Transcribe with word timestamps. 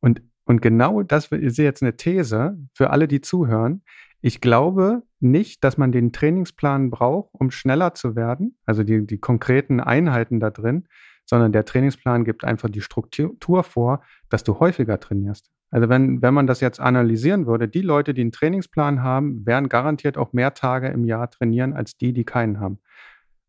Und, 0.00 0.22
und 0.44 0.62
genau 0.62 1.02
das 1.02 1.26
ist 1.26 1.58
jetzt 1.58 1.82
eine 1.82 1.96
These 1.96 2.58
für 2.74 2.90
alle, 2.90 3.08
die 3.08 3.20
zuhören. 3.20 3.82
Ich 4.20 4.40
glaube 4.40 5.02
nicht, 5.20 5.64
dass 5.64 5.78
man 5.78 5.92
den 5.92 6.12
Trainingsplan 6.12 6.90
braucht, 6.90 7.30
um 7.32 7.50
schneller 7.50 7.94
zu 7.94 8.16
werden, 8.16 8.56
also 8.66 8.82
die, 8.82 9.06
die 9.06 9.18
konkreten 9.18 9.80
Einheiten 9.80 10.40
da 10.40 10.50
drin, 10.50 10.88
sondern 11.24 11.52
der 11.52 11.64
Trainingsplan 11.64 12.24
gibt 12.24 12.44
einfach 12.44 12.68
die 12.68 12.80
Struktur 12.80 13.62
vor, 13.62 14.02
dass 14.28 14.44
du 14.44 14.58
häufiger 14.58 14.98
trainierst. 14.98 15.50
Also 15.70 15.88
wenn, 15.88 16.20
wenn 16.20 16.34
man 16.34 16.46
das 16.46 16.60
jetzt 16.60 16.80
analysieren 16.80 17.46
würde, 17.46 17.68
die 17.68 17.82
Leute, 17.82 18.12
die 18.12 18.22
einen 18.22 18.32
Trainingsplan 18.32 19.02
haben, 19.02 19.46
werden 19.46 19.68
garantiert 19.68 20.18
auch 20.18 20.32
mehr 20.32 20.54
Tage 20.54 20.88
im 20.88 21.04
Jahr 21.04 21.30
trainieren 21.30 21.72
als 21.74 21.96
die, 21.96 22.12
die 22.12 22.24
keinen 22.24 22.58
haben. 22.58 22.80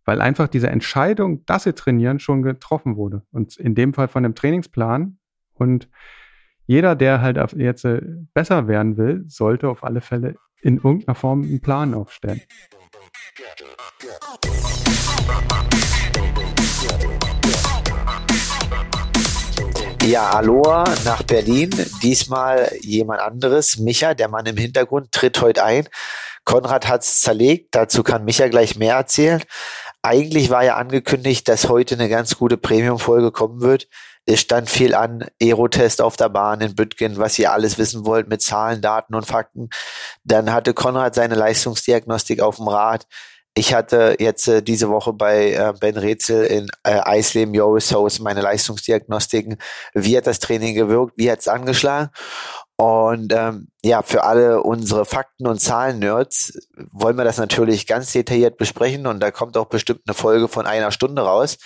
Weil 0.05 0.21
einfach 0.21 0.47
diese 0.47 0.69
Entscheidung, 0.69 1.45
dass 1.45 1.63
sie 1.63 1.73
trainieren, 1.73 2.19
schon 2.19 2.43
getroffen 2.43 2.95
wurde. 2.95 3.23
Und 3.31 3.57
in 3.57 3.73
dem 3.73 3.93
Fall 3.93 4.07
von 4.07 4.23
dem 4.23 4.35
Trainingsplan. 4.35 5.17
Und 5.53 5.89
jeder, 6.71 6.95
der 6.95 7.19
halt 7.19 7.37
jetzt 7.57 7.83
äh, 7.83 7.99
besser 8.33 8.69
werden 8.69 8.95
will, 8.95 9.25
sollte 9.27 9.67
auf 9.67 9.83
alle 9.83 9.99
Fälle 9.99 10.35
in 10.61 10.77
irgendeiner 10.77 11.15
Form 11.15 11.41
einen 11.41 11.59
Plan 11.59 11.93
aufstellen. 11.93 12.39
Ja, 20.05 20.29
Aloha 20.29 20.85
nach 21.03 21.23
Berlin. 21.23 21.71
Diesmal 22.01 22.71
jemand 22.79 23.19
anderes. 23.19 23.77
Micha, 23.77 24.13
der 24.13 24.29
Mann 24.29 24.45
im 24.45 24.55
Hintergrund, 24.55 25.11
tritt 25.11 25.41
heute 25.41 25.65
ein. 25.65 25.89
Konrad 26.45 26.87
hat's 26.87 27.19
zerlegt. 27.19 27.75
Dazu 27.75 28.01
kann 28.01 28.23
Micha 28.23 28.47
gleich 28.47 28.77
mehr 28.77 28.95
erzählen. 28.95 29.43
Eigentlich 30.03 30.49
war 30.49 30.63
ja 30.63 30.77
angekündigt, 30.77 31.49
dass 31.49 31.67
heute 31.67 31.95
eine 31.95 32.07
ganz 32.07 32.37
gute 32.37 32.55
Premium-Folge 32.55 33.31
kommen 33.31 33.59
wird. 33.59 33.89
Es 34.25 34.41
stand 34.41 34.69
viel 34.69 34.93
an, 34.93 35.25
Aerotest 35.41 36.01
auf 36.01 36.15
der 36.15 36.29
Bahn 36.29 36.61
in 36.61 36.75
Bütgen, 36.75 37.17
was 37.17 37.39
ihr 37.39 37.51
alles 37.51 37.77
wissen 37.77 38.05
wollt 38.05 38.27
mit 38.27 38.41
Zahlen, 38.41 38.81
Daten 38.81 39.15
und 39.15 39.25
Fakten. 39.25 39.69
Dann 40.23 40.53
hatte 40.53 40.73
Konrad 40.73 41.15
seine 41.15 41.35
Leistungsdiagnostik 41.35 42.41
auf 42.41 42.57
dem 42.57 42.67
Rad. 42.67 43.07
Ich 43.53 43.73
hatte 43.73 44.15
jetzt 44.19 44.47
äh, 44.47 44.61
diese 44.63 44.89
Woche 44.89 45.11
bei 45.11 45.51
äh, 45.51 45.73
Ben 45.77 45.97
Rätsel 45.97 46.45
in 46.45 46.67
äh, 46.83 46.99
Eisleben 46.99 47.53
Joris 47.53 47.93
House 47.93 48.19
meine 48.19 48.41
Leistungsdiagnostiken. 48.41 49.57
Wie 49.93 50.15
hat 50.15 50.27
das 50.27 50.39
Training 50.39 50.75
gewirkt? 50.75 51.13
Wie 51.17 51.29
hat 51.29 51.39
es 51.39 51.49
angeschlagen? 51.49 52.11
Und 52.77 53.33
ähm, 53.33 53.67
ja, 53.83 54.03
für 54.03 54.23
alle 54.23 54.63
unsere 54.63 55.05
Fakten- 55.05 55.47
und 55.47 55.59
Zahlen-Nerds 55.59 56.69
wollen 56.91 57.17
wir 57.17 57.25
das 57.25 57.37
natürlich 57.37 57.85
ganz 57.85 58.11
detailliert 58.13 58.57
besprechen 58.57 59.05
und 59.05 59.19
da 59.19 59.31
kommt 59.31 59.57
auch 59.57 59.67
bestimmt 59.67 60.01
eine 60.07 60.15
Folge 60.15 60.47
von 60.47 60.65
einer 60.65 60.91
Stunde 60.91 61.21
raus. 61.21 61.57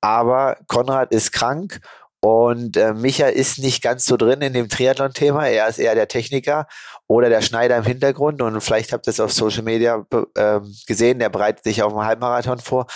Aber 0.00 0.56
Konrad 0.66 1.12
ist 1.12 1.32
krank 1.32 1.80
und 2.20 2.76
äh, 2.76 2.94
Micha 2.94 3.26
ist 3.26 3.58
nicht 3.58 3.82
ganz 3.82 4.04
so 4.04 4.16
drin 4.16 4.40
in 4.40 4.52
dem 4.52 4.68
Triathlon-Thema. 4.68 5.46
Er 5.46 5.68
ist 5.68 5.78
eher 5.78 5.94
der 5.94 6.08
Techniker 6.08 6.66
oder 7.06 7.28
der 7.28 7.42
Schneider 7.42 7.76
im 7.76 7.84
Hintergrund. 7.84 8.42
Und 8.42 8.60
vielleicht 8.60 8.92
habt 8.92 9.06
ihr 9.06 9.10
es 9.10 9.20
auf 9.20 9.32
Social 9.32 9.62
Media 9.62 10.04
äh, 10.34 10.60
gesehen. 10.86 11.20
Der 11.20 11.28
bereitet 11.28 11.64
sich 11.64 11.82
auf 11.82 11.92
einen 11.92 12.06
Halbmarathon 12.06 12.58
vor. 12.58 12.86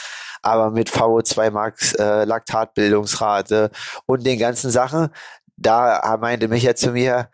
Aber 0.42 0.70
mit 0.70 0.90
VO2 0.90 1.50
Max, 1.52 1.94
äh, 1.94 2.24
Laktatbildungsrate 2.24 3.70
und 4.06 4.26
den 4.26 4.40
ganzen 4.40 4.70
Sachen, 4.70 5.08
da 5.56 6.18
meinte 6.20 6.48
Micha 6.48 6.74
zu 6.74 6.90
mir, 6.90 7.28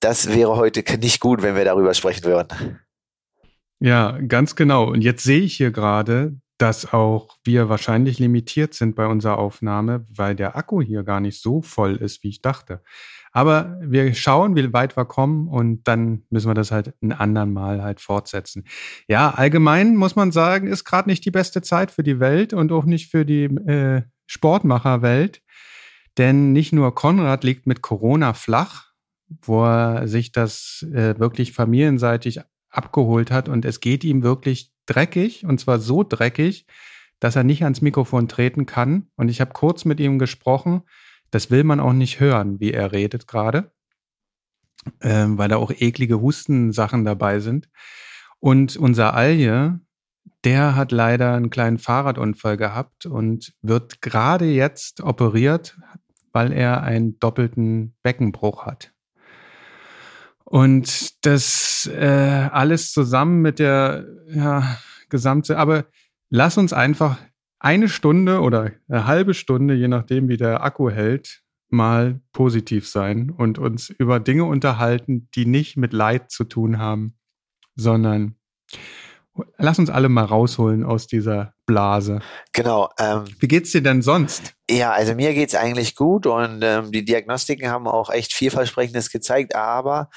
das 0.00 0.34
wäre 0.34 0.56
heute 0.56 0.82
nicht 0.98 1.20
gut, 1.20 1.42
wenn 1.42 1.54
wir 1.54 1.64
darüber 1.64 1.94
sprechen 1.94 2.24
würden. 2.24 2.80
Ja, 3.80 4.18
ganz 4.26 4.56
genau. 4.56 4.88
Und 4.88 5.02
jetzt 5.02 5.22
sehe 5.22 5.40
ich 5.40 5.56
hier 5.56 5.70
gerade, 5.70 6.34
dass 6.58 6.92
auch 6.92 7.36
wir 7.44 7.68
wahrscheinlich 7.68 8.18
limitiert 8.18 8.74
sind 8.74 8.96
bei 8.96 9.06
unserer 9.06 9.38
Aufnahme, 9.38 10.04
weil 10.14 10.34
der 10.34 10.56
Akku 10.56 10.82
hier 10.82 11.04
gar 11.04 11.20
nicht 11.20 11.40
so 11.40 11.62
voll 11.62 11.96
ist, 11.96 12.22
wie 12.24 12.28
ich 12.28 12.42
dachte. 12.42 12.82
Aber 13.30 13.78
wir 13.80 14.12
schauen, 14.14 14.56
wie 14.56 14.72
weit 14.72 14.96
wir 14.96 15.04
kommen 15.04 15.48
und 15.48 15.86
dann 15.86 16.24
müssen 16.30 16.48
wir 16.50 16.54
das 16.54 16.72
halt 16.72 16.94
ein 17.02 17.12
anderen 17.12 17.52
Mal 17.52 17.82
halt 17.82 18.00
fortsetzen. 18.00 18.64
Ja, 19.06 19.30
allgemein 19.30 19.94
muss 19.96 20.16
man 20.16 20.32
sagen, 20.32 20.66
ist 20.66 20.84
gerade 20.84 21.08
nicht 21.08 21.24
die 21.24 21.30
beste 21.30 21.62
Zeit 21.62 21.90
für 21.90 22.02
die 22.02 22.20
Welt 22.20 22.52
und 22.52 22.72
auch 22.72 22.84
nicht 22.84 23.10
für 23.10 23.24
die 23.24 23.44
äh, 23.44 24.02
Sportmacherwelt. 24.26 25.42
Denn 26.16 26.52
nicht 26.52 26.72
nur 26.72 26.94
Konrad 26.94 27.44
liegt 27.44 27.66
mit 27.68 27.80
Corona 27.80 28.32
flach, 28.32 28.86
wo 29.42 29.64
er 29.64 30.08
sich 30.08 30.32
das 30.32 30.84
äh, 30.92 31.18
wirklich 31.18 31.52
familienseitig 31.52 32.40
abgeholt 32.70 33.30
hat 33.30 33.48
und 33.48 33.64
es 33.64 33.80
geht 33.80 34.04
ihm 34.04 34.22
wirklich 34.22 34.72
dreckig 34.86 35.44
und 35.44 35.60
zwar 35.60 35.78
so 35.78 36.02
dreckig, 36.02 36.66
dass 37.20 37.36
er 37.36 37.44
nicht 37.44 37.64
ans 37.64 37.80
Mikrofon 37.80 38.28
treten 38.28 38.66
kann. 38.66 39.08
Und 39.16 39.28
ich 39.28 39.40
habe 39.40 39.52
kurz 39.52 39.84
mit 39.84 40.00
ihm 40.00 40.18
gesprochen. 40.18 40.82
Das 41.30 41.50
will 41.50 41.64
man 41.64 41.80
auch 41.80 41.92
nicht 41.92 42.20
hören, 42.20 42.60
wie 42.60 42.72
er 42.72 42.92
redet 42.92 43.26
gerade, 43.26 43.72
ähm, 45.02 45.36
weil 45.36 45.48
da 45.48 45.56
auch 45.56 45.70
eklige 45.70 46.20
Hustensachen 46.20 47.04
dabei 47.04 47.40
sind. 47.40 47.68
Und 48.38 48.76
unser 48.76 49.14
Alje, 49.14 49.80
der 50.44 50.76
hat 50.76 50.92
leider 50.92 51.34
einen 51.34 51.50
kleinen 51.50 51.78
Fahrradunfall 51.78 52.56
gehabt 52.56 53.06
und 53.06 53.52
wird 53.60 54.00
gerade 54.00 54.46
jetzt 54.46 55.00
operiert, 55.02 55.76
weil 56.32 56.52
er 56.52 56.82
einen 56.82 57.18
doppelten 57.18 57.96
Beckenbruch 58.02 58.64
hat. 58.64 58.92
Und 60.48 61.26
das 61.26 61.90
äh, 61.92 62.48
alles 62.50 62.92
zusammen 62.92 63.42
mit 63.42 63.58
der 63.58 64.06
ja, 64.30 64.78
gesamte, 65.10 65.58
aber 65.58 65.84
lass 66.30 66.56
uns 66.56 66.72
einfach 66.72 67.18
eine 67.58 67.90
Stunde 67.90 68.40
oder 68.40 68.70
eine 68.88 69.06
halbe 69.06 69.34
Stunde, 69.34 69.74
je 69.74 69.88
nachdem, 69.88 70.28
wie 70.28 70.38
der 70.38 70.62
Akku 70.62 70.88
hält, 70.88 71.42
mal 71.68 72.22
positiv 72.32 72.88
sein 72.88 73.28
und 73.30 73.58
uns 73.58 73.90
über 73.90 74.20
Dinge 74.20 74.44
unterhalten, 74.44 75.28
die 75.34 75.44
nicht 75.44 75.76
mit 75.76 75.92
Leid 75.92 76.30
zu 76.30 76.44
tun 76.44 76.78
haben, 76.78 77.18
sondern 77.76 78.36
lass 79.58 79.78
uns 79.78 79.90
alle 79.90 80.08
mal 80.08 80.24
rausholen 80.24 80.82
aus 80.82 81.06
dieser 81.06 81.52
Blase. 81.66 82.20
Genau. 82.54 82.88
Ähm, 82.98 83.24
Wie 83.38 83.48
geht's 83.48 83.72
dir 83.72 83.82
denn 83.82 84.00
sonst? 84.00 84.54
Ja, 84.70 84.92
also 84.92 85.14
mir 85.14 85.34
geht's 85.34 85.54
eigentlich 85.54 85.94
gut 85.94 86.26
und 86.26 86.60
ähm, 86.62 86.90
die 86.90 87.04
Diagnostiken 87.04 87.68
haben 87.68 87.86
auch 87.86 88.08
echt 88.08 88.32
vielversprechendes 88.32 89.10
gezeigt, 89.10 89.54
aber 89.54 90.08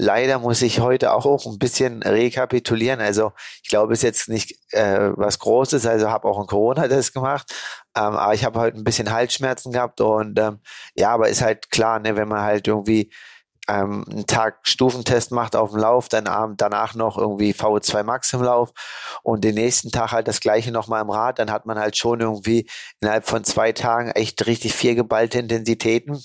Leider 0.00 0.38
muss 0.38 0.62
ich 0.62 0.78
heute 0.78 1.12
auch 1.12 1.44
ein 1.44 1.58
bisschen 1.58 2.04
rekapitulieren. 2.04 3.00
Also 3.00 3.32
ich 3.64 3.68
glaube, 3.68 3.94
es 3.94 3.98
ist 3.98 4.04
jetzt 4.04 4.28
nicht 4.28 4.54
äh, 4.70 5.10
was 5.16 5.40
Großes. 5.40 5.86
Also 5.86 6.08
habe 6.08 6.28
auch 6.28 6.38
einen 6.38 6.46
Corona-Test 6.46 7.14
gemacht, 7.14 7.52
ähm, 7.96 8.14
aber 8.14 8.32
ich 8.32 8.44
habe 8.44 8.60
heute 8.60 8.76
ein 8.78 8.84
bisschen 8.84 9.10
Halsschmerzen 9.10 9.72
gehabt 9.72 10.00
und 10.00 10.38
ähm, 10.38 10.60
ja, 10.94 11.10
aber 11.10 11.28
ist 11.28 11.42
halt 11.42 11.72
klar, 11.72 11.98
ne, 11.98 12.14
wenn 12.14 12.28
man 12.28 12.42
halt 12.42 12.68
irgendwie 12.68 13.10
ähm, 13.68 14.04
einen 14.08 14.26
Tag 14.28 14.60
Stufentest 14.62 15.32
macht 15.32 15.56
auf 15.56 15.70
dem 15.70 15.80
Lauf, 15.80 16.08
dann 16.08 16.28
abend 16.28 16.60
danach 16.60 16.94
noch 16.94 17.18
irgendwie 17.18 17.52
VO2 17.52 18.04
Max 18.04 18.32
im 18.32 18.42
Lauf 18.44 18.70
und 19.24 19.42
den 19.42 19.56
nächsten 19.56 19.90
Tag 19.90 20.12
halt 20.12 20.28
das 20.28 20.38
gleiche 20.38 20.70
nochmal 20.70 21.02
im 21.02 21.10
Rad, 21.10 21.40
dann 21.40 21.50
hat 21.50 21.66
man 21.66 21.76
halt 21.76 21.96
schon 21.96 22.20
irgendwie 22.20 22.70
innerhalb 23.00 23.26
von 23.26 23.42
zwei 23.42 23.72
Tagen 23.72 24.10
echt 24.12 24.46
richtig 24.46 24.74
vier 24.74 24.94
geballte 24.94 25.40
Intensitäten. 25.40 26.22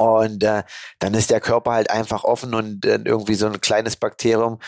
Und 0.00 0.42
äh, 0.44 0.62
dann 0.98 1.12
ist 1.12 1.30
der 1.30 1.40
Körper 1.40 1.72
halt 1.72 1.90
einfach 1.90 2.24
offen 2.24 2.54
und 2.54 2.86
äh, 2.86 3.00
irgendwie 3.04 3.34
so 3.34 3.46
ein 3.46 3.60
kleines 3.60 3.96
Bakterium. 3.96 4.58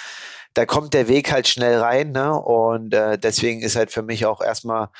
Da 0.52 0.66
kommt 0.66 0.92
der 0.92 1.08
Weg 1.08 1.32
halt 1.32 1.48
schnell 1.48 1.80
rein, 1.80 2.12
ne? 2.12 2.38
Und 2.38 2.92
äh, 2.92 3.18
deswegen 3.18 3.62
ist 3.62 3.74
halt 3.74 3.90
für 3.90 4.02
mich 4.02 4.26
auch 4.26 4.42
erstmal 4.42 4.90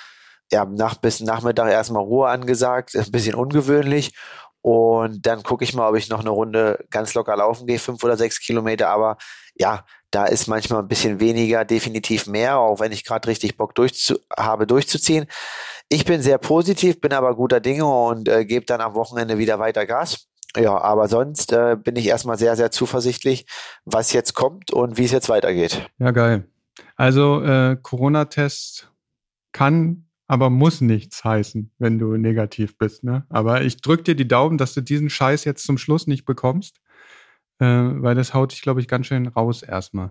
ja, 0.50 0.64
nach 0.64 0.96
bis 0.96 1.20
Nachmittag 1.20 1.70
erstmal 1.70 2.02
Ruhe 2.02 2.28
angesagt, 2.28 2.94
ist 2.94 3.08
ein 3.08 3.12
bisschen 3.12 3.34
ungewöhnlich. 3.34 4.14
Und 4.62 5.26
dann 5.26 5.42
gucke 5.42 5.64
ich 5.64 5.74
mal, 5.74 5.90
ob 5.90 5.96
ich 5.96 6.08
noch 6.08 6.20
eine 6.20 6.30
Runde 6.30 6.84
ganz 6.90 7.12
locker 7.14 7.36
laufen 7.36 7.66
gehe, 7.66 7.78
fünf 7.78 8.02
oder 8.02 8.16
sechs 8.16 8.40
Kilometer. 8.40 8.88
Aber 8.88 9.18
ja, 9.54 9.84
da 10.10 10.26
ist 10.26 10.46
manchmal 10.46 10.80
ein 10.80 10.88
bisschen 10.88 11.20
weniger, 11.20 11.64
definitiv 11.64 12.26
mehr, 12.26 12.58
auch 12.58 12.80
wenn 12.80 12.92
ich 12.92 13.04
gerade 13.04 13.28
richtig 13.28 13.56
Bock 13.56 13.74
durchzu 13.74 14.18
habe, 14.36 14.66
durchzuziehen. 14.66 15.26
Ich 15.88 16.04
bin 16.04 16.22
sehr 16.22 16.38
positiv, 16.38 17.00
bin 17.00 17.12
aber 17.12 17.34
guter 17.34 17.60
Dinge 17.60 17.84
und 17.84 18.28
äh, 18.28 18.44
gebe 18.44 18.64
dann 18.64 18.80
am 18.80 18.94
Wochenende 18.94 19.38
wieder 19.38 19.58
weiter 19.58 19.86
Gas. 19.86 20.28
Ja, 20.56 20.78
aber 20.78 21.08
sonst 21.08 21.52
äh, 21.52 21.76
bin 21.82 21.96
ich 21.96 22.06
erstmal 22.06 22.38
sehr, 22.38 22.56
sehr 22.56 22.70
zuversichtlich, 22.70 23.46
was 23.84 24.12
jetzt 24.12 24.34
kommt 24.34 24.70
und 24.70 24.98
wie 24.98 25.04
es 25.04 25.12
jetzt 25.12 25.30
weitergeht. 25.30 25.88
Ja, 25.98 26.10
geil. 26.10 26.46
Also 26.96 27.42
äh, 27.42 27.76
Corona-Test 27.80 28.90
kann, 29.52 30.06
aber 30.26 30.50
muss 30.50 30.82
nichts 30.82 31.24
heißen, 31.24 31.70
wenn 31.78 31.98
du 31.98 32.16
negativ 32.16 32.76
bist. 32.76 33.02
Ne? 33.02 33.24
Aber 33.30 33.62
ich 33.62 33.80
drücke 33.80 34.02
dir 34.02 34.14
die 34.14 34.28
Daumen, 34.28 34.58
dass 34.58 34.74
du 34.74 34.82
diesen 34.82 35.08
Scheiß 35.08 35.44
jetzt 35.44 35.64
zum 35.64 35.78
Schluss 35.78 36.06
nicht 36.06 36.26
bekommst 36.26 36.82
äh, 37.62 38.02
weil 38.02 38.16
das 38.16 38.34
haut 38.34 38.50
dich, 38.50 38.60
glaube 38.62 38.80
ich, 38.80 38.88
ganz 38.88 39.06
schön 39.06 39.28
raus 39.28 39.62
erstmal. 39.62 40.10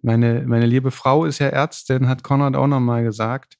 Meine, 0.00 0.44
meine 0.46 0.66
liebe 0.66 0.92
Frau 0.92 1.24
ist 1.24 1.40
ja 1.40 1.48
Ärztin, 1.48 2.08
hat 2.08 2.22
Konrad 2.22 2.54
auch 2.54 2.68
nochmal 2.68 3.02
gesagt, 3.02 3.58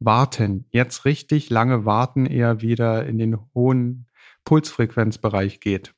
warten, 0.00 0.66
jetzt 0.70 1.04
richtig 1.04 1.48
lange 1.48 1.84
warten, 1.84 2.26
eher 2.26 2.60
wieder 2.62 3.06
in 3.06 3.18
den 3.18 3.38
hohen 3.54 4.06
Pulsfrequenzbereich 4.44 5.60
geht. 5.60 5.94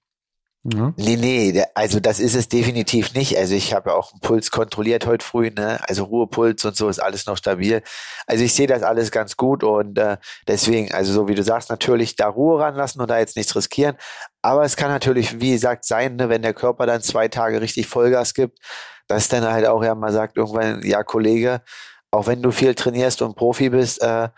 Ja. 0.65 0.93
Nee, 0.97 1.17
nee, 1.17 1.65
also 1.75 2.01
das 2.01 2.19
ist 2.19 2.35
es 2.35 2.49
definitiv 2.49 3.15
nicht. 3.15 3.39
Also 3.39 3.55
ich 3.55 3.73
habe 3.73 3.91
ja 3.91 3.97
auch 3.97 4.13
einen 4.13 4.21
Puls 4.21 4.51
kontrolliert 4.51 5.07
heute 5.07 5.25
früh, 5.25 5.51
ne? 5.51 5.79
Also 5.89 6.05
Ruhepuls 6.05 6.65
und 6.65 6.77
so 6.77 6.89
ist 6.89 6.99
alles 6.99 7.27
noch 7.27 7.37
stabil. 7.37 7.81
Also 8.27 8.45
ich 8.45 8.53
sehe 8.53 8.67
das 8.67 8.83
alles 8.83 9.11
ganz 9.13 9.37
gut 9.37 9.63
und 9.63 9.97
äh, 9.99 10.19
deswegen, 10.49 10.93
also 10.93 11.13
so 11.13 11.29
wie 11.29 11.37
du 11.37 11.45
sagst, 11.45 11.71
natürlich 11.71 12.17
da 12.17 12.29
Ruhe 12.29 12.61
ranlassen 12.61 13.01
und 13.01 13.09
da 13.09 13.19
jetzt 13.19 13.37
nichts 13.37 13.55
riskieren. 13.55 13.97
Aber 14.43 14.65
es 14.65 14.77
kann 14.77 14.91
natürlich, 14.91 15.41
wie 15.41 15.53
gesagt, 15.53 15.85
sein, 15.85 16.17
ne, 16.17 16.29
wenn 16.29 16.43
der 16.43 16.55
Körper 16.55 16.87
dann 16.87 17.03
zwei 17.03 17.29
Tage 17.29 17.61
richtig 17.61 17.87
Vollgas 17.87 18.35
gibt, 18.35 18.59
dass 19.07 19.29
dann 19.29 19.45
halt 19.45 19.67
auch 19.67 19.83
ja 19.85 19.95
mal 19.95 20.13
sagt, 20.13 20.37
irgendwann, 20.37 20.83
ja, 20.85 21.03
Kollege, 21.05 21.63
auch 22.11 22.27
wenn 22.27 22.43
du 22.43 22.51
viel 22.51 22.75
trainierst 22.75 23.23
und 23.23 23.37
Profi 23.37 23.71
bist, 23.71 24.03
äh, 24.03 24.29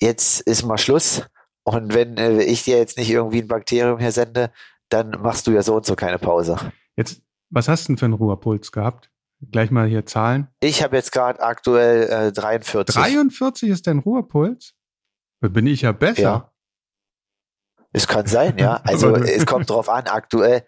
jetzt 0.00 0.40
ist 0.42 0.64
mal 0.64 0.78
Schluss. 0.78 1.22
Und 1.64 1.94
wenn 1.94 2.16
äh, 2.18 2.42
ich 2.42 2.64
dir 2.64 2.78
jetzt 2.78 2.96
nicht 2.98 3.10
irgendwie 3.10 3.42
ein 3.42 3.48
Bakterium 3.48 3.98
hier 3.98 4.12
sende, 4.12 4.52
dann 4.88 5.10
machst 5.20 5.46
du 5.46 5.52
ja 5.52 5.62
so 5.62 5.76
und 5.76 5.86
so 5.86 5.96
keine 5.96 6.18
Pause. 6.18 6.56
Jetzt, 6.96 7.22
was 7.50 7.68
hast 7.68 7.84
du 7.84 7.92
denn 7.92 7.98
für 7.98 8.04
einen 8.06 8.14
Ruhepuls 8.14 8.72
gehabt? 8.72 9.10
Gleich 9.50 9.70
mal 9.70 9.86
hier 9.86 10.06
Zahlen. 10.06 10.48
Ich 10.60 10.82
habe 10.82 10.96
jetzt 10.96 11.12
gerade 11.12 11.40
aktuell 11.40 12.28
äh, 12.28 12.32
43. 12.32 12.94
43 12.94 13.68
ist 13.68 13.86
dein 13.86 13.98
Ruhepuls? 13.98 14.74
Da 15.40 15.48
bin 15.48 15.66
ich 15.66 15.82
ja 15.82 15.92
besser. 15.92 16.22
Ja. 16.22 16.52
Es 17.92 18.06
kann 18.06 18.26
sein, 18.26 18.58
ja. 18.58 18.80
Also 18.84 19.14
es 19.14 19.46
kommt 19.46 19.70
drauf 19.70 19.88
an, 19.88 20.06
aktuell. 20.06 20.64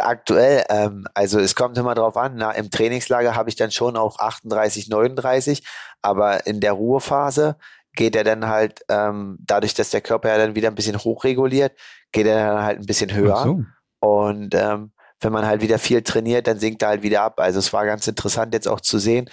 Aktuell, 0.00 0.64
ähm, 0.68 1.06
also 1.14 1.38
es 1.38 1.54
kommt 1.54 1.78
immer 1.78 1.94
drauf 1.94 2.16
an, 2.16 2.34
na, 2.34 2.50
im 2.50 2.72
Trainingslager 2.72 3.36
habe 3.36 3.50
ich 3.50 3.54
dann 3.54 3.70
schon 3.70 3.96
auch 3.96 4.18
38, 4.18 4.88
39, 4.88 5.64
aber 6.02 6.44
in 6.48 6.58
der 6.60 6.72
Ruhephase 6.72 7.56
geht 7.96 8.14
er 8.14 8.24
dann 8.24 8.46
halt, 8.46 8.82
ähm, 8.88 9.38
dadurch, 9.40 9.74
dass 9.74 9.90
der 9.90 10.00
Körper 10.00 10.28
ja 10.28 10.38
dann 10.38 10.54
wieder 10.54 10.68
ein 10.68 10.74
bisschen 10.74 10.98
hochreguliert, 10.98 11.72
geht 12.12 12.26
er 12.26 12.52
dann 12.52 12.62
halt 12.62 12.78
ein 12.78 12.86
bisschen 12.86 13.12
höher. 13.12 13.42
So. 13.42 13.62
Und 14.00 14.54
ähm, 14.54 14.92
wenn 15.20 15.32
man 15.32 15.46
halt 15.46 15.62
wieder 15.62 15.78
viel 15.78 16.02
trainiert, 16.02 16.46
dann 16.46 16.58
sinkt 16.58 16.82
er 16.82 16.88
halt 16.88 17.02
wieder 17.02 17.22
ab. 17.22 17.40
Also 17.40 17.58
es 17.58 17.72
war 17.72 17.86
ganz 17.86 18.06
interessant 18.06 18.54
jetzt 18.54 18.68
auch 18.68 18.80
zu 18.80 18.98
sehen, 18.98 19.30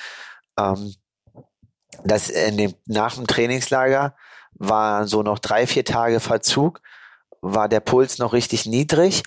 ähm, 0.57 0.95
dass 2.03 2.29
in 2.29 2.57
dem, 2.57 2.73
nach 2.85 3.15
dem 3.15 3.27
Trainingslager 3.27 4.15
war 4.53 5.07
so 5.07 5.23
noch 5.23 5.39
drei, 5.39 5.67
vier 5.67 5.85
Tage 5.85 6.19
Verzug, 6.19 6.81
war 7.41 7.67
der 7.67 7.81
Puls 7.81 8.17
noch 8.17 8.33
richtig 8.33 8.65
niedrig. 8.65 9.23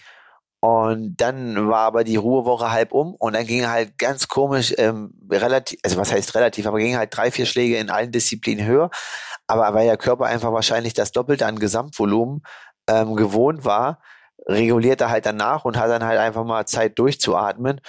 Und 0.66 1.14
dann 1.18 1.68
war 1.68 1.82
aber 1.82 2.02
die 2.02 2.16
Ruhewoche 2.16 2.72
halb 2.72 2.90
um 2.90 3.14
und 3.14 3.36
dann 3.36 3.46
ging 3.46 3.68
halt 3.68 3.98
ganz 3.98 4.26
komisch, 4.26 4.74
ähm, 4.78 5.14
relativ, 5.30 5.78
also 5.84 5.96
was 5.96 6.10
heißt 6.10 6.34
relativ, 6.34 6.66
aber 6.66 6.78
ging 6.78 6.96
halt 6.96 7.16
drei, 7.16 7.30
vier 7.30 7.46
Schläge 7.46 7.76
in 7.76 7.88
allen 7.88 8.10
Disziplinen 8.10 8.66
höher. 8.66 8.90
Aber 9.46 9.74
weil 9.74 9.86
der 9.86 9.96
Körper 9.96 10.24
einfach 10.24 10.50
wahrscheinlich 10.50 10.92
das 10.92 11.12
Doppelte 11.12 11.46
an 11.46 11.60
Gesamtvolumen 11.60 12.42
ähm, 12.88 13.14
gewohnt 13.14 13.64
war, 13.64 14.00
reguliert 14.44 15.00
er 15.02 15.10
halt 15.10 15.24
danach 15.24 15.64
und 15.64 15.78
hat 15.78 15.88
dann 15.88 16.02
halt 16.02 16.18
einfach 16.18 16.44
mal 16.44 16.66
Zeit 16.66 16.98
durchzuatmen. 16.98 17.80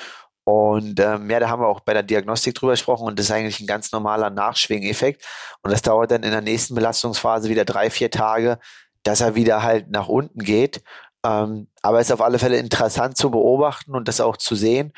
Und 0.43 0.99
ähm, 0.99 1.31
ja, 1.31 1.39
da 1.39 1.49
haben 1.49 1.63
wir 1.63 1.67
auch 1.69 1.79
bei 1.79 1.95
der 1.95 2.03
Diagnostik 2.03 2.53
drüber 2.53 2.73
gesprochen 2.73 3.07
und 3.07 3.17
das 3.17 3.25
ist 3.25 3.31
eigentlich 3.31 3.59
ein 3.59 3.65
ganz 3.65 3.91
normaler 3.91 4.29
Nachschwingeffekt. 4.29 5.25
Und 5.63 5.71
das 5.71 5.81
dauert 5.81 6.11
dann 6.11 6.21
in 6.21 6.29
der 6.29 6.41
nächsten 6.41 6.75
Belastungsphase 6.75 7.49
wieder 7.49 7.65
drei, 7.65 7.89
vier 7.89 8.11
Tage, 8.11 8.59
dass 9.01 9.21
er 9.21 9.33
wieder 9.33 9.63
halt 9.63 9.89
nach 9.89 10.09
unten 10.09 10.43
geht. 10.43 10.83
Ähm, 11.27 11.67
aber 11.81 11.99
es 11.99 12.07
ist 12.07 12.13
auf 12.13 12.21
alle 12.21 12.39
Fälle 12.39 12.57
interessant 12.57 13.17
zu 13.17 13.29
beobachten 13.29 13.93
und 13.93 14.07
das 14.07 14.21
auch 14.21 14.37
zu 14.37 14.55
sehen. 14.55 14.93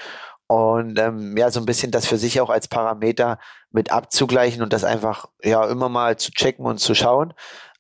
Und 0.48 1.00
ähm, 1.00 1.36
ja, 1.38 1.50
so 1.50 1.60
ein 1.60 1.66
bisschen 1.66 1.92
das 1.92 2.08
für 2.08 2.18
sich 2.18 2.40
auch 2.40 2.50
als 2.50 2.68
Parameter 2.68 3.40
mit 3.72 3.92
abzugleichen 3.92 4.62
und 4.62 4.74
das 4.74 4.84
einfach 4.84 5.26
ja 5.44 5.68
immer 5.70 5.90
mal 5.90 6.18
zu 6.18 6.32
checken 6.32 6.66
und 6.66 6.80
zu 6.80 6.94
schauen. 6.94 7.34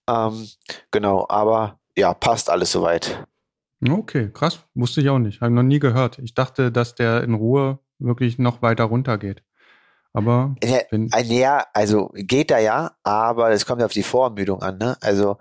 Ähm, 0.07 0.47
genau, 0.91 1.25
aber 1.29 1.79
ja, 1.95 2.13
passt 2.13 2.49
alles 2.49 2.71
soweit. 2.71 3.25
Okay, 3.87 4.31
krass. 4.33 4.59
Wusste 4.73 5.01
ich 5.01 5.09
auch 5.09 5.19
nicht. 5.19 5.41
Habe 5.41 5.53
noch 5.53 5.63
nie 5.63 5.79
gehört. 5.79 6.19
Ich 6.19 6.33
dachte, 6.33 6.71
dass 6.71 6.95
der 6.95 7.23
in 7.23 7.33
Ruhe 7.33 7.79
wirklich 7.99 8.39
noch 8.39 8.61
weiter 8.61 8.85
runter 8.85 9.17
geht. 9.17 9.43
Aber 10.11 10.55
ja, 10.63 10.79
ja, 11.21 11.65
also 11.73 12.11
geht 12.13 12.49
er 12.49 12.59
ja, 12.59 12.91
aber 13.03 13.51
es 13.51 13.65
kommt 13.65 13.81
ja 13.81 13.85
auf 13.85 13.93
die 13.93 14.03
Vorermüdung 14.03 14.61
an. 14.61 14.79
Ne? 14.79 14.97
Also, 15.01 15.37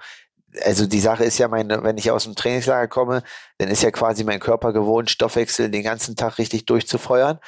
also 0.65 0.87
die 0.87 1.01
Sache 1.01 1.25
ist 1.25 1.39
ja, 1.39 1.49
meine, 1.49 1.83
wenn 1.83 1.99
ich 1.99 2.11
aus 2.11 2.25
dem 2.25 2.35
Trainingslager 2.35 2.89
komme, 2.89 3.23
dann 3.59 3.69
ist 3.69 3.83
ja 3.83 3.91
quasi 3.91 4.25
mein 4.25 4.41
Körper 4.41 4.73
gewohnt, 4.73 5.11
Stoffwechsel 5.11 5.71
den 5.71 5.83
ganzen 5.83 6.17
Tag 6.17 6.39
richtig 6.39 6.67
durchzufeuern. 6.67 7.39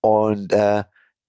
Und 0.00 0.52
äh, 0.52 0.84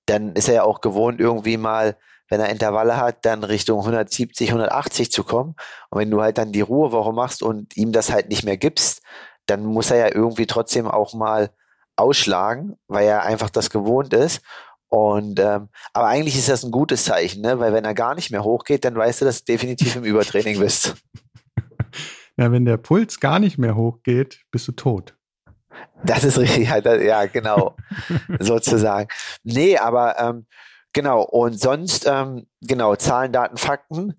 dann 0.05 0.33
ist 0.33 0.47
er 0.47 0.55
ja 0.55 0.63
auch 0.63 0.81
gewohnt, 0.81 1.19
irgendwie 1.19 1.57
mal 1.57 1.97
wenn 2.29 2.41
er 2.41 2.49
Intervalle 2.49 2.97
hat, 2.97 3.25
dann 3.25 3.43
Richtung 3.43 3.79
170, 3.79 4.49
180 4.49 5.11
zu 5.11 5.23
kommen. 5.23 5.55
Und 5.89 5.99
wenn 5.99 6.11
du 6.11 6.21
halt 6.21 6.37
dann 6.37 6.51
die 6.51 6.61
Ruhewoche 6.61 7.13
machst 7.13 7.43
und 7.43 7.75
ihm 7.77 7.91
das 7.91 8.11
halt 8.11 8.29
nicht 8.29 8.43
mehr 8.43 8.57
gibst, 8.57 9.01
dann 9.45 9.63
muss 9.63 9.91
er 9.91 9.97
ja 9.97 10.15
irgendwie 10.15 10.47
trotzdem 10.47 10.87
auch 10.87 11.13
mal 11.13 11.51
ausschlagen, 11.95 12.77
weil 12.87 13.07
er 13.07 13.23
einfach 13.23 13.49
das 13.49 13.69
gewohnt 13.69 14.13
ist. 14.13 14.41
Und 14.87 15.39
ähm, 15.39 15.69
aber 15.93 16.07
eigentlich 16.07 16.37
ist 16.37 16.49
das 16.49 16.63
ein 16.63 16.71
gutes 16.71 17.05
Zeichen, 17.05 17.41
ne? 17.41 17.59
weil 17.59 17.73
wenn 17.73 17.85
er 17.85 17.93
gar 17.93 18.15
nicht 18.15 18.31
mehr 18.31 18.43
hochgeht, 18.43 18.85
dann 18.85 18.95
weißt 18.95 19.21
du, 19.21 19.25
dass 19.25 19.43
du 19.43 19.51
definitiv 19.51 19.95
im 19.95 20.03
Übertraining 20.03 20.59
bist. 20.59 20.95
Ja, 22.37 22.51
wenn 22.51 22.65
der 22.65 22.75
Puls 22.75 23.21
gar 23.21 23.39
nicht 23.39 23.57
mehr 23.57 23.77
hochgeht, 23.77 24.41
bist 24.51 24.67
du 24.67 24.73
tot. 24.73 25.15
Das 26.03 26.25
ist 26.25 26.37
richtig, 26.37 26.67
ja, 26.67 26.81
das, 26.81 27.01
ja 27.01 27.27
genau, 27.27 27.77
sozusagen. 28.39 29.07
Nee, 29.45 29.77
aber 29.77 30.19
ähm, 30.19 30.45
Genau, 30.95 31.23
und 31.23 31.59
sonst, 31.59 32.07
ähm, 32.07 32.47
genau, 32.61 32.95
Zahlen, 32.95 33.33
Daten, 33.33 33.57
Fakten 33.57 34.13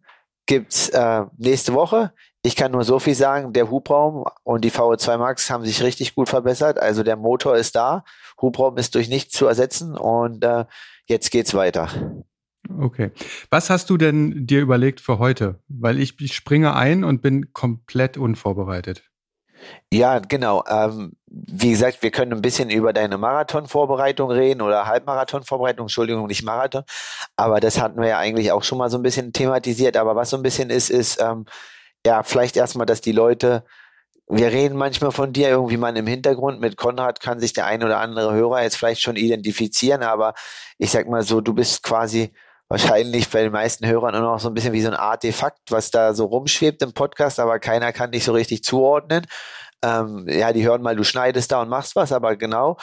gibt's 0.44 0.90
äh, 0.90 1.24
nächste 1.38 1.72
Woche. 1.72 2.12
Ich 2.42 2.54
kann 2.54 2.72
nur 2.72 2.84
so 2.84 2.98
viel 2.98 3.14
sagen, 3.14 3.54
der 3.54 3.70
Hubraum 3.70 4.26
und 4.44 4.62
die 4.62 4.70
VO2 4.70 5.16
Max 5.16 5.50
haben 5.50 5.64
sich 5.64 5.82
richtig 5.82 6.14
gut 6.14 6.28
verbessert. 6.28 6.78
Also 6.78 7.02
der 7.02 7.16
Motor 7.16 7.56
ist 7.56 7.76
da, 7.76 8.04
Hubraum 8.40 8.76
ist 8.76 8.94
durch 8.94 9.08
nichts 9.08 9.32
zu 9.32 9.46
ersetzen 9.46 9.96
und 9.96 10.44
äh, 10.44 10.64
jetzt 11.06 11.30
geht's 11.30 11.54
weiter. 11.54 11.88
Okay. 12.78 13.12
Was 13.50 13.70
hast 13.70 13.90
du 13.90 13.96
denn 13.96 14.46
dir 14.46 14.60
überlegt 14.60 15.00
für 15.00 15.18
heute? 15.18 15.60
Weil 15.68 16.00
ich, 16.00 16.20
ich 16.20 16.34
springe 16.34 16.74
ein 16.74 17.04
und 17.04 17.22
bin 17.22 17.52
komplett 17.52 18.16
unvorbereitet. 18.16 19.04
Ja, 19.92 20.18
genau. 20.18 20.64
Ähm, 20.68 21.12
wie 21.26 21.70
gesagt, 21.70 22.02
wir 22.02 22.10
können 22.10 22.32
ein 22.32 22.42
bisschen 22.42 22.70
über 22.70 22.92
deine 22.92 23.18
Marathonvorbereitung 23.18 24.30
reden 24.30 24.60
oder 24.60 24.86
Halbmarathonvorbereitung, 24.86 25.84
Entschuldigung, 25.84 26.26
nicht 26.26 26.44
Marathon. 26.44 26.84
Aber 27.36 27.60
das 27.60 27.80
hatten 27.80 28.00
wir 28.00 28.08
ja 28.08 28.18
eigentlich 28.18 28.52
auch 28.52 28.62
schon 28.62 28.78
mal 28.78 28.90
so 28.90 28.98
ein 28.98 29.02
bisschen 29.02 29.32
thematisiert. 29.32 29.96
Aber 29.96 30.16
was 30.16 30.30
so 30.30 30.36
ein 30.36 30.42
bisschen 30.42 30.70
ist, 30.70 30.90
ist, 30.90 31.20
ähm, 31.20 31.46
ja, 32.04 32.22
vielleicht 32.22 32.56
erstmal, 32.56 32.86
dass 32.86 33.00
die 33.00 33.12
Leute, 33.12 33.64
wir 34.28 34.48
reden 34.48 34.76
manchmal 34.76 35.12
von 35.12 35.32
dir 35.32 35.48
irgendwie 35.48 35.76
mal 35.76 35.96
im 35.96 36.06
Hintergrund. 36.06 36.60
Mit 36.60 36.76
Konrad 36.76 37.20
kann 37.20 37.38
sich 37.38 37.52
der 37.52 37.66
ein 37.66 37.84
oder 37.84 38.00
andere 38.00 38.34
Hörer 38.34 38.62
jetzt 38.62 38.76
vielleicht 38.76 39.00
schon 39.00 39.16
identifizieren. 39.16 40.02
Aber 40.02 40.34
ich 40.78 40.90
sag 40.90 41.08
mal 41.08 41.22
so, 41.22 41.40
du 41.40 41.54
bist 41.54 41.82
quasi 41.82 42.32
wahrscheinlich 42.68 43.30
bei 43.30 43.42
den 43.42 43.52
meisten 43.52 43.86
Hörern 43.86 44.14
nur 44.14 44.22
noch 44.22 44.40
so 44.40 44.48
ein 44.48 44.54
bisschen 44.54 44.72
wie 44.72 44.82
so 44.82 44.88
ein 44.88 44.94
Artefakt, 44.94 45.70
was 45.70 45.90
da 45.90 46.14
so 46.14 46.24
rumschwebt 46.24 46.82
im 46.82 46.92
Podcast, 46.92 47.38
aber 47.38 47.60
keiner 47.60 47.92
kann 47.92 48.10
dich 48.10 48.24
so 48.24 48.32
richtig 48.32 48.64
zuordnen. 48.64 49.26
Ähm, 49.82 50.26
ja, 50.28 50.52
die 50.52 50.66
hören 50.66 50.82
mal, 50.82 50.96
du 50.96 51.04
schneidest 51.04 51.52
da 51.52 51.62
und 51.62 51.68
machst 51.68 51.94
was, 51.94 52.10
aber 52.10 52.34
genau, 52.36 52.76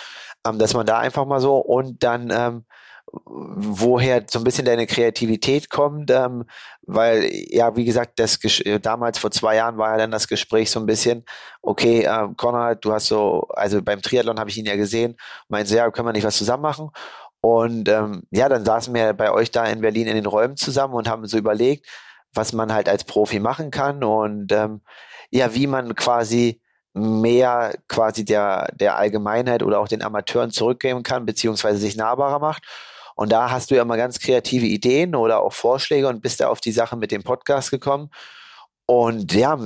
ähm, 0.47 0.59
dass 0.59 0.73
man 0.73 0.85
da 0.85 0.99
einfach 0.99 1.25
mal 1.25 1.41
so 1.41 1.57
und 1.57 2.03
dann 2.03 2.29
ähm, 2.31 2.65
woher 3.13 4.23
so 4.27 4.39
ein 4.39 4.43
bisschen 4.43 4.65
deine 4.65 4.87
Kreativität 4.87 5.69
kommt, 5.69 6.09
ähm, 6.09 6.45
weil 6.81 7.29
ja, 7.31 7.75
wie 7.75 7.85
gesagt, 7.85 8.19
das 8.19 8.39
damals 8.81 9.19
vor 9.19 9.29
zwei 9.31 9.55
Jahren 9.55 9.77
war 9.77 9.91
ja 9.91 9.97
dann 9.97 10.11
das 10.11 10.27
Gespräch 10.27 10.71
so 10.71 10.79
ein 10.79 10.87
bisschen, 10.87 11.23
okay, 11.61 12.03
äh, 12.03 12.27
Konrad, 12.35 12.83
du 12.83 12.91
hast 12.91 13.07
so, 13.07 13.47
also 13.49 13.81
beim 13.83 14.01
Triathlon 14.01 14.39
habe 14.39 14.49
ich 14.49 14.57
ihn 14.57 14.65
ja 14.65 14.75
gesehen, 14.75 15.15
meinte 15.47 15.69
so, 15.69 15.75
ja, 15.75 15.91
können 15.91 16.07
wir 16.07 16.13
nicht 16.13 16.25
was 16.25 16.37
zusammen 16.37 16.63
machen? 16.63 16.89
Und 17.41 17.87
ähm, 17.89 18.23
ja, 18.31 18.49
dann 18.49 18.65
saßen 18.65 18.93
wir 18.93 19.13
bei 19.13 19.31
euch 19.31 19.51
da 19.51 19.65
in 19.65 19.81
Berlin 19.81 20.07
in 20.07 20.15
den 20.15 20.25
Räumen 20.25 20.57
zusammen 20.57 20.95
und 20.95 21.09
haben 21.09 21.27
so 21.27 21.37
überlegt, 21.37 21.85
was 22.33 22.53
man 22.53 22.73
halt 22.73 22.89
als 22.89 23.03
Profi 23.03 23.39
machen 23.39 23.69
kann 23.69 24.03
und 24.03 24.51
ähm, 24.51 24.81
ja, 25.29 25.53
wie 25.53 25.67
man 25.67 25.93
quasi 25.95 26.61
mehr 26.93 27.73
quasi 27.87 28.23
der, 28.25 28.69
der 28.75 28.97
Allgemeinheit 28.97 29.63
oder 29.63 29.79
auch 29.79 29.87
den 29.87 30.03
Amateuren 30.03 30.51
zurückgeben 30.51 31.03
kann, 31.03 31.25
beziehungsweise 31.25 31.79
sich 31.79 31.95
nahbarer 31.95 32.39
macht. 32.39 32.63
Und 33.15 33.31
da 33.31 33.51
hast 33.51 33.71
du 33.71 33.75
ja 33.75 33.85
mal 33.85 33.97
ganz 33.97 34.19
kreative 34.19 34.65
Ideen 34.65 35.15
oder 35.15 35.41
auch 35.41 35.53
Vorschläge 35.53 36.07
und 36.07 36.21
bist 36.21 36.39
da 36.39 36.47
auf 36.47 36.61
die 36.61 36.71
Sache 36.71 36.95
mit 36.95 37.11
dem 37.11 37.23
Podcast 37.23 37.71
gekommen. 37.71 38.09
Und 38.85 39.33
ja, 39.33 39.57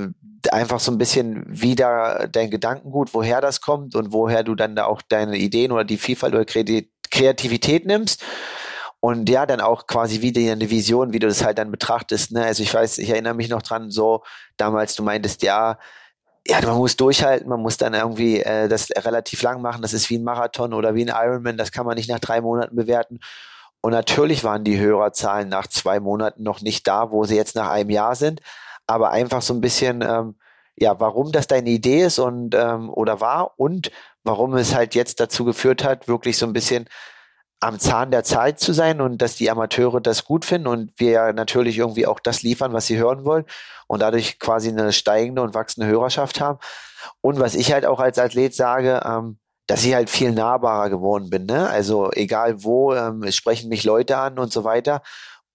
einfach 0.52 0.80
so 0.80 0.92
ein 0.92 0.98
bisschen 0.98 1.44
wieder 1.48 2.28
dein 2.32 2.52
Gedankengut, 2.52 3.14
woher 3.14 3.42
das 3.42 3.62
kommt 3.62 3.96
und 3.96 4.14
woher 4.14 4.44
du 4.44 4.56
dann 4.56 4.76
da 4.76 4.86
auch 4.86 5.02
deine 5.02 5.38
Ideen 5.38 5.72
oder 5.72 5.84
die 5.84 5.98
Vielfalt 5.98 6.34
oder 6.34 6.46
Kreativität 6.46 7.86
nimmst. 7.86 8.24
Und 9.00 9.30
ja, 9.30 9.46
dann 9.46 9.62
auch 9.62 9.88
quasi 9.88 10.22
wieder 10.22 10.52
eine 10.52 10.70
Vision, 10.70 11.14
wie 11.14 11.20
du 11.20 11.28
das 11.28 11.44
halt 11.44 11.60
dann 11.60 11.72
betrachtest. 11.72 12.32
Ne? 12.32 12.44
Also 12.44 12.64
ich 12.64 12.74
weiß, 12.74 12.98
ich 12.98 13.10
erinnere 13.10 13.36
mich 13.36 13.50
noch 13.50 13.62
dran, 13.62 13.92
so 13.92 14.24
damals, 14.58 14.96
du 14.96 15.04
meintest, 15.04 15.44
ja, 15.44 15.78
ja, 16.48 16.62
man 16.62 16.78
muss 16.78 16.96
durchhalten, 16.96 17.50
man 17.50 17.62
muss 17.62 17.78
dann 17.78 17.94
irgendwie 17.94 18.42
äh, 18.42 18.68
das 18.70 18.90
relativ 18.96 19.42
lang 19.42 19.62
machen. 19.62 19.82
Das 19.82 19.94
ist 19.94 20.10
wie 20.10 20.18
ein 20.18 20.24
Marathon 20.24 20.74
oder 20.74 20.96
wie 20.96 21.06
ein 21.06 21.14
Ironman, 21.14 21.58
das 21.58 21.72
kann 21.72 21.86
man 21.86 21.96
nicht 21.96 22.10
nach 22.10 22.20
drei 22.20 22.42
Monaten 22.42 22.76
bewerten. 22.76 23.20
Und 23.82 23.92
natürlich 23.92 24.44
waren 24.44 24.64
die 24.64 24.80
Hörerzahlen 24.80 25.50
nach 25.50 25.68
zwei 25.68 26.00
Monaten 26.00 26.44
noch 26.44 26.62
nicht 26.62 26.88
da, 26.88 27.12
wo 27.12 27.26
sie 27.26 27.36
jetzt 27.36 27.56
nach 27.56 27.70
einem 27.70 27.90
Jahr 27.90 28.16
sind. 28.16 28.42
Aber 28.88 29.12
einfach 29.12 29.42
so 29.42 29.54
ein 29.54 29.62
bisschen, 29.62 30.02
ähm, 30.02 30.36
ja, 30.76 31.00
warum 31.00 31.32
das 31.32 31.48
deine 31.48 31.70
Idee 31.70 32.04
ist 32.04 32.20
und 32.20 32.56
ähm, 32.56 32.90
oder 32.92 33.20
war 33.20 33.54
und 33.58 33.92
warum 34.24 34.56
es 34.56 34.76
halt 34.76 34.96
jetzt 34.96 35.20
dazu 35.20 35.44
geführt 35.46 35.84
hat, 35.84 36.08
wirklich 36.08 36.38
so 36.38 36.46
ein 36.46 36.54
bisschen 36.54 36.88
am 37.60 37.80
Zahn 37.80 38.12
der 38.12 38.24
Zeit 38.24 38.60
zu 38.60 38.72
sein 38.74 39.02
und 39.02 39.22
dass 39.22 39.36
die 39.36 39.50
Amateure 39.50 40.00
das 40.00 40.26
gut 40.26 40.46
finden 40.46 40.68
und 40.68 40.92
wir 40.98 41.34
natürlich 41.34 41.78
irgendwie 41.78 42.06
auch 42.06 42.20
das 42.20 42.44
liefern, 42.44 42.74
was 42.74 42.86
sie 42.86 42.98
hören 42.98 43.26
wollen 43.26 43.46
und 43.88 44.02
dadurch 44.02 44.40
quasi 44.40 44.70
eine 44.70 44.94
steigende 44.94 45.42
und 45.42 45.56
wachsende 45.56 45.88
Hörerschaft 45.88 46.40
haben. 46.40 46.60
Und 47.22 47.40
was 47.40 47.56
ich 47.56 47.72
halt 47.72 47.86
auch 47.86 48.00
als 48.00 48.20
Athlet 48.20 48.54
sage, 48.54 49.02
ähm, 49.04 49.40
dass 49.66 49.84
ich 49.84 49.94
halt 49.94 50.10
viel 50.10 50.32
nahbarer 50.32 50.90
geworden 50.90 51.30
bin. 51.30 51.46
Ne? 51.46 51.68
Also 51.68 52.12
egal 52.14 52.64
wo, 52.64 52.94
ähm, 52.94 53.30
sprechen 53.32 53.70
mich 53.70 53.84
Leute 53.84 54.18
an 54.18 54.40
und 54.40 54.52
so 54.52 54.64
weiter. 54.64 55.02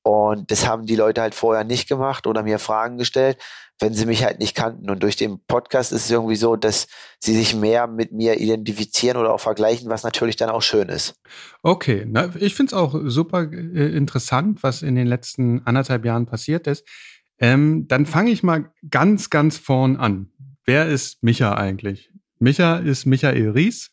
Und 0.02 0.50
das 0.50 0.66
haben 0.66 0.86
die 0.86 0.96
Leute 0.96 1.20
halt 1.20 1.34
vorher 1.34 1.64
nicht 1.64 1.88
gemacht 1.88 2.26
oder 2.26 2.42
mir 2.42 2.58
Fragen 2.58 2.98
gestellt, 2.98 3.38
wenn 3.78 3.94
sie 3.94 4.06
mich 4.06 4.24
halt 4.24 4.38
nicht 4.38 4.56
kannten. 4.56 4.90
Und 4.90 5.02
durch 5.02 5.16
den 5.16 5.38
Podcast 5.46 5.92
ist 5.92 6.06
es 6.06 6.10
irgendwie 6.10 6.36
so, 6.36 6.56
dass 6.56 6.88
sie 7.20 7.34
sich 7.34 7.54
mehr 7.54 7.86
mit 7.86 8.12
mir 8.12 8.40
identifizieren 8.40 9.16
oder 9.16 9.32
auch 9.32 9.40
vergleichen, 9.40 9.88
was 9.90 10.02
natürlich 10.02 10.36
dann 10.36 10.50
auch 10.50 10.62
schön 10.62 10.88
ist. 10.88 11.14
Okay, 11.62 12.04
na, 12.08 12.30
ich 12.36 12.54
finde 12.54 12.70
es 12.70 12.74
auch 12.74 12.94
super 13.04 13.42
äh, 13.52 13.96
interessant, 13.96 14.62
was 14.62 14.82
in 14.82 14.94
den 14.94 15.06
letzten 15.06 15.64
anderthalb 15.66 16.04
Jahren 16.04 16.26
passiert 16.26 16.66
ist. 16.66 16.84
Ähm, 17.38 17.86
dann 17.88 18.06
fange 18.06 18.30
ich 18.30 18.42
mal 18.42 18.72
ganz, 18.88 19.30
ganz 19.30 19.58
vorn 19.58 19.96
an. 19.96 20.30
Wer 20.64 20.86
ist 20.86 21.22
Micha 21.22 21.54
eigentlich? 21.54 22.10
Micha 22.38 22.76
ist 22.76 23.06
Michael 23.06 23.50
Ries 23.50 23.90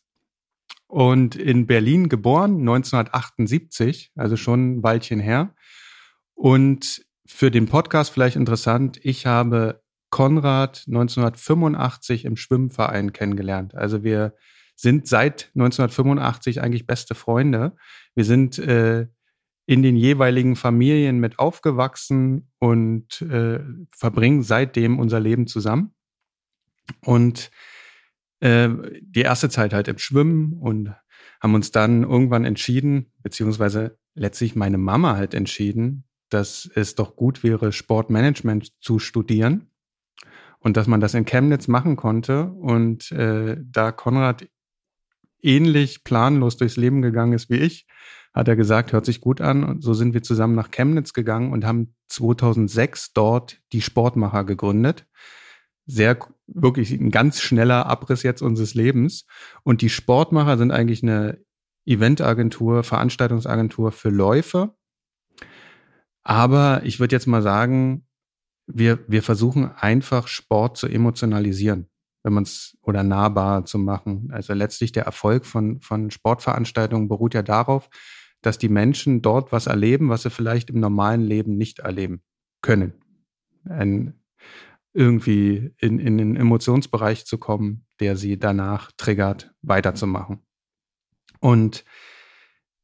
und 0.86 1.36
in 1.36 1.66
Berlin 1.66 2.08
geboren, 2.08 2.60
1978, 2.60 4.12
also 4.16 4.36
schon 4.36 4.76
ein 4.76 4.82
Weilchen 4.82 5.20
her. 5.20 5.54
Und 6.40 7.04
für 7.26 7.50
den 7.50 7.66
Podcast 7.66 8.10
vielleicht 8.10 8.36
interessant, 8.36 8.98
ich 9.02 9.26
habe 9.26 9.82
Konrad 10.08 10.84
1985 10.86 12.24
im 12.24 12.38
Schwimmverein 12.38 13.12
kennengelernt. 13.12 13.74
Also 13.74 14.04
wir 14.04 14.34
sind 14.74 15.06
seit 15.06 15.50
1985 15.54 16.62
eigentlich 16.62 16.86
beste 16.86 17.14
Freunde. 17.14 17.76
Wir 18.14 18.24
sind 18.24 18.58
äh, 18.58 19.06
in 19.66 19.82
den 19.82 19.96
jeweiligen 19.96 20.56
Familien 20.56 21.18
mit 21.20 21.38
aufgewachsen 21.38 22.48
und 22.58 23.20
äh, 23.20 23.60
verbringen 23.94 24.42
seitdem 24.42 24.98
unser 24.98 25.20
Leben 25.20 25.46
zusammen. 25.46 25.94
Und 27.04 27.50
äh, 28.40 28.70
die 29.02 29.20
erste 29.20 29.50
Zeit 29.50 29.74
halt 29.74 29.88
im 29.88 29.98
Schwimmen 29.98 30.54
und 30.54 30.94
haben 31.38 31.54
uns 31.54 31.70
dann 31.70 32.02
irgendwann 32.02 32.46
entschieden, 32.46 33.12
beziehungsweise 33.18 33.98
letztlich 34.14 34.56
meine 34.56 34.78
Mama 34.78 35.16
halt 35.16 35.34
entschieden, 35.34 36.06
dass 36.30 36.70
es 36.74 36.94
doch 36.94 37.16
gut 37.16 37.42
wäre, 37.42 37.72
Sportmanagement 37.72 38.72
zu 38.80 38.98
studieren 38.98 39.70
und 40.60 40.76
dass 40.76 40.86
man 40.86 41.00
das 41.00 41.14
in 41.14 41.24
Chemnitz 41.24 41.68
machen 41.68 41.96
konnte. 41.96 42.44
Und 42.44 43.10
äh, 43.12 43.56
da 43.60 43.92
Konrad 43.92 44.46
ähnlich 45.42 46.04
planlos 46.04 46.56
durchs 46.56 46.76
Leben 46.76 47.02
gegangen 47.02 47.32
ist 47.32 47.50
wie 47.50 47.56
ich, 47.56 47.86
hat 48.32 48.46
er 48.46 48.56
gesagt, 48.56 48.92
hört 48.92 49.06
sich 49.06 49.20
gut 49.20 49.40
an. 49.40 49.64
Und 49.64 49.82
so 49.82 49.94
sind 49.94 50.14
wir 50.14 50.22
zusammen 50.22 50.54
nach 50.54 50.70
Chemnitz 50.70 51.12
gegangen 51.12 51.52
und 51.52 51.64
haben 51.64 51.94
2006 52.08 53.12
dort 53.12 53.58
die 53.72 53.80
Sportmacher 53.80 54.44
gegründet. 54.44 55.06
Sehr, 55.86 56.18
wirklich 56.46 56.92
ein 56.92 57.10
ganz 57.10 57.40
schneller 57.40 57.86
Abriss 57.86 58.22
jetzt 58.22 58.42
unseres 58.42 58.74
Lebens. 58.74 59.26
Und 59.64 59.80
die 59.80 59.88
Sportmacher 59.88 60.58
sind 60.58 60.70
eigentlich 60.70 61.02
eine 61.02 61.38
Eventagentur, 61.86 62.84
Veranstaltungsagentur 62.84 63.90
für 63.90 64.10
Läufe 64.10 64.74
aber 66.22 66.82
ich 66.84 67.00
würde 67.00 67.14
jetzt 67.14 67.26
mal 67.26 67.42
sagen, 67.42 68.06
wir, 68.66 69.00
wir 69.08 69.22
versuchen 69.22 69.70
einfach 69.72 70.28
Sport 70.28 70.76
zu 70.76 70.86
emotionalisieren, 70.86 71.88
wenn 72.22 72.32
man 72.32 72.44
es 72.44 72.78
oder 72.82 73.02
nahbar 73.02 73.64
zu 73.64 73.78
machen. 73.78 74.30
Also 74.32 74.54
letztlich 74.54 74.92
der 74.92 75.04
Erfolg 75.04 75.44
von, 75.44 75.80
von 75.80 76.10
Sportveranstaltungen 76.10 77.08
beruht 77.08 77.34
ja 77.34 77.42
darauf, 77.42 77.88
dass 78.42 78.58
die 78.58 78.68
Menschen 78.68 79.22
dort 79.22 79.52
was 79.52 79.66
erleben, 79.66 80.08
was 80.08 80.22
sie 80.22 80.30
vielleicht 80.30 80.70
im 80.70 80.80
normalen 80.80 81.22
Leben 81.22 81.56
nicht 81.56 81.80
erleben 81.80 82.22
können. 82.62 82.94
Ein, 83.64 84.14
irgendwie 84.92 85.72
in, 85.78 85.98
in 85.98 86.18
den 86.18 86.36
Emotionsbereich 86.36 87.24
zu 87.26 87.38
kommen, 87.38 87.86
der 88.00 88.16
sie 88.16 88.38
danach 88.38 88.90
triggert, 88.96 89.54
weiterzumachen. 89.62 90.42
Und 91.40 91.84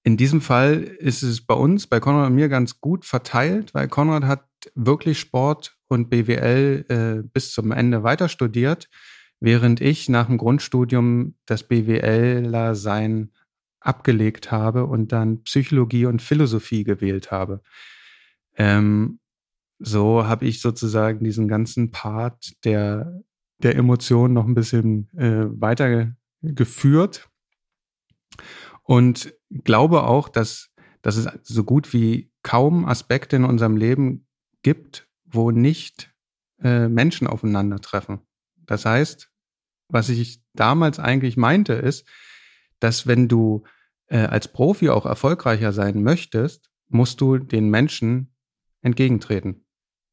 in 0.06 0.16
diesem 0.16 0.40
Fall 0.40 0.82
ist 0.84 1.24
es 1.24 1.44
bei 1.44 1.54
uns, 1.54 1.88
bei 1.88 1.98
Konrad 1.98 2.28
und 2.28 2.36
mir 2.36 2.48
ganz 2.48 2.80
gut 2.80 3.04
verteilt, 3.04 3.74
weil 3.74 3.88
Konrad 3.88 4.22
hat 4.22 4.46
wirklich 4.76 5.18
Sport 5.18 5.76
und 5.88 6.10
BWL 6.10 6.84
äh, 6.88 7.28
bis 7.32 7.50
zum 7.50 7.72
Ende 7.72 8.04
weiter 8.04 8.28
studiert, 8.28 8.88
während 9.40 9.80
ich 9.80 10.08
nach 10.08 10.26
dem 10.26 10.38
Grundstudium 10.38 11.34
das 11.44 11.64
BWLer 11.64 12.76
sein 12.76 13.32
abgelegt 13.80 14.52
habe 14.52 14.86
und 14.86 15.10
dann 15.10 15.42
Psychologie 15.42 16.06
und 16.06 16.22
Philosophie 16.22 16.84
gewählt 16.84 17.32
habe. 17.32 17.60
Ähm, 18.54 19.18
so 19.80 20.24
habe 20.24 20.46
ich 20.46 20.60
sozusagen 20.60 21.24
diesen 21.24 21.48
ganzen 21.48 21.90
Part 21.90 22.64
der, 22.64 23.24
der 23.58 23.74
Emotionen 23.74 24.34
noch 24.34 24.46
ein 24.46 24.54
bisschen 24.54 25.08
äh, 25.16 25.46
weiter 25.60 26.12
geführt. 26.42 27.28
Und 28.84 29.35
glaube 29.50 30.04
auch, 30.04 30.28
dass, 30.28 30.70
dass 31.02 31.16
es 31.16 31.28
so 31.42 31.64
gut 31.64 31.92
wie 31.92 32.32
kaum 32.42 32.84
Aspekte 32.84 33.36
in 33.36 33.44
unserem 33.44 33.76
Leben 33.76 34.26
gibt, 34.62 35.08
wo 35.24 35.50
nicht 35.50 36.12
äh, 36.62 36.88
Menschen 36.88 37.26
aufeinandertreffen. 37.26 38.20
Das 38.66 38.84
heißt, 38.84 39.30
was 39.88 40.08
ich 40.08 40.42
damals 40.54 40.98
eigentlich 40.98 41.36
meinte, 41.36 41.74
ist, 41.74 42.06
dass 42.80 43.06
wenn 43.06 43.28
du 43.28 43.64
äh, 44.08 44.18
als 44.18 44.48
Profi 44.52 44.88
auch 44.90 45.06
erfolgreicher 45.06 45.72
sein 45.72 46.02
möchtest, 46.02 46.70
musst 46.88 47.20
du 47.20 47.38
den 47.38 47.70
Menschen 47.70 48.34
entgegentreten. 48.82 49.64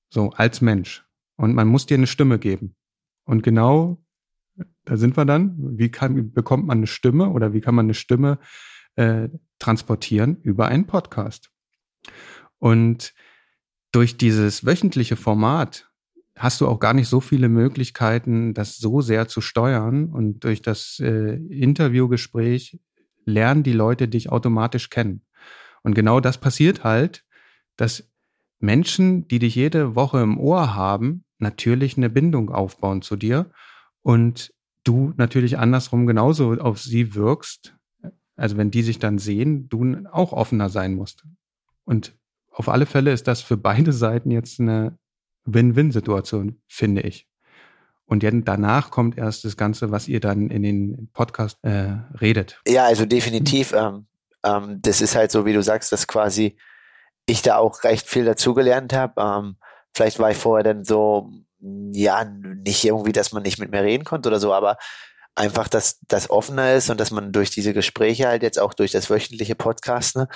So, 0.09 0.31
als 0.31 0.61
Mensch. 0.61 1.05
Und 1.35 1.55
man 1.55 1.67
muss 1.67 1.85
dir 1.85 1.97
eine 1.97 2.07
Stimme 2.07 2.39
geben. 2.39 2.75
Und 3.25 3.41
genau 3.41 4.03
da 4.85 4.97
sind 4.97 5.17
wir 5.17 5.25
dann. 5.25 5.77
Wie 5.77 5.89
kann, 5.89 6.31
bekommt 6.31 6.67
man 6.67 6.79
eine 6.79 6.87
Stimme 6.87 7.29
oder 7.29 7.53
wie 7.53 7.61
kann 7.61 7.75
man 7.75 7.87
eine 7.87 7.93
Stimme 7.93 8.39
äh, 8.95 9.29
transportieren 9.59 10.37
über 10.41 10.67
einen 10.67 10.87
Podcast. 10.87 11.51
Und 12.59 13.13
durch 13.91 14.17
dieses 14.17 14.65
wöchentliche 14.65 15.15
Format 15.15 15.89
hast 16.35 16.61
du 16.61 16.67
auch 16.67 16.79
gar 16.79 16.93
nicht 16.93 17.07
so 17.07 17.21
viele 17.21 17.47
Möglichkeiten, 17.47 18.53
das 18.53 18.77
so 18.77 19.01
sehr 19.01 19.27
zu 19.27 19.41
steuern. 19.41 20.09
Und 20.09 20.43
durch 20.43 20.61
das 20.61 20.99
äh, 20.99 21.35
Interviewgespräch 21.35 22.79
lernen 23.25 23.63
die 23.63 23.73
Leute 23.73 24.07
dich 24.07 24.31
automatisch 24.31 24.89
kennen. 24.89 25.21
Und 25.83 25.93
genau 25.93 26.19
das 26.19 26.39
passiert 26.39 26.83
halt, 26.83 27.23
dass 27.77 28.09
Menschen, 28.59 29.27
die 29.27 29.39
dich 29.39 29.55
jede 29.55 29.95
Woche 29.95 30.21
im 30.21 30.39
Ohr 30.39 30.73
haben, 30.73 31.25
natürlich 31.37 31.97
eine 31.97 32.09
Bindung 32.09 32.49
aufbauen 32.49 33.01
zu 33.01 33.15
dir 33.15 33.51
und 34.01 34.53
du 34.83 35.13
natürlich 35.17 35.57
andersrum 35.57 36.07
genauso 36.07 36.53
auf 36.53 36.81
sie 36.81 37.15
wirkst, 37.15 37.75
also 38.35 38.57
wenn 38.57 38.71
die 38.71 38.83
sich 38.83 38.99
dann 38.99 39.17
sehen, 39.17 39.69
du 39.69 40.05
auch 40.11 40.33
offener 40.33 40.69
sein 40.69 40.95
musst. 40.95 41.23
Und 41.85 42.15
auf 42.51 42.69
alle 42.69 42.85
Fälle 42.85 43.11
ist 43.11 43.27
das 43.27 43.41
für 43.41 43.57
beide 43.57 43.93
Seiten 43.93 44.31
jetzt 44.31 44.59
eine 44.59 44.97
Win-Win-Situation, 45.45 46.61
finde 46.67 47.01
ich. 47.01 47.27
Und 48.05 48.23
danach 48.23 48.91
kommt 48.91 49.17
erst 49.17 49.45
das 49.45 49.57
Ganze, 49.57 49.91
was 49.91 50.07
ihr 50.07 50.19
dann 50.19 50.49
in 50.49 50.61
den 50.61 51.09
Podcast 51.13 51.57
äh, 51.63 51.93
redet. 52.19 52.61
Ja, 52.67 52.85
also 52.85 53.05
definitiv. 53.05 53.73
Ähm, 53.73 54.05
ähm, 54.43 54.79
das 54.81 55.01
ist 55.01 55.15
halt 55.15 55.31
so, 55.31 55.45
wie 55.45 55.53
du 55.53 55.63
sagst, 55.63 55.91
dass 55.91 56.07
quasi 56.07 56.57
ich 57.25 57.41
da 57.41 57.57
auch 57.57 57.83
recht 57.83 58.07
viel 58.07 58.25
dazugelernt 58.25 58.93
habe. 58.93 59.13
Ähm, 59.19 59.55
vielleicht 59.93 60.19
war 60.19 60.31
ich 60.31 60.37
vorher 60.37 60.63
dann 60.63 60.83
so, 60.83 61.31
ja, 61.59 62.25
nicht 62.25 62.83
irgendwie, 62.83 63.13
dass 63.13 63.31
man 63.31 63.43
nicht 63.43 63.57
mit 63.57 63.71
mir 63.71 63.83
reden 63.83 64.03
konnte 64.03 64.29
oder 64.29 64.39
so, 64.39 64.53
aber 64.53 64.77
einfach, 65.35 65.67
dass 65.67 65.99
das 66.07 66.29
offener 66.29 66.73
ist 66.73 66.89
und 66.89 66.99
dass 66.99 67.11
man 67.11 67.31
durch 67.31 67.49
diese 67.49 67.73
Gespräche 67.73 68.27
halt 68.27 68.43
jetzt 68.43 68.59
auch 68.59 68.73
durch 68.73 68.91
das 68.91 69.09
wöchentliche 69.09 69.55
Podcast, 69.55 70.15
ne, 70.15 70.27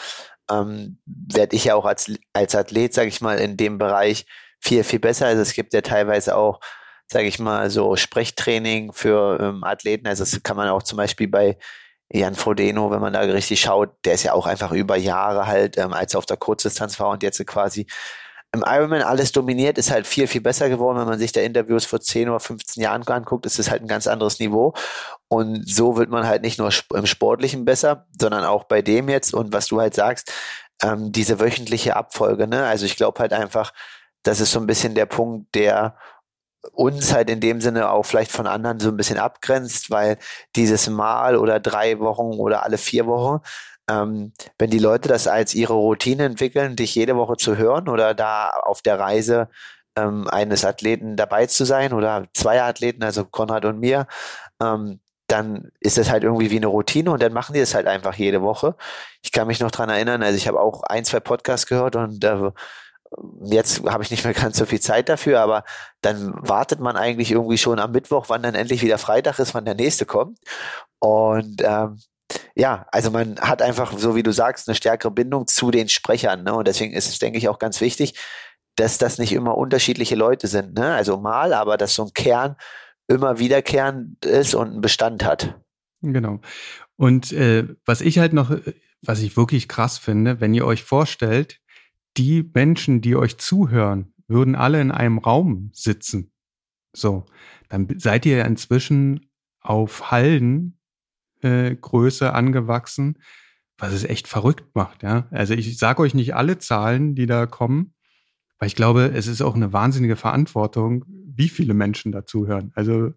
ähm, 0.49 0.99
werde 1.05 1.55
ich 1.55 1.65
ja 1.65 1.75
auch 1.75 1.85
als, 1.85 2.11
als 2.33 2.55
Athlet, 2.55 2.93
sage 2.93 3.09
ich 3.09 3.21
mal, 3.21 3.39
in 3.39 3.57
dem 3.57 3.77
Bereich 3.77 4.25
viel, 4.59 4.83
viel 4.83 4.99
besser. 4.99 5.27
Also 5.27 5.41
es 5.41 5.53
gibt 5.53 5.73
ja 5.73 5.81
teilweise 5.81 6.35
auch, 6.35 6.59
sage 7.07 7.27
ich 7.27 7.39
mal, 7.39 7.69
so 7.69 7.95
Sprechtraining 7.95 8.91
für 8.93 9.39
ähm, 9.39 9.63
Athleten. 9.63 10.07
Also 10.07 10.23
das 10.23 10.41
kann 10.43 10.57
man 10.57 10.69
auch 10.69 10.83
zum 10.83 10.97
Beispiel 10.97 11.27
bei 11.27 11.57
Jan 12.11 12.35
Frodeno, 12.35 12.89
wenn 12.89 13.01
man 13.01 13.13
da 13.13 13.19
richtig 13.19 13.59
schaut, 13.61 13.89
der 14.05 14.13
ist 14.13 14.23
ja 14.23 14.33
auch 14.33 14.45
einfach 14.45 14.71
über 14.71 14.95
Jahre 14.95 15.45
halt, 15.45 15.77
ähm, 15.77 15.93
als 15.93 16.13
er 16.13 16.19
auf 16.19 16.25
der 16.25 16.37
Kurzdistanz 16.37 16.99
war 16.99 17.09
und 17.09 17.21
jetzt 17.21 17.45
quasi 17.45 17.85
im 18.53 18.63
Ironman 18.65 19.01
alles 19.01 19.31
dominiert, 19.31 19.77
ist 19.77 19.91
halt 19.91 20.07
viel, 20.07 20.27
viel 20.27 20.41
besser 20.41 20.69
geworden. 20.69 20.97
Wenn 20.97 21.07
man 21.07 21.19
sich 21.19 21.31
da 21.31 21.41
Interviews 21.41 21.85
vor 21.85 21.99
10 21.99 22.29
oder 22.29 22.39
15 22.39 22.81
Jahren 22.81 23.05
anguckt, 23.07 23.45
ist 23.45 23.59
es 23.59 23.69
halt 23.69 23.81
ein 23.81 23.87
ganz 23.87 24.07
anderes 24.07 24.39
Niveau. 24.39 24.73
Und 25.27 25.67
so 25.67 25.97
wird 25.97 26.09
man 26.09 26.25
halt 26.25 26.41
nicht 26.41 26.57
nur 26.57 26.71
im 26.93 27.05
Sportlichen 27.05 27.65
besser, 27.65 28.07
sondern 28.19 28.45
auch 28.45 28.63
bei 28.63 28.81
dem 28.81 29.09
jetzt 29.09 29.33
und 29.33 29.53
was 29.53 29.67
du 29.67 29.81
halt 29.81 29.93
sagst, 29.93 30.31
ähm, 30.81 31.11
diese 31.11 31.39
wöchentliche 31.39 31.95
Abfolge. 31.95 32.47
Ne? 32.47 32.65
Also 32.65 32.85
ich 32.85 32.95
glaube 32.95 33.19
halt 33.19 33.33
einfach, 33.33 33.73
das 34.23 34.39
ist 34.39 34.51
so 34.51 34.59
ein 34.59 34.67
bisschen 34.67 34.95
der 34.95 35.05
Punkt, 35.05 35.53
der 35.55 35.97
uns 36.73 37.13
halt 37.13 37.29
in 37.29 37.39
dem 37.39 37.61
Sinne 37.61 37.91
auch 37.91 38.03
vielleicht 38.03 38.31
von 38.31 38.47
anderen 38.47 38.79
so 38.79 38.89
ein 38.89 38.97
bisschen 38.97 39.17
abgrenzt, 39.17 39.89
weil 39.89 40.17
dieses 40.55 40.89
Mal 40.89 41.37
oder 41.37 41.59
drei 41.59 41.99
Wochen 41.99 42.39
oder 42.39 42.63
alle 42.63 42.77
vier 42.77 43.07
Wochen, 43.07 43.41
ähm, 43.89 44.33
wenn 44.57 44.69
die 44.69 44.79
Leute 44.79 45.09
das 45.09 45.27
als 45.27 45.53
ihre 45.55 45.73
Routine 45.73 46.25
entwickeln, 46.25 46.75
dich 46.75 46.95
jede 46.95 47.15
Woche 47.15 47.37
zu 47.37 47.57
hören 47.57 47.89
oder 47.89 48.13
da 48.13 48.49
auf 48.49 48.81
der 48.81 48.99
Reise 48.99 49.49
ähm, 49.95 50.27
eines 50.29 50.65
Athleten 50.65 51.15
dabei 51.15 51.47
zu 51.47 51.65
sein 51.65 51.93
oder 51.93 52.27
zwei 52.33 52.61
Athleten, 52.61 53.03
also 53.03 53.25
Konrad 53.25 53.65
und 53.65 53.79
mir, 53.79 54.07
ähm, 54.61 54.99
dann 55.27 55.71
ist 55.81 55.97
es 55.97 56.09
halt 56.09 56.23
irgendwie 56.23 56.51
wie 56.51 56.57
eine 56.57 56.67
Routine 56.67 57.11
und 57.11 57.21
dann 57.21 57.33
machen 57.33 57.53
die 57.53 57.59
es 57.59 57.75
halt 57.75 57.87
einfach 57.87 58.15
jede 58.15 58.41
Woche. 58.41 58.75
Ich 59.21 59.31
kann 59.31 59.47
mich 59.47 59.59
noch 59.59 59.71
dran 59.71 59.89
erinnern, 59.89 60.23
also 60.23 60.37
ich 60.37 60.47
habe 60.47 60.61
auch 60.61 60.83
ein, 60.83 61.05
zwei 61.05 61.19
Podcasts 61.19 61.67
gehört 61.67 61.95
und 61.95 62.23
äh, 62.23 62.51
jetzt 63.43 63.83
habe 63.85 64.03
ich 64.03 64.11
nicht 64.11 64.23
mehr 64.23 64.33
ganz 64.33 64.57
so 64.57 64.65
viel 64.65 64.79
Zeit 64.79 65.09
dafür, 65.09 65.41
aber 65.41 65.63
dann 66.01 66.33
wartet 66.47 66.79
man 66.79 66.95
eigentlich 66.97 67.31
irgendwie 67.31 67.57
schon 67.57 67.79
am 67.79 67.91
Mittwoch, 67.91 68.25
wann 68.29 68.43
dann 68.43 68.55
endlich 68.55 68.81
wieder 68.81 68.97
Freitag 68.97 69.39
ist, 69.39 69.53
wann 69.53 69.65
der 69.65 69.75
nächste 69.75 70.05
kommt. 70.05 70.39
Und 70.99 71.61
ähm, 71.63 71.99
ja, 72.55 72.85
also 72.91 73.11
man 73.11 73.39
hat 73.39 73.61
einfach, 73.61 73.97
so 73.97 74.15
wie 74.15 74.23
du 74.23 74.31
sagst, 74.31 74.67
eine 74.67 74.75
stärkere 74.75 75.11
Bindung 75.11 75.47
zu 75.47 75.71
den 75.71 75.89
Sprechern. 75.89 76.43
Ne? 76.43 76.53
Und 76.53 76.67
deswegen 76.67 76.93
ist 76.93 77.07
es, 77.07 77.19
denke 77.19 77.37
ich, 77.37 77.49
auch 77.49 77.59
ganz 77.59 77.79
wichtig, 77.81 78.15
dass 78.75 78.97
das 78.97 79.17
nicht 79.17 79.33
immer 79.33 79.57
unterschiedliche 79.57 80.15
Leute 80.15 80.47
sind. 80.47 80.73
Ne? 80.73 80.93
Also 80.93 81.17
mal, 81.17 81.53
aber 81.53 81.77
dass 81.77 81.95
so 81.95 82.05
ein 82.05 82.13
Kern 82.13 82.55
immer 83.07 83.39
wiederkehrend 83.39 84.25
ist 84.25 84.55
und 84.55 84.71
einen 84.71 84.81
Bestand 84.81 85.23
hat. 85.23 85.59
Genau. 86.01 86.39
Und 86.95 87.31
äh, 87.31 87.67
was 87.85 88.01
ich 88.01 88.19
halt 88.19 88.33
noch, 88.33 88.55
was 89.01 89.21
ich 89.21 89.37
wirklich 89.37 89.67
krass 89.67 89.97
finde, 89.97 90.41
wenn 90.41 90.53
ihr 90.53 90.65
euch 90.65 90.83
vorstellt, 90.83 91.59
die 92.17 92.49
Menschen, 92.53 93.01
die 93.01 93.15
euch 93.15 93.37
zuhören, 93.37 94.13
würden 94.27 94.55
alle 94.55 94.81
in 94.81 94.91
einem 94.91 95.19
Raum 95.19 95.69
sitzen. 95.73 96.31
So, 96.95 97.25
dann 97.69 97.87
seid 97.97 98.25
ihr 98.25 98.43
inzwischen 98.45 99.29
auf 99.61 100.11
Halden 100.11 100.76
äh, 101.47 101.75
Größe 101.75 102.33
angewachsen, 102.33 103.17
was 103.77 103.93
es 103.93 104.03
echt 104.03 104.27
verrückt 104.27 104.75
macht, 104.75 105.03
ja. 105.03 105.27
Also 105.31 105.53
ich 105.53 105.77
sage 105.77 106.01
euch 106.01 106.13
nicht 106.13 106.35
alle 106.35 106.57
Zahlen, 106.57 107.15
die 107.15 107.25
da 107.25 107.45
kommen, 107.45 107.93
weil 108.59 108.67
ich 108.67 108.75
glaube, 108.75 109.11
es 109.13 109.27
ist 109.27 109.41
auch 109.41 109.55
eine 109.55 109.73
wahnsinnige 109.73 110.15
Verantwortung, 110.15 111.05
wie 111.07 111.49
viele 111.49 111.73
Menschen 111.73 112.11
dazuhören. 112.11 112.71
Also 112.75 113.13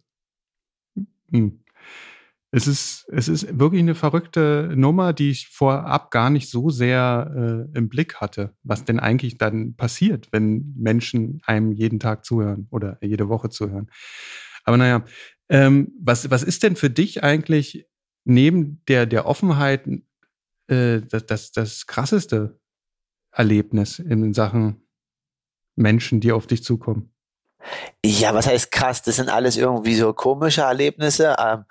hm. 1.30 1.64
es 2.50 2.66
ist, 2.66 3.06
es 3.10 3.28
ist 3.28 3.58
wirklich 3.58 3.80
eine 3.80 3.94
verrückte 3.94 4.72
Nummer, 4.74 5.12
die 5.14 5.30
ich 5.30 5.48
vorab 5.48 6.10
gar 6.10 6.28
nicht 6.28 6.50
so 6.50 6.68
sehr 6.68 7.68
äh, 7.72 7.78
im 7.78 7.88
Blick 7.88 8.16
hatte, 8.16 8.54
was 8.62 8.84
denn 8.84 9.00
eigentlich 9.00 9.38
dann 9.38 9.76
passiert, 9.76 10.28
wenn 10.32 10.74
Menschen 10.76 11.40
einem 11.46 11.72
jeden 11.72 12.00
Tag 12.00 12.24
zuhören 12.24 12.66
oder 12.70 12.98
jede 13.00 13.28
Woche 13.28 13.48
zuhören. 13.48 13.90
Aber 14.64 14.76
naja, 14.76 15.04
ähm, 15.48 15.92
was, 16.00 16.30
was 16.30 16.42
ist 16.42 16.62
denn 16.62 16.76
für 16.76 16.90
dich 16.90 17.24
eigentlich 17.24 17.86
neben 18.24 18.82
der, 18.88 19.06
der 19.06 19.26
Offenheit 19.26 19.86
äh, 20.68 21.00
das, 21.00 21.26
das, 21.26 21.52
das 21.52 21.86
krasseste 21.86 22.58
Erlebnis 23.32 23.98
in 23.98 24.34
Sachen 24.34 24.86
Menschen, 25.76 26.20
die 26.20 26.32
auf 26.32 26.46
dich 26.46 26.62
zukommen? 26.64 27.12
Ja, 28.04 28.34
was 28.34 28.46
heißt 28.46 28.70
krass? 28.70 29.02
Das 29.02 29.16
sind 29.16 29.28
alles 29.28 29.56
irgendwie 29.56 29.94
so 29.94 30.12
komische 30.12 30.62
Erlebnisse, 30.62 31.36
ähm, 31.38 31.64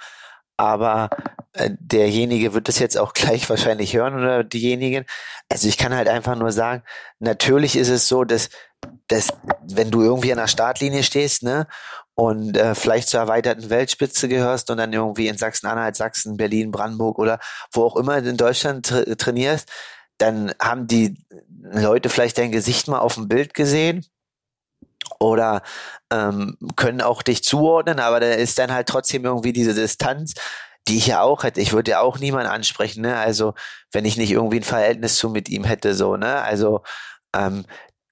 aber 0.58 1.10
äh, 1.54 1.72
derjenige 1.80 2.54
wird 2.54 2.68
das 2.68 2.80
jetzt 2.80 2.98
auch 2.98 3.14
gleich 3.14 3.50
wahrscheinlich 3.50 3.96
hören 3.96 4.16
oder 4.16 4.44
diejenigen. 4.44 5.06
Also 5.50 5.68
ich 5.68 5.78
kann 5.78 5.96
halt 5.96 6.08
einfach 6.08 6.36
nur 6.36 6.52
sagen, 6.52 6.84
natürlich 7.20 7.76
ist 7.76 7.90
es 7.90 8.08
so, 8.08 8.24
dass, 8.24 8.50
dass 9.08 9.30
wenn 9.64 9.92
du 9.92 10.02
irgendwie 10.02 10.32
an 10.32 10.38
der 10.38 10.48
Startlinie 10.48 11.04
stehst, 11.04 11.44
ne, 11.44 11.68
und 12.20 12.58
äh, 12.58 12.76
vielleicht 12.76 13.08
zur 13.08 13.22
erweiterten 13.22 13.70
Weltspitze 13.70 14.28
gehörst 14.28 14.70
und 14.70 14.78
dann 14.78 14.92
irgendwie 14.92 15.30
in 15.30 15.38
Sachsen-Anhalt, 15.38 15.96
Sachsen, 15.96 16.36
Berlin, 16.36 16.70
Brandenburg 16.70 17.18
oder 17.18 17.40
wo 17.72 17.86
auch 17.86 17.96
immer 17.96 18.18
in 18.18 18.36
Deutschland 18.36 18.88
tra 18.88 19.04
trainierst, 19.16 19.72
dann 20.18 20.54
haben 20.62 20.86
die 20.86 21.16
Leute 21.62 22.10
vielleicht 22.10 22.38
dein 22.38 22.52
Gesicht 22.52 22.90
mal 22.90 23.00
auf 23.00 23.16
dem 23.16 23.30
Bild 23.30 23.54
gesehen 23.54 24.06
oder 25.22 25.62
ähm, 26.12 26.58
können 26.76 27.00
auch 27.00 27.22
dich 27.22 27.42
zuordnen, 27.42 28.02
aber 28.02 28.20
da 28.20 28.28
ist 28.32 28.60
dann 28.60 28.74
halt 28.74 28.90
trotzdem 28.90 29.24
irgendwie 29.24 29.54
diese 29.54 29.74
Distanz, 29.74 30.34
die 30.90 30.98
ich 30.98 31.08
ja 31.08 31.22
auch 31.22 31.44
hätte. 31.44 31.62
Ich 31.62 31.72
würde 31.72 31.92
ja 31.92 32.02
auch 32.02 32.20
niemanden 32.20 32.52
ansprechen, 32.52 33.02
ne? 33.02 33.16
Also 33.18 33.54
wenn 33.94 34.04
ich 34.04 34.18
nicht 34.18 34.32
irgendwie 34.32 34.60
ein 34.60 34.64
Verhältnis 34.64 35.16
zu 35.16 35.30
mit 35.30 35.48
ihm 35.48 35.64
hätte, 35.64 35.96
so, 35.96 36.18
ne? 36.18 36.42
Also 36.42 36.84
ähm, 37.34 37.64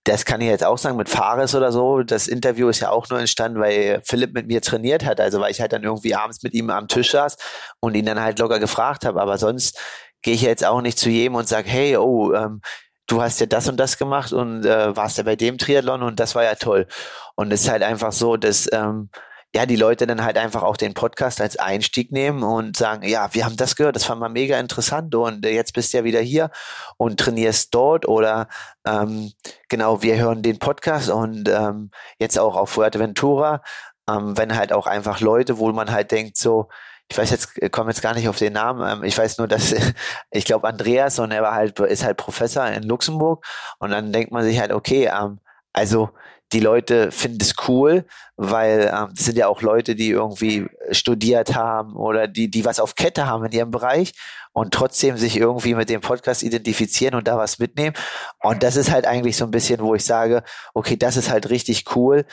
das 0.07 0.23
kann 0.23 0.39
ich 0.39 0.47
jetzt 0.47 0.63
auch 0.63 0.77
sagen, 0.77 0.95
mit 0.95 1.09
Fares 1.09 1.53
oder 1.53 1.71
so, 1.71 2.01
das 2.01 2.27
Interview 2.27 2.69
ist 2.69 2.79
ja 2.79 2.91
auch 2.91 3.09
nur 3.09 3.19
entstanden, 3.19 3.59
weil 3.59 4.01
Philipp 4.05 4.33
mit 4.33 4.47
mir 4.47 4.61
trainiert 4.61 5.03
hat, 5.03 5.19
also 5.19 5.41
weil 5.41 5.51
ich 5.51 5.59
halt 5.59 5.73
dann 5.73 5.83
irgendwie 5.83 6.15
abends 6.15 6.43
mit 6.43 6.53
ihm 6.53 6.69
am 6.69 6.87
Tisch 6.87 7.11
saß 7.11 7.35
und 7.81 7.95
ihn 7.95 8.05
dann 8.05 8.21
halt 8.21 8.39
locker 8.39 8.59
gefragt 8.59 9.05
habe, 9.05 9.21
aber 9.21 9.37
sonst 9.37 9.77
gehe 10.21 10.33
ich 10.33 10.41
jetzt 10.41 10.65
auch 10.65 10.81
nicht 10.81 10.97
zu 10.97 11.09
jedem 11.09 11.35
und 11.35 11.47
sage, 11.47 11.69
hey, 11.69 11.97
oh, 11.97 12.33
ähm, 12.33 12.61
du 13.07 13.21
hast 13.21 13.39
ja 13.39 13.47
das 13.47 13.67
und 13.67 13.77
das 13.77 13.97
gemacht 13.97 14.31
und 14.31 14.65
äh, 14.65 14.95
warst 14.95 15.17
ja 15.17 15.23
bei 15.23 15.35
dem 15.35 15.57
Triathlon 15.57 16.03
und 16.03 16.19
das 16.19 16.35
war 16.35 16.43
ja 16.43 16.55
toll. 16.55 16.87
Und 17.35 17.51
es 17.51 17.61
ist 17.61 17.69
halt 17.69 17.83
einfach 17.83 18.11
so, 18.13 18.37
dass 18.37 18.67
ähm, 18.71 19.09
ja 19.55 19.65
die 19.65 19.75
Leute 19.75 20.05
dann 20.07 20.23
halt 20.23 20.37
einfach 20.37 20.63
auch 20.63 20.77
den 20.77 20.93
Podcast 20.93 21.41
als 21.41 21.57
Einstieg 21.57 22.11
nehmen 22.11 22.43
und 22.43 22.77
sagen, 22.77 23.07
ja, 23.07 23.33
wir 23.33 23.45
haben 23.45 23.57
das 23.57 23.75
gehört, 23.75 23.95
das 23.95 24.05
fand 24.05 24.19
man 24.19 24.33
mega 24.33 24.59
interessant 24.59 25.15
und 25.15 25.45
äh, 25.45 25.51
jetzt 25.51 25.73
bist 25.73 25.93
du 25.93 25.97
ja 25.97 26.03
wieder 26.03 26.19
hier 26.19 26.51
und 26.97 27.19
trainierst 27.19 27.73
dort 27.73 28.07
oder 28.07 28.47
ähm, 28.85 29.31
genau, 29.69 30.01
wir 30.01 30.17
hören 30.17 30.43
den 30.43 30.59
Podcast 30.59 31.09
und 31.09 31.49
ähm, 31.49 31.91
jetzt 32.19 32.37
auch 32.37 32.55
auf 32.55 32.71
Fuerteventura, 32.71 33.63
ähm, 34.09 34.37
wenn 34.37 34.55
halt 34.55 34.73
auch 34.73 34.87
einfach 34.87 35.21
Leute, 35.21 35.57
wo 35.57 35.71
man 35.71 35.91
halt 35.91 36.11
denkt 36.11 36.37
so, 36.37 36.69
ich 37.09 37.17
weiß 37.17 37.29
jetzt, 37.31 37.61
äh, 37.61 37.69
komme 37.69 37.89
jetzt 37.89 38.01
gar 38.01 38.13
nicht 38.13 38.27
auf 38.27 38.37
den 38.37 38.53
Namen. 38.53 38.99
Ähm, 38.99 39.03
ich 39.03 39.17
weiß 39.17 39.37
nur, 39.37 39.47
dass 39.47 39.73
ich 40.31 40.45
glaube 40.45 40.67
Andreas 40.67 41.19
und 41.19 41.31
er 41.31 41.41
war 41.41 41.53
halt, 41.53 41.79
ist 41.79 42.03
halt 42.03 42.17
Professor 42.17 42.67
in 42.67 42.83
Luxemburg 42.83 43.45
und 43.79 43.91
dann 43.91 44.11
denkt 44.11 44.31
man 44.31 44.43
sich 44.43 44.59
halt, 44.59 44.71
okay, 44.71 45.09
ähm, 45.13 45.39
also 45.73 46.09
die 46.53 46.59
Leute 46.59 47.11
finden 47.11 47.39
es 47.41 47.55
cool, 47.67 48.05
weil 48.37 48.91
ähm, 48.93 49.09
das 49.13 49.25
sind 49.25 49.37
ja 49.37 49.47
auch 49.47 49.61
Leute, 49.61 49.95
die 49.95 50.09
irgendwie 50.09 50.67
studiert 50.91 51.55
haben 51.55 51.95
oder 51.95 52.27
die, 52.27 52.49
die 52.49 52.63
was 52.63 52.79
auf 52.79 52.95
Kette 52.95 53.27
haben 53.27 53.45
in 53.45 53.51
ihrem 53.51 53.71
Bereich 53.71 54.13
und 54.53 54.73
trotzdem 54.73 55.17
sich 55.17 55.37
irgendwie 55.37 55.75
mit 55.75 55.89
dem 55.89 56.01
Podcast 56.01 56.43
identifizieren 56.43 57.15
und 57.15 57.27
da 57.27 57.37
was 57.37 57.59
mitnehmen. 57.59 57.95
Und 58.39 58.63
das 58.63 58.75
ist 58.75 58.91
halt 58.91 59.05
eigentlich 59.05 59.35
so 59.35 59.45
ein 59.45 59.51
bisschen, 59.51 59.81
wo 59.81 59.93
ich 59.95 60.05
sage, 60.05 60.43
okay, 60.73 60.95
das 60.95 61.17
ist 61.17 61.29
halt 61.29 61.49
richtig 61.49 61.95
cool, 61.95 62.25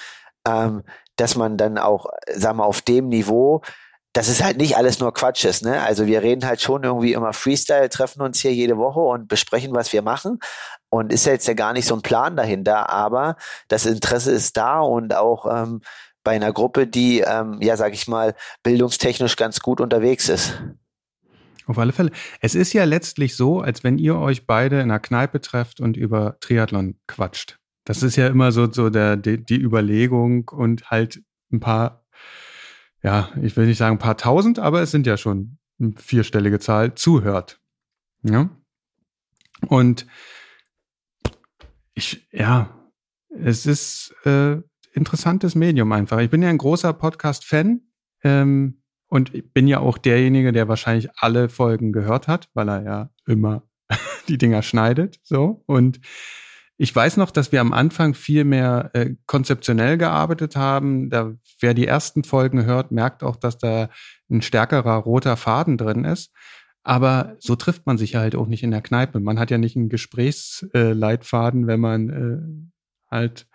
ähm, 0.46 0.84
dass 1.16 1.36
man 1.36 1.56
dann 1.56 1.78
auch, 1.78 2.06
sagen 2.32 2.58
wir, 2.58 2.66
auf 2.66 2.82
dem 2.82 3.08
Niveau 3.08 3.62
dass 4.14 4.28
es 4.28 4.44
halt 4.44 4.58
nicht 4.58 4.76
alles 4.76 5.00
nur 5.00 5.12
Quatsch 5.12 5.44
ist. 5.44 5.64
Ne? 5.64 5.82
Also 5.82 6.06
wir 6.06 6.22
reden 6.22 6.46
halt 6.46 6.62
schon 6.62 6.84
irgendwie 6.84 7.12
immer 7.12 7.32
Freestyle, 7.32 7.88
treffen 7.88 8.22
uns 8.22 8.40
hier 8.40 8.54
jede 8.54 8.78
Woche 8.78 9.00
und 9.00 9.26
besprechen, 9.26 9.74
was 9.74 9.92
wir 9.92 10.02
machen. 10.02 10.38
Und 10.94 11.12
ist 11.12 11.26
jetzt 11.26 11.48
ja 11.48 11.54
gar 11.54 11.72
nicht 11.72 11.86
so 11.86 11.94
ein 11.94 12.02
Plan 12.02 12.36
dahinter, 12.36 12.88
aber 12.88 13.36
das 13.68 13.86
Interesse 13.86 14.30
ist 14.30 14.56
da 14.56 14.80
und 14.80 15.14
auch 15.14 15.46
ähm, 15.50 15.80
bei 16.22 16.32
einer 16.32 16.52
Gruppe, 16.52 16.86
die, 16.86 17.20
ähm, 17.20 17.58
ja, 17.60 17.76
sag 17.76 17.92
ich 17.94 18.06
mal, 18.06 18.34
bildungstechnisch 18.62 19.36
ganz 19.36 19.60
gut 19.60 19.80
unterwegs 19.80 20.28
ist. 20.28 20.62
Auf 21.66 21.78
alle 21.78 21.92
Fälle. 21.92 22.10
Es 22.40 22.54
ist 22.54 22.72
ja 22.74 22.84
letztlich 22.84 23.36
so, 23.36 23.60
als 23.60 23.82
wenn 23.82 23.98
ihr 23.98 24.16
euch 24.16 24.46
beide 24.46 24.76
in 24.76 24.90
einer 24.90 25.00
Kneipe 25.00 25.40
trefft 25.40 25.80
und 25.80 25.96
über 25.96 26.38
Triathlon 26.40 26.96
quatscht. 27.06 27.58
Das 27.84 28.02
ist 28.02 28.16
ja 28.16 28.28
immer 28.28 28.52
so, 28.52 28.70
so 28.70 28.88
der, 28.90 29.16
die, 29.16 29.42
die 29.42 29.60
Überlegung 29.60 30.48
und 30.48 30.90
halt 30.90 31.22
ein 31.50 31.60
paar 31.60 32.04
ja, 33.04 33.28
ich 33.42 33.54
will 33.56 33.66
nicht 33.66 33.76
sagen 33.76 33.96
ein 33.96 34.00
paar 34.00 34.16
tausend, 34.16 34.58
aber 34.58 34.80
es 34.80 34.90
sind 34.90 35.06
ja 35.06 35.18
schon 35.18 35.58
eine 35.78 35.92
vierstellige 35.98 36.58
Zahl, 36.58 36.94
zuhört. 36.94 37.60
Ja. 38.22 38.48
Und 39.68 40.06
ich, 41.94 42.28
ja, 42.32 42.70
es 43.30 43.66
ist 43.66 44.14
äh, 44.24 44.56
interessantes 44.92 45.54
Medium 45.54 45.90
einfach. 45.92 46.18
Ich 46.18 46.30
bin 46.30 46.42
ja 46.42 46.48
ein 46.48 46.58
großer 46.58 46.92
Podcast-Fan 46.92 47.80
ähm, 48.22 48.82
und 49.08 49.34
ich 49.34 49.52
bin 49.52 49.66
ja 49.66 49.80
auch 49.80 49.98
derjenige, 49.98 50.52
der 50.52 50.68
wahrscheinlich 50.68 51.10
alle 51.16 51.48
Folgen 51.48 51.92
gehört 51.92 52.28
hat, 52.28 52.48
weil 52.54 52.68
er 52.68 52.82
ja 52.82 53.10
immer 53.26 53.62
die 54.28 54.38
Dinger 54.38 54.62
schneidet. 54.62 55.20
So 55.22 55.62
und 55.66 56.00
ich 56.76 56.94
weiß 56.94 57.18
noch, 57.18 57.30
dass 57.30 57.52
wir 57.52 57.60
am 57.60 57.72
Anfang 57.72 58.14
viel 58.14 58.44
mehr 58.44 58.90
äh, 58.94 59.14
konzeptionell 59.26 59.96
gearbeitet 59.96 60.56
haben. 60.56 61.08
Da, 61.08 61.34
wer 61.60 61.72
die 61.72 61.86
ersten 61.86 62.24
Folgen 62.24 62.64
hört, 62.64 62.90
merkt 62.90 63.22
auch, 63.22 63.36
dass 63.36 63.58
da 63.58 63.90
ein 64.28 64.42
stärkerer 64.42 64.96
roter 64.96 65.36
Faden 65.36 65.78
drin 65.78 66.04
ist. 66.04 66.32
Aber 66.84 67.36
so 67.38 67.56
trifft 67.56 67.86
man 67.86 67.98
sich 67.98 68.14
halt 68.14 68.36
auch 68.36 68.46
nicht 68.46 68.62
in 68.62 68.70
der 68.70 68.82
Kneipe. 68.82 69.18
Man 69.18 69.38
hat 69.38 69.50
ja 69.50 69.58
nicht 69.58 69.74
einen 69.74 69.88
Gesprächsleitfaden, 69.88 71.66
wenn 71.66 71.80
man 71.80 72.10
äh, 72.10 73.10
halt 73.10 73.48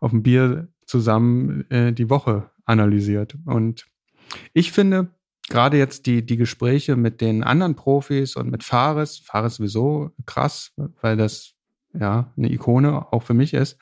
auf 0.00 0.12
dem 0.12 0.22
Bier 0.22 0.68
zusammen 0.86 1.68
äh, 1.70 1.92
die 1.92 2.08
Woche 2.08 2.50
analysiert. 2.64 3.36
Und 3.44 3.86
ich 4.52 4.70
finde, 4.72 5.08
gerade 5.48 5.76
jetzt 5.76 6.06
die, 6.06 6.24
die 6.24 6.36
Gespräche 6.36 6.96
mit 6.96 7.20
den 7.20 7.42
anderen 7.42 7.74
Profis 7.74 8.36
und 8.36 8.50
mit 8.50 8.62
Fares, 8.62 9.18
Fares 9.18 9.56
sowieso 9.56 10.12
krass, 10.24 10.72
weil 11.00 11.16
das 11.16 11.54
ja, 11.98 12.32
eine 12.36 12.52
Ikone 12.52 13.12
auch 13.12 13.22
für 13.22 13.34
mich 13.34 13.54
ist, 13.54 13.78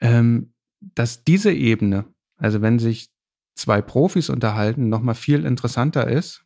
ähm, 0.00 0.52
dass 0.80 1.24
diese 1.24 1.52
Ebene, 1.52 2.06
also 2.36 2.60
wenn 2.60 2.78
sich 2.78 3.10
zwei 3.54 3.82
Profis 3.82 4.30
unterhalten, 4.30 4.88
nochmal 4.88 5.14
viel 5.14 5.44
interessanter 5.44 6.08
ist. 6.08 6.44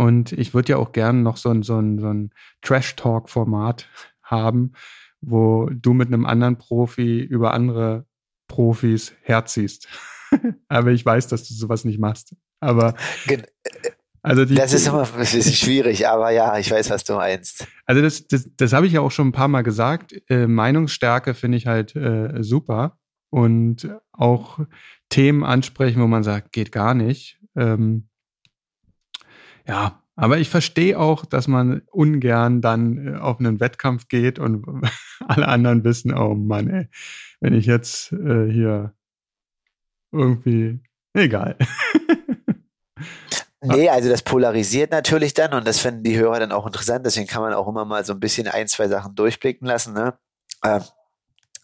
Und 0.00 0.32
ich 0.32 0.54
würde 0.54 0.72
ja 0.72 0.76
auch 0.78 0.92
gerne 0.92 1.20
noch 1.20 1.36
so 1.36 1.50
ein, 1.50 1.62
so 1.62 1.78
ein, 1.78 1.98
so 1.98 2.08
ein 2.08 2.30
Trash-Talk-Format 2.62 3.86
haben, 4.22 4.72
wo 5.20 5.68
du 5.70 5.92
mit 5.92 6.08
einem 6.08 6.24
anderen 6.24 6.56
Profi 6.56 7.20
über 7.20 7.52
andere 7.52 8.06
Profis 8.48 9.12
herziehst. 9.20 9.88
Aber 10.68 10.92
ich 10.92 11.04
weiß, 11.04 11.26
dass 11.26 11.46
du 11.46 11.52
sowas 11.52 11.84
nicht 11.84 11.98
machst. 11.98 12.34
Aber 12.60 12.94
also 14.22 14.46
die, 14.46 14.54
das 14.54 14.72
ist 14.72 14.86
immer 14.86 15.02
ein 15.02 15.18
bisschen 15.18 15.42
schwierig, 15.42 16.08
aber 16.08 16.30
ja, 16.30 16.58
ich 16.58 16.70
weiß, 16.70 16.90
was 16.90 17.04
du 17.04 17.14
meinst. 17.14 17.66
Also 17.86 18.02
das, 18.02 18.26
das, 18.26 18.50
das 18.54 18.72
habe 18.74 18.86
ich 18.86 18.92
ja 18.92 19.00
auch 19.00 19.10
schon 19.10 19.28
ein 19.28 19.32
paar 19.32 19.48
Mal 19.48 19.62
gesagt. 19.62 20.14
Äh, 20.28 20.46
Meinungsstärke 20.46 21.34
finde 21.34 21.58
ich 21.58 21.66
halt 21.66 21.94
äh, 21.96 22.42
super 22.42 22.98
und 23.30 23.88
auch 24.12 24.60
Themen 25.10 25.42
ansprechen, 25.42 26.02
wo 26.02 26.06
man 26.06 26.22
sagt, 26.22 26.52
geht 26.52 26.70
gar 26.70 26.94
nicht. 26.94 27.38
Ähm, 27.56 28.09
ja, 29.70 30.02
aber 30.16 30.38
ich 30.38 30.50
verstehe 30.50 30.98
auch, 30.98 31.24
dass 31.24 31.46
man 31.46 31.82
ungern 31.92 32.60
dann 32.60 33.06
äh, 33.06 33.18
auf 33.18 33.38
einen 33.38 33.60
Wettkampf 33.60 34.08
geht 34.08 34.40
und 34.40 34.66
alle 35.28 35.46
anderen 35.46 35.84
wissen, 35.84 36.12
oh 36.12 36.34
Mann, 36.34 36.68
ey, 36.68 36.88
wenn 37.40 37.54
ich 37.54 37.66
jetzt 37.66 38.12
äh, 38.12 38.50
hier 38.50 38.94
irgendwie, 40.12 40.80
egal. 41.14 41.56
Nee, 43.62 43.90
also 43.90 44.08
das 44.08 44.22
polarisiert 44.22 44.90
natürlich 44.90 45.34
dann 45.34 45.52
und 45.52 45.68
das 45.68 45.80
finden 45.80 46.02
die 46.02 46.16
Hörer 46.16 46.40
dann 46.40 46.50
auch 46.50 46.64
interessant. 46.64 47.04
Deswegen 47.04 47.26
kann 47.26 47.42
man 47.42 47.52
auch 47.52 47.68
immer 47.68 47.84
mal 47.84 48.02
so 48.06 48.14
ein 48.14 48.20
bisschen 48.20 48.48
ein, 48.48 48.68
zwei 48.68 48.88
Sachen 48.88 49.14
durchblicken 49.14 49.66
lassen. 49.66 49.92
Ne? 49.92 50.18
Äh, 50.62 50.80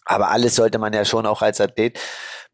aber 0.04 0.30
alles 0.30 0.56
sollte 0.56 0.78
man 0.78 0.92
ja 0.92 1.06
schon 1.06 1.24
auch 1.24 1.40
als 1.40 1.58
Athlet 1.58 1.98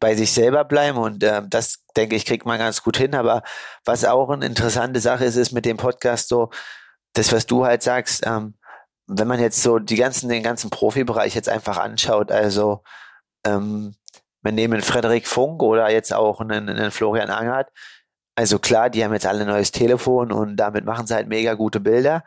bei 0.03 0.17
sich 0.17 0.33
selber 0.33 0.65
bleiben 0.65 0.99
und 0.99 1.23
äh, 1.23 1.43
das 1.49 1.85
denke 1.97 2.17
ich 2.17 2.27
kriegt 2.27 2.45
man 2.45 2.59
ganz 2.59 2.83
gut 2.83 2.97
hin. 2.97 3.15
Aber 3.15 3.45
was 3.85 4.05
auch 4.05 4.31
eine 4.31 4.45
interessante 4.45 4.99
Sache 4.99 5.25
ist, 5.25 5.37
ist 5.37 5.53
mit 5.53 5.65
dem 5.65 5.77
Podcast 5.77 6.29
so, 6.29 6.51
das 7.15 7.33
was 7.33 7.47
du 7.47 7.65
halt 7.65 7.85
sagst, 7.85 8.27
ähm, 8.27 8.55
wenn 9.07 9.29
man 9.29 9.39
jetzt 9.41 9.63
so 9.63 9.79
die 9.79 9.95
ganzen 9.97 10.29
den 10.29 10.43
ganzen 10.43 10.71
Profibereich 10.71 11.37
jetzt 11.37 11.49
einfach 11.49 11.79
anschaut, 11.79 12.33
also 12.33 12.83
ähm, 13.47 13.95
wir 14.43 14.51
nehmen 14.53 14.83
Frederik 14.83 15.29
Funk 15.29 15.63
oder 15.63 15.89
jetzt 15.93 16.13
auch 16.13 16.41
einen, 16.41 16.69
einen 16.69 16.91
Florian 16.91 17.31
Angert. 17.31 17.71
Also 18.35 18.59
klar, 18.59 18.91
die 18.91 19.05
haben 19.05 19.13
jetzt 19.13 19.27
alle 19.27 19.43
ein 19.43 19.47
neues 19.47 19.71
Telefon 19.71 20.33
und 20.33 20.57
damit 20.57 20.85
machen 20.85 21.07
sie 21.07 21.15
halt 21.15 21.29
mega 21.29 21.55
gute 21.55 21.79
Bilder. 21.79 22.25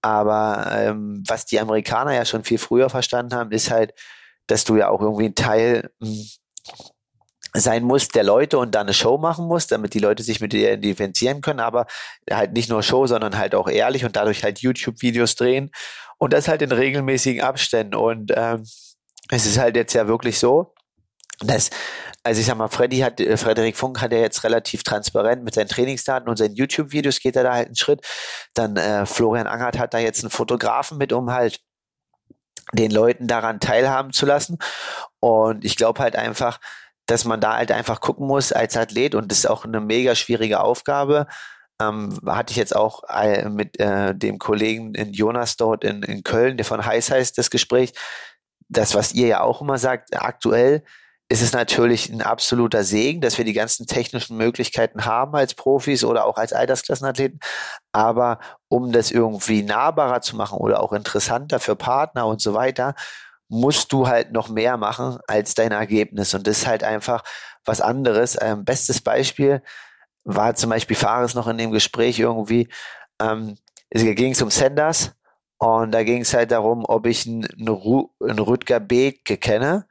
Aber 0.00 0.68
ähm, 0.72 1.24
was 1.26 1.46
die 1.46 1.58
Amerikaner 1.58 2.12
ja 2.14 2.24
schon 2.24 2.44
viel 2.44 2.58
früher 2.58 2.88
verstanden 2.88 3.34
haben, 3.34 3.50
ist 3.50 3.70
halt, 3.72 3.94
dass 4.46 4.64
du 4.64 4.76
ja 4.76 4.90
auch 4.90 5.00
irgendwie 5.00 5.26
ein 5.26 5.34
Teil 5.34 5.90
mh, 5.98 6.08
hm, 6.08 6.26
sein 7.56 7.84
musst 7.84 8.14
der 8.14 8.24
Leute 8.24 8.58
und 8.58 8.74
da 8.74 8.80
eine 8.80 8.94
Show 8.94 9.18
machen 9.18 9.46
musst, 9.46 9.72
damit 9.72 9.94
die 9.94 9.98
Leute 9.98 10.22
sich 10.22 10.40
mit 10.40 10.52
dir 10.52 10.72
identifizieren 10.72 11.40
können, 11.40 11.60
aber 11.60 11.86
halt 12.30 12.52
nicht 12.52 12.68
nur 12.68 12.82
Show, 12.82 13.06
sondern 13.06 13.38
halt 13.38 13.54
auch 13.54 13.68
ehrlich 13.68 14.04
und 14.04 14.16
dadurch 14.16 14.44
halt 14.44 14.60
YouTube-Videos 14.60 15.34
drehen 15.36 15.70
und 16.18 16.32
das 16.32 16.48
halt 16.48 16.62
in 16.62 16.72
regelmäßigen 16.72 17.42
Abständen. 17.42 17.94
Und 17.94 18.32
ähm, 18.34 18.64
es 19.30 19.46
ist 19.46 19.58
halt 19.58 19.76
jetzt 19.76 19.94
ja 19.94 20.06
wirklich 20.08 20.38
so, 20.38 20.74
dass 21.40 21.70
also 22.26 22.40
ich 22.40 22.46
sag 22.46 22.56
mal, 22.56 22.68
Freddy 22.68 22.98
hat, 22.98 23.20
äh, 23.20 23.36
Frederik 23.36 23.76
Funk 23.76 24.00
hat 24.00 24.12
ja 24.12 24.18
jetzt 24.18 24.42
relativ 24.42 24.82
transparent 24.82 25.44
mit 25.44 25.54
seinen 25.54 25.68
Trainingsdaten 25.68 26.28
und 26.28 26.36
seinen 26.36 26.56
YouTube-Videos 26.56 27.20
geht 27.20 27.36
er 27.36 27.44
da 27.44 27.54
halt 27.54 27.66
einen 27.66 27.76
Schritt. 27.76 28.04
Dann 28.52 28.76
äh, 28.76 29.06
Florian 29.06 29.46
Angert 29.46 29.78
hat 29.78 29.94
da 29.94 29.98
jetzt 29.98 30.24
einen 30.24 30.30
Fotografen 30.30 30.98
mit, 30.98 31.12
um 31.12 31.30
halt 31.30 31.60
den 32.72 32.90
Leuten 32.90 33.28
daran 33.28 33.60
teilhaben 33.60 34.12
zu 34.12 34.26
lassen. 34.26 34.58
Und 35.20 35.64
ich 35.64 35.76
glaube 35.76 36.02
halt 36.02 36.16
einfach, 36.16 36.58
dass 37.06 37.24
man 37.24 37.40
da 37.40 37.56
halt 37.56 37.72
einfach 37.72 38.00
gucken 38.00 38.26
muss 38.26 38.52
als 38.52 38.76
Athlet 38.76 39.14
und 39.14 39.30
das 39.30 39.38
ist 39.38 39.46
auch 39.46 39.64
eine 39.64 39.80
mega 39.80 40.14
schwierige 40.14 40.60
Aufgabe. 40.60 41.26
Ähm, 41.80 42.18
hatte 42.26 42.52
ich 42.52 42.56
jetzt 42.56 42.74
auch 42.74 43.02
äh, 43.08 43.48
mit 43.48 43.78
äh, 43.78 44.14
dem 44.14 44.38
Kollegen 44.38 44.94
in 44.94 45.12
Jonas 45.12 45.56
dort 45.56 45.84
in, 45.84 46.02
in 46.02 46.22
Köln, 46.22 46.56
der 46.56 46.64
von 46.64 46.84
Heiß 46.84 47.10
heißt, 47.10 47.36
das 47.38 47.50
Gespräch. 47.50 47.92
Das, 48.68 48.94
was 48.94 49.12
ihr 49.12 49.28
ja 49.28 49.40
auch 49.42 49.60
immer 49.60 49.78
sagt, 49.78 50.20
aktuell 50.20 50.82
ist 51.28 51.42
es 51.42 51.52
natürlich 51.52 52.08
ein 52.08 52.22
absoluter 52.22 52.84
Segen, 52.84 53.20
dass 53.20 53.36
wir 53.36 53.44
die 53.44 53.52
ganzen 53.52 53.86
technischen 53.86 54.36
Möglichkeiten 54.36 55.04
haben 55.04 55.34
als 55.34 55.54
Profis 55.54 56.04
oder 56.04 56.24
auch 56.24 56.36
als 56.36 56.52
Altersklassenathleten. 56.52 57.40
Aber 57.92 58.38
um 58.68 58.92
das 58.92 59.10
irgendwie 59.10 59.62
nahbarer 59.62 60.20
zu 60.20 60.36
machen 60.36 60.58
oder 60.58 60.80
auch 60.80 60.92
interessanter 60.92 61.58
für 61.58 61.74
Partner 61.74 62.26
und 62.26 62.40
so 62.40 62.54
weiter, 62.54 62.94
musst 63.48 63.92
du 63.92 64.08
halt 64.08 64.32
noch 64.32 64.48
mehr 64.48 64.76
machen 64.76 65.18
als 65.26 65.54
dein 65.54 65.72
Ergebnis. 65.72 66.34
Und 66.34 66.46
das 66.46 66.58
ist 66.58 66.66
halt 66.66 66.84
einfach 66.84 67.22
was 67.64 67.80
anderes. 67.80 68.36
Ähm, 68.40 68.64
bestes 68.64 69.00
Beispiel 69.00 69.62
war 70.24 70.54
zum 70.54 70.70
Beispiel 70.70 70.96
Fares 70.96 71.34
noch 71.34 71.46
in 71.46 71.58
dem 71.58 71.70
Gespräch 71.70 72.18
irgendwie, 72.18 72.68
ähm, 73.20 73.56
es 73.90 74.02
ging 74.02 74.32
es 74.32 74.42
um 74.42 74.50
Senders 74.50 75.14
und 75.58 75.92
da 75.92 76.02
ging 76.02 76.22
es 76.22 76.34
halt 76.34 76.50
darum, 76.50 76.84
ob 76.86 77.06
ich 77.06 77.26
einen, 77.26 77.46
einen 77.46 78.38
Rüdger 78.38 78.80
Beke 78.80 79.36
kenne 79.36 79.86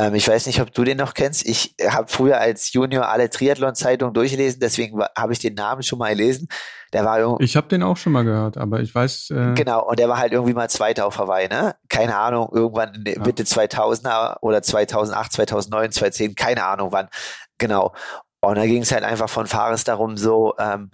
ähm, 0.00 0.14
ich 0.14 0.26
weiß 0.26 0.46
nicht, 0.46 0.62
ob 0.62 0.72
du 0.72 0.82
den 0.82 0.96
noch 0.96 1.12
kennst. 1.12 1.44
Ich 1.46 1.74
habe 1.86 2.10
früher 2.10 2.40
als 2.40 2.72
Junior 2.72 3.08
alle 3.08 3.28
Triathlon-Zeitungen 3.28 4.14
durchgelesen, 4.14 4.58
deswegen 4.58 4.98
habe 5.16 5.34
ich 5.34 5.40
den 5.40 5.54
Namen 5.54 5.82
schon 5.82 5.98
mal 5.98 6.14
gelesen. 6.14 6.48
Der 6.94 7.04
war 7.04 7.38
ich 7.40 7.54
habe 7.54 7.68
den 7.68 7.82
auch 7.82 7.98
schon 7.98 8.12
mal 8.12 8.24
gehört, 8.24 8.56
aber 8.56 8.80
ich 8.80 8.94
weiß. 8.94 9.30
Äh 9.30 9.54
genau, 9.54 9.86
und 9.86 9.98
der 9.98 10.08
war 10.08 10.16
halt 10.16 10.32
irgendwie 10.32 10.54
mal 10.54 10.70
Zweiter 10.70 11.06
auf 11.06 11.18
Hawaii, 11.18 11.48
ne? 11.48 11.76
Keine 11.90 12.16
Ahnung, 12.16 12.48
irgendwann 12.50 12.94
in 12.94 13.12
ja. 13.12 13.20
Mitte 13.20 13.42
2000er 13.42 14.38
oder 14.40 14.62
2008, 14.62 15.32
2009, 15.32 15.92
2010, 15.92 16.34
keine 16.34 16.64
Ahnung 16.64 16.92
wann. 16.92 17.08
Genau. 17.58 17.92
Und 18.40 18.56
da 18.56 18.64
ging 18.64 18.82
es 18.82 18.92
halt 18.92 19.04
einfach 19.04 19.28
von 19.28 19.46
Fares 19.46 19.84
darum, 19.84 20.16
so, 20.16 20.54
ähm, 20.58 20.90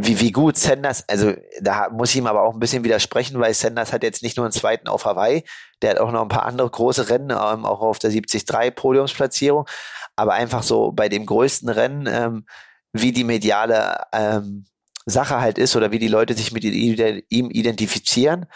wie, 0.00 0.20
wie 0.20 0.30
gut 0.30 0.56
Sanders, 0.56 1.04
also 1.08 1.34
da 1.60 1.88
muss 1.90 2.10
ich 2.10 2.16
ihm 2.16 2.28
aber 2.28 2.42
auch 2.42 2.54
ein 2.54 2.60
bisschen 2.60 2.84
widersprechen, 2.84 3.40
weil 3.40 3.52
Sanders 3.52 3.92
hat 3.92 4.04
jetzt 4.04 4.22
nicht 4.22 4.36
nur 4.36 4.46
einen 4.46 4.52
zweiten 4.52 4.86
auf 4.86 5.04
Hawaii, 5.04 5.42
der 5.82 5.90
hat 5.90 5.98
auch 5.98 6.12
noch 6.12 6.22
ein 6.22 6.28
paar 6.28 6.46
andere 6.46 6.70
große 6.70 7.08
Rennen, 7.08 7.30
ähm, 7.30 7.66
auch 7.66 7.80
auf 7.80 7.98
der 7.98 8.10
73 8.10 8.76
Podiumsplatzierung, 8.76 9.66
aber 10.14 10.34
einfach 10.34 10.62
so 10.62 10.92
bei 10.92 11.08
dem 11.08 11.26
größten 11.26 11.68
Rennen, 11.68 12.06
ähm, 12.06 12.46
wie 12.92 13.10
die 13.10 13.24
mediale 13.24 14.04
ähm, 14.12 14.66
Sache 15.04 15.40
halt 15.40 15.58
ist 15.58 15.74
oder 15.74 15.90
wie 15.90 15.98
die 15.98 16.08
Leute 16.08 16.34
sich 16.34 16.52
mit 16.52 16.64
ihm 16.64 17.50
identifizieren, 17.50 18.46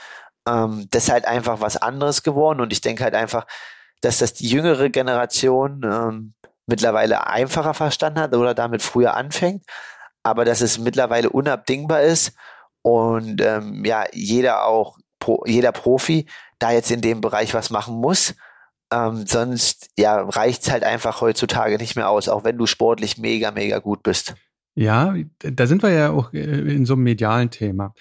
ähm, 0.49 0.87
das 0.91 1.05
ist 1.05 1.11
halt 1.13 1.25
einfach 1.27 1.61
was 1.61 1.77
anderes 1.77 2.23
geworden. 2.23 2.61
Und 2.61 2.73
ich 2.73 2.81
denke 2.81 3.05
halt 3.05 3.15
einfach, 3.15 3.47
dass 4.01 4.19
das 4.19 4.35
die 4.35 4.49
jüngere 4.49 4.91
Generation 4.91 5.83
ähm, 5.85 6.35
mittlerweile 6.67 7.27
einfacher 7.27 7.75
verstanden 7.75 8.21
hat 8.21 8.35
oder 8.35 8.55
damit 8.55 8.83
früher 8.83 9.15
anfängt 9.15 9.65
aber 10.23 10.45
dass 10.45 10.61
es 10.61 10.79
mittlerweile 10.79 11.31
unabdingbar 11.31 12.03
ist 12.03 12.35
und 12.83 13.41
ähm, 13.41 13.85
ja, 13.85 14.05
jeder 14.13 14.67
auch, 14.67 14.99
Pro, 15.19 15.45
jeder 15.47 15.73
Profi 15.73 16.27
da 16.59 16.73
jetzt 16.73 16.91
in 16.91 17.01
dem 17.01 17.21
Bereich 17.21 17.55
was 17.55 17.71
machen 17.71 17.95
muss. 17.95 18.35
Ähm, 18.93 19.25
sonst 19.27 19.89
ja, 19.97 20.21
reicht's 20.21 20.71
halt 20.71 20.85
einfach 20.85 21.21
heutzutage 21.21 21.79
nicht 21.79 21.97
mehr 21.97 22.11
aus, 22.11 22.29
auch 22.29 22.45
wenn 22.45 22.59
du 22.59 22.67
sportlich 22.67 23.19
mega, 23.19 23.51
mega 23.53 23.79
gut 23.79 24.03
bist. 24.03 24.35
Ja, 24.75 25.15
da 25.39 25.67
sind 25.67 25.83
wir 25.83 25.91
ja 25.91 26.11
auch 26.11 26.33
äh, 26.33 26.39
in 26.39 26.87
so 26.87 26.95
einem 26.95 27.05
medialen 27.05 27.51
Thema. 27.51 27.95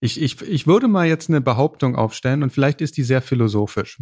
Ich, 0.00 0.20
ich, 0.22 0.40
ich 0.42 0.66
würde 0.66 0.86
mal 0.86 1.06
jetzt 1.06 1.28
eine 1.28 1.40
Behauptung 1.40 1.96
aufstellen 1.96 2.42
und 2.42 2.50
vielleicht 2.50 2.80
ist 2.80 2.96
die 2.96 3.02
sehr 3.02 3.22
philosophisch. 3.22 4.00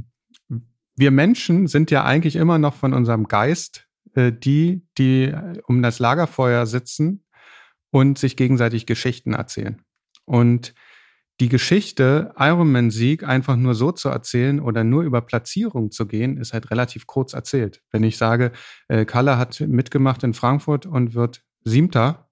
Wir 0.94 1.10
Menschen 1.10 1.66
sind 1.66 1.90
ja 1.90 2.04
eigentlich 2.04 2.36
immer 2.36 2.58
noch 2.58 2.74
von 2.74 2.92
unserem 2.92 3.28
Geist 3.28 3.86
äh, 4.14 4.32
die, 4.32 4.86
die 4.98 5.32
um 5.66 5.82
das 5.82 5.98
Lagerfeuer 5.98 6.66
sitzen 6.66 7.25
und 7.90 8.18
sich 8.18 8.36
gegenseitig 8.36 8.86
Geschichten 8.86 9.34
erzählen. 9.34 9.82
Und 10.24 10.74
die 11.40 11.48
Geschichte 11.50 12.32
Ironman-Sieg 12.38 13.22
einfach 13.22 13.56
nur 13.56 13.74
so 13.74 13.92
zu 13.92 14.08
erzählen 14.08 14.58
oder 14.58 14.84
nur 14.84 15.02
über 15.02 15.20
Platzierung 15.20 15.90
zu 15.90 16.06
gehen, 16.06 16.38
ist 16.38 16.54
halt 16.54 16.70
relativ 16.70 17.06
kurz 17.06 17.34
erzählt. 17.34 17.82
Wenn 17.90 18.04
ich 18.04 18.16
sage, 18.16 18.52
äh, 18.88 19.04
Kalle 19.04 19.36
hat 19.36 19.60
mitgemacht 19.60 20.22
in 20.22 20.32
Frankfurt 20.32 20.86
und 20.86 21.14
wird 21.14 21.42
Siebter, 21.62 22.30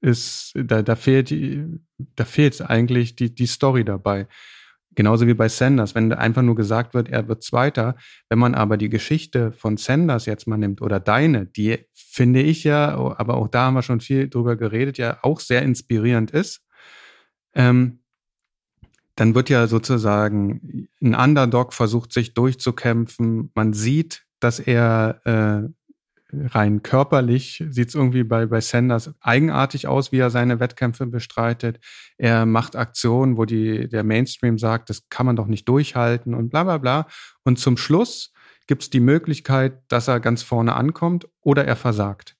ist, 0.00 0.52
da, 0.54 0.82
da 0.82 0.96
fehlt, 0.96 1.32
da 2.16 2.24
fehlt 2.24 2.60
eigentlich 2.62 3.16
die, 3.16 3.34
die 3.34 3.46
Story 3.46 3.84
dabei. 3.84 4.26
Genauso 4.96 5.26
wie 5.26 5.34
bei 5.34 5.48
Sanders, 5.48 5.94
wenn 5.94 6.12
einfach 6.12 6.42
nur 6.42 6.56
gesagt 6.56 6.94
wird, 6.94 7.08
er 7.08 7.28
wird 7.28 7.44
Zweiter. 7.44 7.94
Wenn 8.28 8.40
man 8.40 8.54
aber 8.54 8.76
die 8.76 8.88
Geschichte 8.88 9.52
von 9.52 9.76
Sanders 9.76 10.26
jetzt 10.26 10.48
mal 10.48 10.56
nimmt 10.56 10.82
oder 10.82 10.98
deine, 10.98 11.46
die 11.46 11.78
finde 11.92 12.42
ich 12.42 12.64
ja, 12.64 12.96
aber 13.16 13.34
auch 13.34 13.48
da 13.48 13.66
haben 13.66 13.74
wir 13.74 13.82
schon 13.82 14.00
viel 14.00 14.28
drüber 14.28 14.56
geredet, 14.56 14.98
ja 14.98 15.18
auch 15.22 15.38
sehr 15.38 15.62
inspirierend 15.62 16.32
ist, 16.32 16.64
ähm, 17.54 18.00
dann 19.14 19.34
wird 19.34 19.48
ja 19.48 19.66
sozusagen 19.66 20.88
ein 21.00 21.14
Underdog 21.14 21.72
versucht, 21.72 22.12
sich 22.12 22.34
durchzukämpfen. 22.34 23.52
Man 23.54 23.72
sieht, 23.72 24.24
dass 24.40 24.58
er 24.58 25.20
äh, 25.24 25.68
rein 26.32 26.82
körperlich 26.82 27.64
sieht 27.70 27.88
es 27.88 27.94
irgendwie 27.94 28.24
bei, 28.24 28.46
bei 28.46 28.60
Sanders 28.60 29.12
eigenartig 29.20 29.86
aus, 29.86 30.12
wie 30.12 30.18
er 30.18 30.30
seine 30.30 30.60
Wettkämpfe 30.60 31.06
bestreitet. 31.06 31.78
Er 32.16 32.46
macht 32.46 32.76
Aktionen, 32.76 33.36
wo 33.36 33.44
die, 33.44 33.88
der 33.88 34.04
Mainstream 34.04 34.58
sagt, 34.58 34.90
das 34.90 35.08
kann 35.08 35.26
man 35.26 35.36
doch 35.36 35.46
nicht 35.46 35.68
durchhalten 35.68 36.34
und 36.34 36.50
bla 36.50 36.64
bla 36.64 36.78
bla. 36.78 37.06
Und 37.44 37.58
zum 37.58 37.76
Schluss 37.76 38.32
gibt 38.66 38.82
es 38.82 38.90
die 38.90 39.00
Möglichkeit, 39.00 39.80
dass 39.88 40.08
er 40.08 40.20
ganz 40.20 40.42
vorne 40.42 40.74
ankommt 40.74 41.28
oder 41.40 41.64
er 41.64 41.76
versagt. 41.76 42.36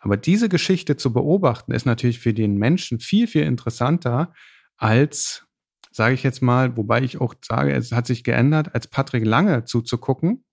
Aber 0.00 0.16
diese 0.16 0.48
Geschichte 0.48 0.96
zu 0.96 1.12
beobachten, 1.12 1.72
ist 1.72 1.86
natürlich 1.86 2.18
für 2.18 2.34
den 2.34 2.56
Menschen 2.56 2.98
viel, 2.98 3.28
viel 3.28 3.44
interessanter 3.44 4.32
als, 4.76 5.46
sage 5.92 6.14
ich 6.14 6.24
jetzt 6.24 6.42
mal, 6.42 6.76
wobei 6.76 7.02
ich 7.02 7.20
auch 7.20 7.34
sage, 7.40 7.72
es 7.72 7.92
hat 7.92 8.06
sich 8.06 8.24
geändert, 8.24 8.74
als 8.74 8.88
Patrick 8.88 9.24
Lange 9.24 9.64
zuzugucken, 9.64 10.44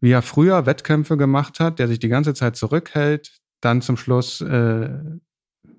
wie 0.00 0.10
er 0.10 0.22
früher 0.22 0.66
Wettkämpfe 0.66 1.16
gemacht 1.16 1.60
hat, 1.60 1.78
der 1.78 1.88
sich 1.88 1.98
die 1.98 2.08
ganze 2.08 2.34
Zeit 2.34 2.56
zurückhält, 2.56 3.40
dann 3.60 3.82
zum 3.82 3.96
Schluss 3.96 4.40
äh, 4.40 4.90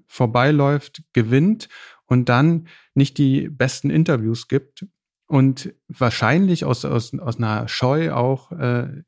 vorbeiläuft, 0.07 1.03
gewinnt 1.13 1.69
und 2.05 2.29
dann 2.29 2.67
nicht 2.93 3.17
die 3.17 3.49
besten 3.49 3.89
Interviews 3.89 4.47
gibt 4.47 4.85
und 5.27 5.73
wahrscheinlich 5.87 6.65
aus, 6.65 6.83
aus, 6.83 7.17
aus 7.17 7.37
einer 7.37 7.67
Scheu 7.67 8.11
auch 8.11 8.51
äh, 8.51 9.03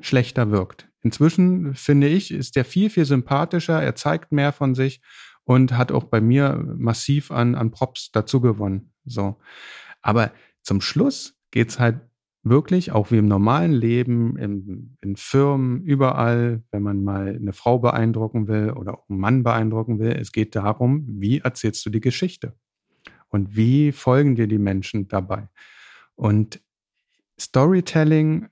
schlechter 0.00 0.50
wirkt. 0.50 0.88
Inzwischen 1.02 1.74
finde 1.74 2.08
ich, 2.08 2.30
ist 2.30 2.56
der 2.56 2.64
viel, 2.64 2.90
viel 2.90 3.04
sympathischer, 3.04 3.82
er 3.82 3.94
zeigt 3.94 4.32
mehr 4.32 4.52
von 4.52 4.74
sich 4.74 5.00
und 5.44 5.76
hat 5.76 5.92
auch 5.92 6.04
bei 6.04 6.20
mir 6.20 6.62
massiv 6.76 7.30
an, 7.30 7.54
an 7.54 7.70
Props 7.70 8.10
dazu 8.12 8.40
gewonnen. 8.40 8.92
So. 9.04 9.40
Aber 10.02 10.32
zum 10.62 10.80
Schluss 10.80 11.36
geht's 11.50 11.78
halt 11.78 12.00
wirklich, 12.48 12.92
auch 12.92 13.10
wie 13.10 13.18
im 13.18 13.28
normalen 13.28 13.72
Leben, 13.72 14.36
in, 14.36 14.96
in 15.00 15.16
Firmen, 15.16 15.82
überall, 15.82 16.62
wenn 16.70 16.82
man 16.82 17.02
mal 17.02 17.36
eine 17.36 17.52
Frau 17.52 17.78
beeindrucken 17.78 18.48
will 18.48 18.70
oder 18.70 18.94
auch 18.94 19.08
einen 19.08 19.18
Mann 19.18 19.42
beeindrucken 19.42 19.98
will, 19.98 20.12
es 20.12 20.32
geht 20.32 20.54
darum, 20.54 21.06
wie 21.08 21.38
erzählst 21.38 21.84
du 21.86 21.90
die 21.90 22.00
Geschichte? 22.00 22.54
Und 23.28 23.56
wie 23.56 23.92
folgen 23.92 24.36
dir 24.36 24.46
die 24.46 24.58
Menschen 24.58 25.08
dabei? 25.08 25.48
Und 26.16 26.60
Storytelling 27.38 28.48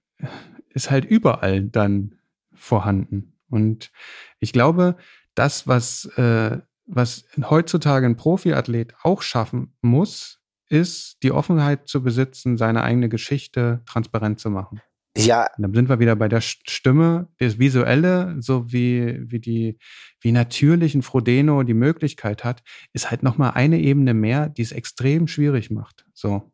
ist 0.71 0.91
halt 0.91 1.05
überall 1.05 1.63
dann 1.65 2.17
vorhanden. 2.53 3.33
Und 3.49 3.91
ich 4.39 4.53
glaube, 4.53 4.97
das, 5.35 5.67
was, 5.67 6.07
äh, 6.17 6.59
was 6.87 7.27
heutzutage 7.39 8.07
ein 8.07 8.17
Profiathlet 8.17 8.95
auch 9.03 9.23
schaffen 9.23 9.75
muss, 9.81 10.41
ist, 10.69 11.17
die 11.23 11.33
Offenheit 11.33 11.89
zu 11.89 12.03
besitzen, 12.03 12.57
seine 12.57 12.83
eigene 12.83 13.09
Geschichte 13.09 13.83
transparent 13.87 14.41
zu 14.41 14.51
machen. 14.51 14.81
Ja. 15.17 15.49
Und 15.57 15.63
dann 15.63 15.75
sind 15.75 15.89
wir 15.89 15.99
wieder 15.99 16.15
bei 16.17 16.29
der 16.29 16.41
Stimme, 16.41 17.29
das 17.39 17.59
Visuelle, 17.59 18.37
so 18.41 18.71
wie, 18.71 19.19
wie 19.31 19.41
die, 19.41 19.79
wie 20.21 20.33
natürlich 20.33 20.95
ein 20.95 21.03
Frodeno 21.03 21.63
die 21.63 21.75
Möglichkeit 21.75 22.45
hat, 22.45 22.63
ist 22.93 23.11
halt 23.11 23.23
nochmal 23.23 23.53
eine 23.55 23.81
Ebene 23.81 24.13
mehr, 24.13 24.49
die 24.49 24.63
es 24.63 24.73
extrem 24.73 25.27
schwierig 25.27 25.71
macht, 25.71 26.05
so 26.13 26.53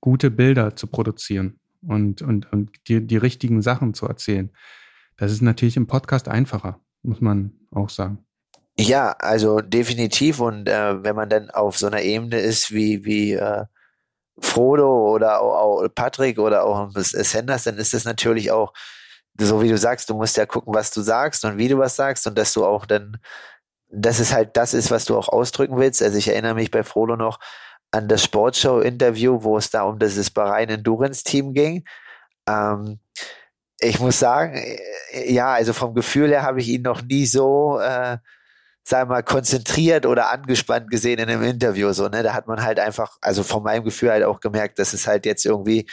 gute 0.00 0.30
Bilder 0.30 0.74
zu 0.74 0.88
produzieren 0.88 1.60
und, 1.80 2.22
und, 2.22 2.52
und 2.52 2.70
die, 2.88 3.06
die 3.06 3.16
richtigen 3.16 3.62
Sachen 3.62 3.94
zu 3.94 4.06
erzählen. 4.06 4.50
Das 5.16 5.30
ist 5.30 5.42
natürlich 5.42 5.76
im 5.76 5.86
Podcast 5.86 6.28
einfacher, 6.28 6.80
muss 7.02 7.20
man 7.20 7.52
auch 7.70 7.88
sagen. 7.88 8.18
Ja, 8.78 9.12
also 9.18 9.60
definitiv. 9.60 10.40
Und 10.40 10.68
äh, 10.68 11.02
wenn 11.04 11.14
man 11.16 11.28
dann 11.28 11.50
auf 11.50 11.76
so 11.78 11.86
einer 11.86 12.00
Ebene 12.02 12.38
ist 12.40 12.72
wie, 12.72 13.04
wie 13.04 13.32
äh, 13.34 13.64
Frodo 14.40 15.10
oder 15.12 15.40
auch, 15.42 15.82
auch 15.84 15.88
Patrick 15.94 16.38
oder 16.38 16.64
auch 16.64 16.90
Sanders, 16.96 17.64
dann 17.64 17.78
ist 17.78 17.94
das 17.94 18.04
natürlich 18.04 18.50
auch, 18.52 18.72
so 19.38 19.62
wie 19.62 19.68
du 19.68 19.78
sagst, 19.78 20.10
du 20.10 20.14
musst 20.16 20.36
ja 20.38 20.46
gucken, 20.46 20.74
was 20.74 20.90
du 20.92 21.02
sagst 21.02 21.44
und 21.44 21.58
wie 21.58 21.68
du 21.68 21.78
was 21.78 21.96
sagst 21.96 22.26
und 22.26 22.38
dass 22.38 22.52
du 22.54 22.64
auch 22.66 22.86
dann, 22.86 23.18
dass 23.90 24.20
es 24.20 24.32
halt 24.32 24.56
das 24.56 24.74
ist, 24.74 24.90
was 24.90 25.06
du 25.06 25.18
auch 25.18 25.28
ausdrücken 25.28 25.78
willst. 25.78 26.02
Also 26.02 26.18
ich 26.18 26.28
erinnere 26.28 26.54
mich 26.54 26.70
bei 26.70 26.84
Frodo 26.84 27.16
noch 27.16 27.40
an 27.92 28.08
das 28.08 28.24
Sportshow-Interview, 28.24 29.42
wo 29.44 29.58
es 29.58 29.70
da 29.70 29.84
um 29.84 29.98
das 29.98 30.30
Bahrain 30.30 30.70
Endurance-Team 30.70 31.54
ging. 31.54 31.84
Ähm, 32.48 33.00
ich 33.80 34.00
muss 34.00 34.18
sagen, 34.18 34.54
äh, 34.56 35.32
ja, 35.32 35.52
also 35.54 35.72
vom 35.72 35.94
Gefühl 35.94 36.30
her 36.30 36.42
habe 36.42 36.60
ich 36.60 36.68
ihn 36.68 36.82
noch 36.82 37.02
nie 37.02 37.26
so 37.26 37.80
äh, 37.80 38.18
sagen 38.84 39.08
wir 39.10 39.14
mal, 39.16 39.22
konzentriert 39.22 40.06
oder 40.06 40.30
angespannt 40.30 40.90
gesehen 40.90 41.18
in 41.18 41.28
einem 41.28 41.42
Interview. 41.42 41.92
So, 41.92 42.08
ne? 42.08 42.22
Da 42.22 42.34
hat 42.34 42.46
man 42.46 42.62
halt 42.62 42.78
einfach, 42.80 43.16
also 43.20 43.42
von 43.42 43.62
meinem 43.62 43.84
Gefühl 43.84 44.10
halt 44.10 44.24
auch 44.24 44.40
gemerkt, 44.40 44.78
dass 44.78 44.92
es 44.92 45.06
halt 45.06 45.26
jetzt 45.26 45.46
irgendwie 45.46 45.86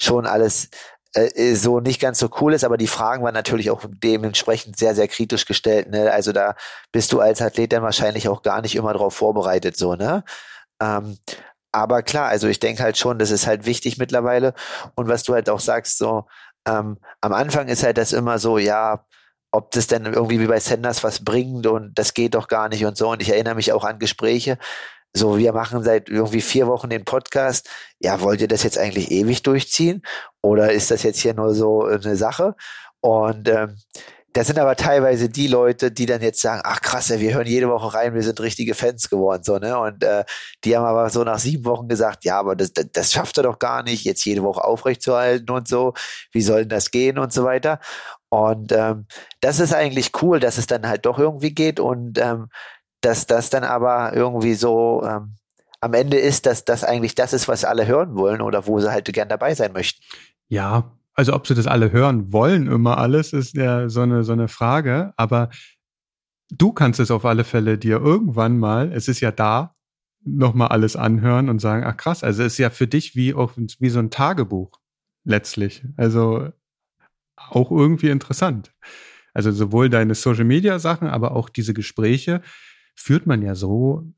schon 0.00 0.26
alles 0.26 0.68
äh, 1.14 1.54
so 1.54 1.80
nicht 1.80 2.00
ganz 2.00 2.18
so 2.18 2.30
cool 2.40 2.52
ist, 2.54 2.64
aber 2.64 2.76
die 2.76 2.86
Fragen 2.86 3.24
waren 3.24 3.34
natürlich 3.34 3.70
auch 3.70 3.84
dementsprechend 3.88 4.78
sehr, 4.78 4.94
sehr 4.94 5.08
kritisch 5.08 5.46
gestellt. 5.46 5.90
Ne? 5.90 6.12
Also 6.12 6.32
da 6.32 6.54
bist 6.92 7.12
du 7.12 7.20
als 7.20 7.40
Athlet 7.42 7.72
dann 7.72 7.82
wahrscheinlich 7.82 8.28
auch 8.28 8.42
gar 8.42 8.60
nicht 8.60 8.76
immer 8.76 8.92
darauf 8.92 9.14
vorbereitet, 9.14 9.76
so, 9.76 9.94
ne? 9.94 10.24
Ähm, 10.80 11.18
aber 11.72 12.02
klar, 12.02 12.28
also 12.28 12.48
ich 12.48 12.60
denke 12.60 12.82
halt 12.82 12.96
schon, 12.98 13.18
das 13.18 13.30
ist 13.30 13.46
halt 13.46 13.66
wichtig 13.66 13.98
mittlerweile. 13.98 14.54
Und 14.94 15.08
was 15.08 15.24
du 15.24 15.34
halt 15.34 15.50
auch 15.50 15.60
sagst, 15.60 15.98
so, 15.98 16.26
ähm, 16.66 16.98
am 17.20 17.32
Anfang 17.32 17.68
ist 17.68 17.82
halt 17.82 17.98
das 17.98 18.12
immer 18.12 18.38
so, 18.38 18.58
ja, 18.58 19.04
ob 19.56 19.70
das 19.70 19.86
denn 19.86 20.04
irgendwie 20.04 20.38
wie 20.38 20.46
bei 20.46 20.60
Sanders 20.60 21.02
was 21.02 21.24
bringt 21.24 21.66
und 21.66 21.98
das 21.98 22.12
geht 22.14 22.34
doch 22.34 22.46
gar 22.48 22.68
nicht 22.68 22.84
und 22.84 22.96
so. 22.96 23.10
Und 23.10 23.22
ich 23.22 23.30
erinnere 23.30 23.54
mich 23.54 23.72
auch 23.72 23.84
an 23.84 23.98
Gespräche. 23.98 24.58
So, 25.14 25.38
wir 25.38 25.54
machen 25.54 25.82
seit 25.82 26.10
irgendwie 26.10 26.42
vier 26.42 26.66
Wochen 26.66 26.90
den 26.90 27.06
Podcast. 27.06 27.70
Ja, 27.98 28.20
wollt 28.20 28.42
ihr 28.42 28.48
das 28.48 28.64
jetzt 28.64 28.78
eigentlich 28.78 29.10
ewig 29.10 29.42
durchziehen? 29.42 30.02
Oder 30.42 30.72
ist 30.72 30.90
das 30.90 31.02
jetzt 31.04 31.20
hier 31.20 31.32
nur 31.32 31.54
so 31.54 31.84
eine 31.84 32.16
Sache? 32.16 32.54
Und 33.00 33.48
ähm, 33.48 33.76
das 34.36 34.48
sind 34.48 34.58
aber 34.58 34.76
teilweise 34.76 35.30
die 35.30 35.46
Leute, 35.46 35.90
die 35.90 36.04
dann 36.04 36.20
jetzt 36.20 36.42
sagen, 36.42 36.60
ach 36.62 36.82
krass, 36.82 37.08
wir 37.08 37.32
hören 37.32 37.46
jede 37.46 37.70
Woche 37.70 37.94
rein, 37.94 38.12
wir 38.12 38.22
sind 38.22 38.38
richtige 38.40 38.74
Fans 38.74 39.08
geworden, 39.08 39.42
so, 39.42 39.56
ne? 39.56 39.78
Und 39.78 40.04
äh, 40.04 40.24
die 40.62 40.76
haben 40.76 40.84
aber 40.84 41.08
so 41.08 41.24
nach 41.24 41.38
sieben 41.38 41.64
Wochen 41.64 41.88
gesagt, 41.88 42.26
ja, 42.26 42.38
aber 42.38 42.54
das, 42.54 42.74
das, 42.74 42.84
das 42.92 43.12
schafft 43.12 43.38
er 43.38 43.44
doch 43.44 43.58
gar 43.58 43.82
nicht, 43.82 44.04
jetzt 44.04 44.26
jede 44.26 44.42
Woche 44.42 44.62
aufrechtzuerhalten 44.62 45.48
und 45.50 45.68
so. 45.68 45.94
Wie 46.32 46.42
soll 46.42 46.60
denn 46.60 46.68
das 46.68 46.90
gehen 46.90 47.18
und 47.18 47.32
so 47.32 47.44
weiter? 47.44 47.80
Und 48.36 48.70
ähm, 48.72 49.06
das 49.40 49.60
ist 49.60 49.72
eigentlich 49.72 50.10
cool, 50.20 50.40
dass 50.40 50.58
es 50.58 50.66
dann 50.66 50.86
halt 50.86 51.06
doch 51.06 51.18
irgendwie 51.18 51.54
geht 51.54 51.80
und 51.80 52.18
ähm, 52.18 52.48
dass 53.00 53.26
das 53.26 53.48
dann 53.48 53.64
aber 53.64 54.12
irgendwie 54.14 54.52
so 54.52 55.02
ähm, 55.06 55.36
am 55.80 55.94
Ende 55.94 56.18
ist, 56.18 56.44
dass 56.44 56.66
das 56.66 56.84
eigentlich 56.84 57.14
das 57.14 57.32
ist, 57.32 57.48
was 57.48 57.64
alle 57.64 57.86
hören 57.86 58.14
wollen 58.14 58.42
oder 58.42 58.66
wo 58.66 58.78
sie 58.78 58.92
halt 58.92 59.10
gern 59.10 59.30
dabei 59.30 59.54
sein 59.54 59.72
möchten. 59.72 60.02
Ja, 60.48 60.92
also 61.14 61.32
ob 61.32 61.46
sie 61.46 61.54
das 61.54 61.66
alle 61.66 61.92
hören 61.92 62.30
wollen, 62.30 62.66
immer 62.66 62.98
alles, 62.98 63.32
ist 63.32 63.54
ja 63.54 63.88
so 63.88 64.02
eine, 64.02 64.22
so 64.22 64.32
eine 64.32 64.48
Frage. 64.48 65.14
Aber 65.16 65.48
du 66.50 66.74
kannst 66.74 67.00
es 67.00 67.10
auf 67.10 67.24
alle 67.24 67.44
Fälle 67.44 67.78
dir 67.78 68.02
irgendwann 68.02 68.58
mal, 68.58 68.92
es 68.92 69.08
ist 69.08 69.20
ja 69.20 69.32
da, 69.32 69.74
nochmal 70.26 70.68
alles 70.68 70.94
anhören 70.94 71.48
und 71.48 71.60
sagen, 71.60 71.84
ach 71.86 71.96
krass, 71.96 72.22
also 72.22 72.42
es 72.42 72.54
ist 72.54 72.58
ja 72.58 72.68
für 72.68 72.86
dich 72.86 73.16
wie, 73.16 73.32
auch, 73.32 73.52
wie 73.56 73.88
so 73.88 73.98
ein 73.98 74.10
Tagebuch 74.10 74.78
letztlich. 75.24 75.86
Also 75.96 76.50
auch 77.36 77.70
irgendwie 77.70 78.08
interessant. 78.08 78.72
Also 79.34 79.52
sowohl 79.52 79.90
deine 79.90 80.14
Social 80.14 80.44
Media 80.44 80.78
Sachen, 80.78 81.08
aber 81.08 81.32
auch 81.32 81.48
diese 81.48 81.74
Gespräche 81.74 82.40
führt 82.94 83.26
man 83.26 83.42
ja 83.42 83.54
so 83.54 84.10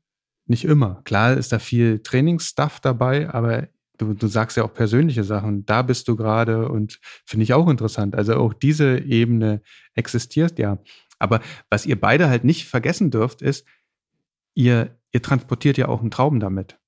nicht 0.45 0.65
immer. 0.65 1.01
Klar 1.03 1.33
ist 1.33 1.51
da 1.51 1.59
viel 1.59 1.99
Trainingsstuff 1.99 2.79
dabei, 2.79 3.29
aber 3.29 3.67
du, 3.97 4.13
du 4.13 4.27
sagst 4.27 4.57
ja 4.57 4.63
auch 4.63 4.73
persönliche 4.73 5.23
Sachen. 5.23 5.65
Da 5.65 5.81
bist 5.81 6.07
du 6.07 6.15
gerade 6.15 6.69
und 6.69 6.99
finde 7.25 7.43
ich 7.43 7.53
auch 7.53 7.67
interessant. 7.69 8.15
Also 8.15 8.35
auch 8.35 8.53
diese 8.53 8.99
Ebene 8.99 9.61
existiert 9.93 10.57
ja. 10.57 10.79
Aber 11.19 11.41
was 11.69 11.85
ihr 11.85 11.99
beide 11.99 12.29
halt 12.29 12.45
nicht 12.45 12.65
vergessen 12.65 13.11
dürft, 13.11 13.41
ist, 13.41 13.67
ihr, 14.55 14.97
ihr 15.11 15.21
transportiert 15.21 15.77
ja 15.77 15.87
auch 15.87 16.01
einen 16.01 16.11
Traum 16.11 16.39
damit. 16.39 16.79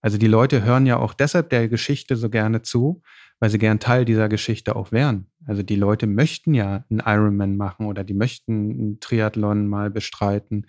Also 0.00 0.16
die 0.16 0.28
Leute 0.28 0.62
hören 0.62 0.86
ja 0.86 0.96
auch 0.96 1.12
deshalb 1.12 1.50
der 1.50 1.68
Geschichte 1.68 2.16
so 2.16 2.30
gerne 2.30 2.62
zu, 2.62 3.02
weil 3.38 3.50
sie 3.50 3.58
gern 3.58 3.80
Teil 3.80 4.04
dieser 4.04 4.28
Geschichte 4.28 4.76
auch 4.76 4.92
wären. 4.92 5.29
Also 5.46 5.62
die 5.62 5.76
Leute 5.76 6.06
möchten 6.06 6.54
ja 6.54 6.84
einen 6.90 7.02
Ironman 7.04 7.56
machen 7.56 7.86
oder 7.86 8.04
die 8.04 8.14
möchten 8.14 8.70
einen 8.70 9.00
Triathlon 9.00 9.66
mal 9.66 9.90
bestreiten. 9.90 10.66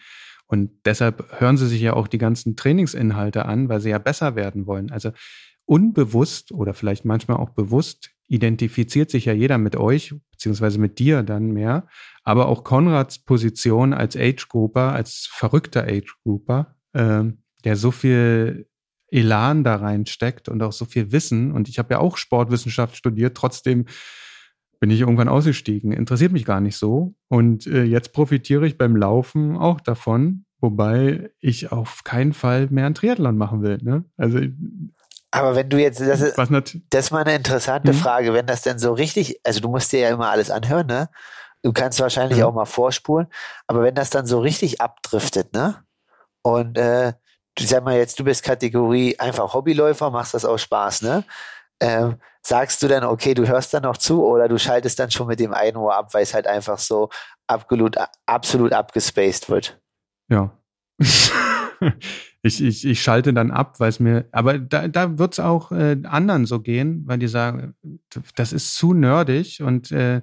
Und 0.48 0.72
deshalb 0.86 1.40
hören 1.40 1.58
sie 1.58 1.68
sich 1.68 1.82
ja 1.82 1.94
auch 1.94 2.08
die 2.08 2.18
ganzen 2.18 2.56
Trainingsinhalte 2.56 3.46
an, 3.46 3.70
weil 3.70 3.80
sie 3.80 3.90
ja 3.90 3.98
besser 3.98 4.36
werden 4.36 4.68
wollen. 4.68 4.92
Also 4.92 5.12
unbewusst 5.66 6.52
oder 6.52 6.74
vielleicht 6.74 7.06
manchmal 7.06 7.38
auch 7.38 7.50
bewusst 7.50 8.12
identifiziert 8.28 9.12
sich 9.12 9.26
ja 9.26 9.34
jeder 9.34 9.58
mit 9.58 9.76
euch, 9.76 10.14
beziehungsweise 10.32 10.80
mit 10.80 11.00
dir 11.00 11.22
dann 11.24 11.52
mehr. 11.52 11.88
Aber 12.24 12.48
auch 12.48 12.64
Konrads 12.64 13.20
Position 13.20 13.94
als 13.94 14.16
Age-Grouper, 14.16 14.94
als 14.94 15.28
verrückter 15.30 15.84
Age-Grouper, 15.84 16.76
äh, 16.94 17.24
der 17.66 17.76
so 17.76 17.92
viel 17.92 18.68
Elan 19.08 19.66
da 19.66 19.76
reinsteckt 19.76 20.48
und 20.48 20.64
auch 20.64 20.72
so 20.72 20.86
viel 20.86 21.12
Wissen. 21.12 21.52
Und 21.52 21.68
ich 21.68 21.78
habe 21.78 21.94
ja 21.94 22.00
auch 22.00 22.18
Sportwissenschaft 22.18 22.96
studiert, 22.96 23.36
trotzdem 23.36 23.86
bin 24.82 24.90
ich 24.90 25.00
irgendwann 25.00 25.30
ausgestiegen. 25.30 25.94
Interessiert 25.94 26.34
mich 26.34 26.44
gar 26.44 26.60
nicht 26.60 26.76
so. 26.76 27.14
Und 27.30 27.68
äh, 27.68 27.84
jetzt 27.84 28.14
profitiere 28.14 28.66
ich 28.66 28.80
beim 28.80 28.96
Laufen 28.96 29.56
auch 29.56 29.80
davon, 29.80 30.46
wobei 30.60 31.30
ich 31.40 31.72
auf 31.72 32.04
keinen 32.04 32.34
Fall 32.34 32.68
mehr 32.72 32.88
einen 32.88 32.96
Triathlon 32.96 33.38
machen 33.38 33.62
will. 33.62 33.78
Ne? 33.82 34.04
Also 34.18 34.40
aber 35.34 35.56
wenn 35.56 35.70
du 35.70 35.80
jetzt, 35.80 36.02
das 36.02 36.20
ist, 36.20 36.38
das 36.38 37.06
ist 37.06 37.12
mal 37.12 37.24
eine 37.24 37.36
interessante 37.36 37.94
mhm. 37.94 37.98
Frage, 37.98 38.34
wenn 38.34 38.48
das 38.48 38.64
denn 38.64 38.80
so 38.80 38.92
richtig, 38.92 39.40
also 39.46 39.62
du 39.62 39.70
musst 39.70 39.94
dir 39.94 40.02
ja 40.02 40.10
immer 40.10 40.30
alles 40.30 40.52
anhören, 40.52 40.88
ne? 40.88 41.10
Du 41.64 41.72
kannst 41.72 42.02
wahrscheinlich 42.02 42.40
mhm. 42.40 42.46
auch 42.46 42.54
mal 42.54 42.66
vorspulen, 42.66 43.28
aber 43.68 43.82
wenn 43.82 43.96
das 43.96 44.10
dann 44.10 44.26
so 44.26 44.40
richtig 44.40 44.82
abdriftet, 44.82 45.54
ne? 45.54 45.86
Und 46.42 46.78
äh, 46.78 47.14
du 47.56 47.64
sag 47.64 47.86
mal 47.86 47.96
jetzt, 47.96 48.20
du 48.20 48.26
bist 48.26 48.44
Kategorie 48.44 49.18
einfach 49.20 49.54
Hobbyläufer, 49.54 50.12
machst 50.12 50.34
das 50.34 50.44
aus 50.44 50.64
Spaß, 50.64 51.04
ne? 51.04 51.24
Ähm, 51.82 52.16
sagst 52.42 52.82
du 52.82 52.88
dann, 52.88 53.04
okay, 53.04 53.34
du 53.34 53.48
hörst 53.48 53.74
dann 53.74 53.84
noch 53.84 53.98
zu 53.98 54.24
oder 54.24 54.48
du 54.48 54.58
schaltest 54.58 55.00
dann 55.00 55.12
schon 55.12 55.28
mit 55.28 55.40
dem 55.40 55.54
einen 55.54 55.78
Ohr 55.78 55.96
ab, 55.96 56.14
weil 56.14 56.24
es 56.24 56.34
halt 56.34 56.48
einfach 56.48 56.80
so 56.80 57.10
absolut, 57.48 57.98
absolut 58.26 58.74
abgespaced 58.74 59.50
wird? 59.50 59.80
Ja. 60.30 60.52
ich, 62.42 62.64
ich, 62.64 62.86
ich 62.86 63.02
schalte 63.02 63.34
dann 63.34 63.52
ab, 63.52 63.80
weil 63.80 63.90
es 63.90 64.00
mir, 64.00 64.26
aber 64.32 64.58
da, 64.60 64.88
da 64.88 65.18
wird 65.18 65.34
es 65.34 65.40
auch 65.40 65.72
äh, 65.72 65.98
anderen 66.04 66.46
so 66.46 66.60
gehen, 66.60 67.04
weil 67.06 67.20
die 67.20 67.28
sagen, 67.28 67.76
das 68.36 68.54
ist 68.54 68.76
zu 68.76 68.94
nerdig 68.94 69.62
und 69.62 69.92
äh, 69.92 70.22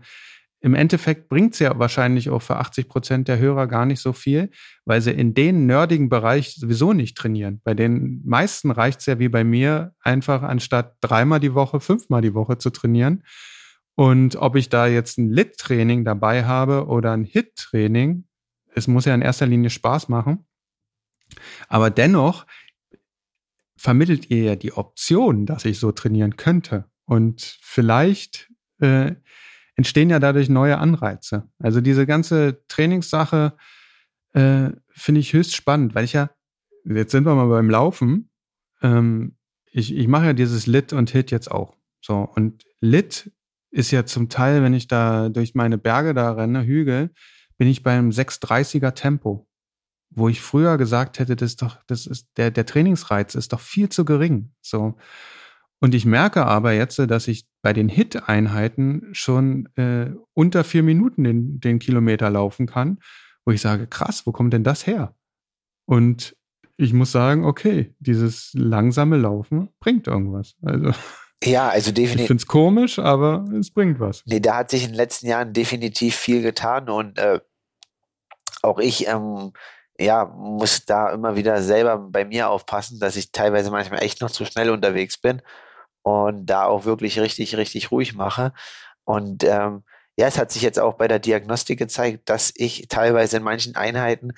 im 0.61 0.75
Endeffekt 0.75 1.29
bringt 1.29 1.55
es 1.55 1.61
ja 1.61 1.79
wahrscheinlich 1.79 2.31
auch 2.31 2.43
für 2.43 2.57
80 2.57 2.89
Prozent 2.89 3.29
der 3.29 3.39
Hörer 3.39 3.69
gar 3.69 3.87
nicht 3.87 4.01
so 4.01 4.13
viel, 4.13 4.51
weil 4.85 5.01
sie 5.01 5.13
in 5.13 5.33
den 5.33 5.67
nerdigen 5.67 6.09
Bereich 6.09 6.55
sowieso 6.55 6.93
nicht 6.93 7.17
trainieren. 7.17 7.61
Bei 7.63 7.75
den 7.75 8.23
meisten 8.25 8.73
reicht 8.73 9.01
es 9.01 9.07
ja 9.07 9.19
wie 9.21 9.29
bei 9.29 9.45
mir, 9.45 9.95
einfach 10.01 10.43
anstatt 10.43 10.97
dreimal 11.01 11.39
die 11.39 11.55
Woche, 11.55 11.79
fünfmal 11.81 12.23
die 12.23 12.35
Woche 12.35 12.59
zu 12.59 12.71
trainieren. 12.71 13.23
Und 13.95 14.37
ob 14.37 14.57
ich 14.57 14.69
da 14.69 14.87
jetzt 14.87 15.19
ein 15.19 15.31
Lit-Training 15.31 16.05
dabei 16.05 16.45
habe 16.45 16.87
oder 16.87 17.13
ein 17.13 17.25
Hit-Training, 17.25 18.25
es 18.75 18.89
muss 18.89 19.05
ja 19.05 19.15
in 19.15 19.23
erster 19.23 19.47
Linie 19.47 19.71
Spaß 19.71 20.09
machen. 20.09 20.47
Aber 21.69 21.91
dennoch 21.91 22.47
vermittelt 23.77 24.31
ihr 24.31 24.43
ja 24.43 24.57
die 24.57 24.73
Option, 24.73 25.47
dass 25.47 25.65
ich 25.65 25.79
so 25.79 25.93
trainieren 25.93 26.37
könnte. 26.37 26.87
Und 27.05 27.59
vielleicht 27.61 28.51
äh, 28.81 29.15
entstehen 29.79 30.11
ja 30.11 30.19
dadurch 30.19 30.49
neue 30.49 30.77
Anreize. 30.79 31.49
Also 31.61 31.81
diese 31.81 32.05
ganze 32.05 32.65
Trainingssache 32.67 33.57
äh, 34.33 34.71
finde 34.89 35.21
ich 35.21 35.33
höchst 35.33 35.55
spannend, 35.55 35.95
weil 35.95 36.05
ich 36.05 36.15
ja, 36.15 36.31
jetzt 36.85 37.13
sind 37.13 37.25
wir 37.25 37.37
mal 37.37 37.47
beim 37.47 37.71
Laufen, 37.71 38.29
ähm, 38.83 39.37
ich, 39.71 39.97
ich 39.97 40.09
mache 40.09 40.27
ja 40.27 40.33
dieses 40.33 40.67
Lit 40.67 40.93
und 40.93 41.11
Hit 41.11 41.31
jetzt 41.31 41.53
auch. 41.53 41.77
So, 42.01 42.29
und 42.35 42.65
Lit 42.81 43.31
ist 43.71 43.93
ja 43.93 44.05
zum 44.05 44.29
Teil, 44.29 44.65
wenn 44.65 44.75
ich 44.75 44.89
da 44.89 45.29
durch 45.29 45.55
meine 45.55 45.79
Berge 45.79 46.13
da 46.13 46.33
renne, 46.33 46.65
Hügel, 46.65 47.11
bin 47.57 47.69
ich 47.69 47.85
beim 47.85 48.11
630er 48.11 48.95
Tempo. 48.95 49.47
Wo 50.11 50.29
ich 50.29 50.41
früher 50.41 50.77
gesagt 50.77 51.21
hätte, 51.21 51.37
das 51.37 51.51
ist 51.53 51.63
doch, 51.63 51.79
das 51.87 52.07
ist, 52.07 52.31
der, 52.37 52.51
der 52.51 52.67
Trainingsreiz 52.67 53.37
ist 53.37 53.53
doch 53.53 53.61
viel 53.61 53.91
zu 53.91 54.05
gering. 54.05 54.51
So. 54.61 54.97
Und 55.81 55.95
ich 55.95 56.05
merke 56.05 56.45
aber 56.45 56.73
jetzt, 56.73 56.99
dass 56.99 57.29
ich 57.29 57.47
bei 57.63 57.73
den 57.73 57.89
Hit-Einheiten 57.89 59.09
schon 59.13 59.69
äh, 59.77 60.11
unter 60.35 60.65
vier 60.65 60.83
Minuten 60.83 61.25
den, 61.25 61.61
den 61.61 61.79
Kilometer 61.79 62.31
laufen 62.31 62.67
kann, 62.67 62.99
wo 63.45 63.53
ich 63.53 63.61
sage, 63.61 63.87
krass, 63.87 64.27
wo 64.27 64.33
kommt 64.33 64.53
denn 64.53 64.65
das 64.65 64.87
her? 64.87 65.15
Und 65.87 66.37
ich 66.77 66.93
muss 66.93 67.13
sagen, 67.13 67.45
okay, 67.45 67.95
dieses 67.99 68.51
langsame 68.55 69.17
Laufen 69.17 69.71
bringt 69.81 70.07
irgendwas. 70.07 70.57
Also 70.63 70.93
ja, 71.45 71.69
also 71.69 71.93
definitiv. 71.93 72.21
Ich 72.23 72.27
finde 72.27 72.41
es 72.43 72.47
komisch, 72.47 72.99
aber 72.99 73.45
es 73.59 73.71
bringt 73.71 74.01
was. 74.01 74.23
Nee, 74.27 74.41
da 74.41 74.57
hat 74.57 74.71
sich 74.71 74.83
in 74.85 74.91
den 74.91 74.97
letzten 74.97 75.29
Jahren 75.29 75.53
definitiv 75.53 76.17
viel 76.17 76.43
getan 76.43 76.89
und 76.89 77.19
äh, 77.19 77.41
auch 78.63 78.79
ich 78.79 79.07
ähm, 79.07 79.53
ja, 80.01 80.25
muss 80.25 80.85
da 80.85 81.11
immer 81.11 81.37
wieder 81.37 81.63
selber 81.63 81.99
bei 81.99 82.25
mir 82.25 82.49
aufpassen, 82.49 82.99
dass 83.01 83.17
ich 83.17 83.33
teilweise 83.33 83.71
manchmal 83.71 84.03
echt 84.03 84.21
noch 84.21 84.31
zu 84.31 84.45
schnell 84.45 84.71
unterwegs 84.71 85.19
bin 85.19 85.43
und 86.03 86.47
da 86.47 86.65
auch 86.65 86.85
wirklich 86.85 87.19
richtig, 87.21 87.57
richtig 87.57 87.91
ruhig 87.91 88.15
mache. 88.15 88.53
Und 89.05 89.45
ähm, 89.45 89.85
ja, 90.17 90.27
es 90.27 90.39
hat 90.39 90.51
sich 90.51 90.63
jetzt 90.63 90.81
auch 90.81 90.95
bei 90.95 91.09
der 91.09 91.19
Diagnostik 91.19 91.79
gezeigt, 91.79 92.29
dass 92.29 92.53
ich 92.57 92.89
teilweise 92.89 93.39
in 93.39 93.43
manchen 93.43 93.77
Einheiten 93.77 94.33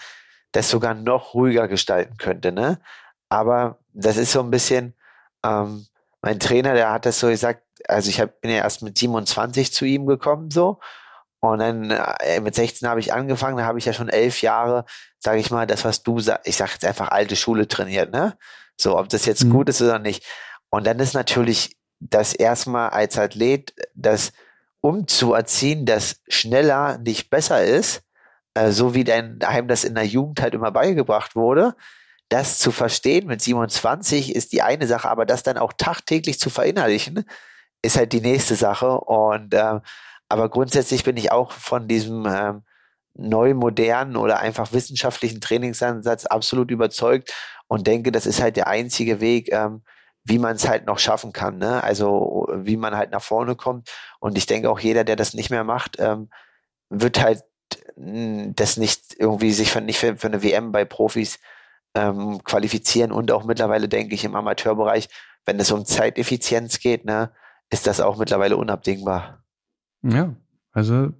das 0.53 0.68
sogar 0.68 0.94
noch 0.94 1.35
ruhiger 1.35 1.68
gestalten 1.68 2.16
könnte. 2.16 2.53
Ne? 2.53 2.81
Aber 3.29 3.79
das 3.92 4.16
ist 4.16 4.33
so 4.33 4.40
ein 4.40 4.51
bisschen, 4.51 4.94
ähm, 5.44 5.87
mein 6.23 6.38
Trainer, 6.40 6.75
der 6.75 6.92
hat 6.92 7.07
das 7.07 7.20
so 7.20 7.29
gesagt, 7.29 7.62
also 7.88 8.11
ich 8.11 8.20
hab, 8.20 8.40
bin 8.40 8.51
ja 8.51 8.59
erst 8.59 8.83
mit 8.83 8.99
27 8.99 9.73
zu 9.73 9.85
ihm 9.85 10.07
gekommen 10.07 10.51
so 10.51 10.81
und 11.40 11.59
dann 11.59 11.90
äh, 11.90 12.40
mit 12.40 12.55
16 12.55 12.87
habe 12.88 13.01
ich 13.01 13.12
angefangen, 13.14 13.57
da 13.57 13.64
habe 13.64 13.79
ich 13.79 13.87
ja 13.87 13.94
schon 13.94 14.11
elf 14.11 14.42
Jahre, 14.42 14.85
sage 15.18 15.40
ich 15.40 15.51
mal, 15.51 15.66
das, 15.66 15.85
was 15.85 16.03
du 16.03 16.20
sagst, 16.20 16.46
ich 16.46 16.57
sage 16.57 16.73
jetzt 16.75 16.85
einfach 16.85 17.09
alte 17.09 17.35
Schule 17.35 17.66
trainiert, 17.66 18.12
ne? 18.12 18.37
So, 18.77 18.99
ob 18.99 19.09
das 19.09 19.25
jetzt 19.25 19.44
mhm. 19.44 19.51
gut 19.51 19.68
ist 19.70 19.81
oder 19.81 19.99
nicht. 19.99 20.25
Und 20.70 20.87
dann 20.87 20.98
ist 20.98 21.14
natürlich 21.14 21.76
das 21.98 22.33
erstmal 22.33 22.90
als 22.90 23.18
Athlet, 23.18 23.74
das 23.94 24.33
umzuerziehen, 24.80 25.85
dass 25.85 26.20
schneller 26.28 26.98
nicht 26.98 27.28
besser 27.28 27.62
ist, 27.62 28.02
äh, 28.54 28.70
so 28.70 28.94
wie 28.94 29.04
dein 29.04 29.38
Heim 29.44 29.68
das 29.68 29.85
in 29.85 29.94
der 29.94 30.06
Jugend 30.06 30.40
halt 30.40 30.54
immer 30.54 30.70
beigebracht 30.70 31.37
wurde, 31.37 31.74
das 32.30 32.59
zu 32.59 32.70
verstehen 32.70 33.26
mit 33.26 33.42
27 33.42 34.35
ist 34.35 34.52
die 34.52 34.62
eine 34.62 34.87
Sache, 34.87 35.11
aber 35.11 35.26
das 35.26 35.42
dann 35.42 35.59
auch 35.59 35.72
tagtäglich 35.72 36.38
zu 36.38 36.48
verinnerlichen, 36.48 37.24
ist 37.83 37.96
halt 37.96 38.12
die 38.12 38.20
nächste 38.20 38.54
Sache. 38.54 39.00
Und 39.00 39.52
äh, 39.52 39.80
aber 40.28 40.48
grundsätzlich 40.48 41.04
bin 41.04 41.16
ich 41.16 41.33
auch 41.33 41.50
von 41.52 41.88
diesem 41.88 42.24
ähm, 42.26 42.62
neu 43.14 43.54
modernen 43.54 44.16
oder 44.16 44.38
einfach 44.38 44.72
wissenschaftlichen 44.72 45.40
Trainingsansatz 45.40 46.26
absolut 46.26 46.70
überzeugt 46.70 47.35
und 47.66 47.87
denke, 47.88 48.12
das 48.12 48.26
ist 48.26 48.40
halt 48.40 48.56
der 48.56 48.68
einzige 48.68 49.20
Weg, 49.20 49.52
ähm, 49.52 49.83
wie 50.24 50.38
man 50.38 50.56
es 50.56 50.68
halt 50.68 50.87
noch 50.87 50.98
schaffen 50.98 51.33
kann, 51.33 51.59
ne? 51.59 51.83
Also 51.83 52.48
wie 52.54 52.76
man 52.76 52.96
halt 52.96 53.11
nach 53.11 53.22
vorne 53.22 53.56
kommt. 53.56 53.90
Und 54.18 54.37
ich 54.37 54.46
denke 54.46 54.70
auch 54.70 54.78
jeder, 54.78 55.04
der 55.04 55.16
das 55.16 55.35
nicht 55.35 55.50
mehr 55.50 55.64
macht, 55.64 55.96
ähm, 55.98 56.30
wird 56.88 57.22
halt 57.22 57.42
das 57.96 58.76
nicht 58.76 59.16
irgendwie 59.18 59.52
sich 59.52 59.70
für, 59.70 59.80
nicht 59.80 59.98
für, 59.98 60.16
für 60.16 60.26
eine 60.26 60.42
WM 60.42 60.72
bei 60.72 60.85
Profis 60.85 61.38
ähm, 61.94 62.42
qualifizieren 62.44 63.12
und 63.12 63.30
auch 63.33 63.44
mittlerweile 63.44 63.88
denke 63.88 64.14
ich 64.14 64.24
im 64.24 64.35
Amateurbereich, 64.35 65.09
wenn 65.44 65.59
es 65.59 65.70
um 65.70 65.85
Zeiteffizienz 65.85 66.78
geht, 66.78 67.04
ne, 67.04 67.33
ist 67.70 67.87
das 67.87 68.00
auch 68.00 68.18
mittlerweile 68.18 68.56
unabdingbar. 68.56 69.44
Ja, 70.02 70.35
also, 70.72 71.12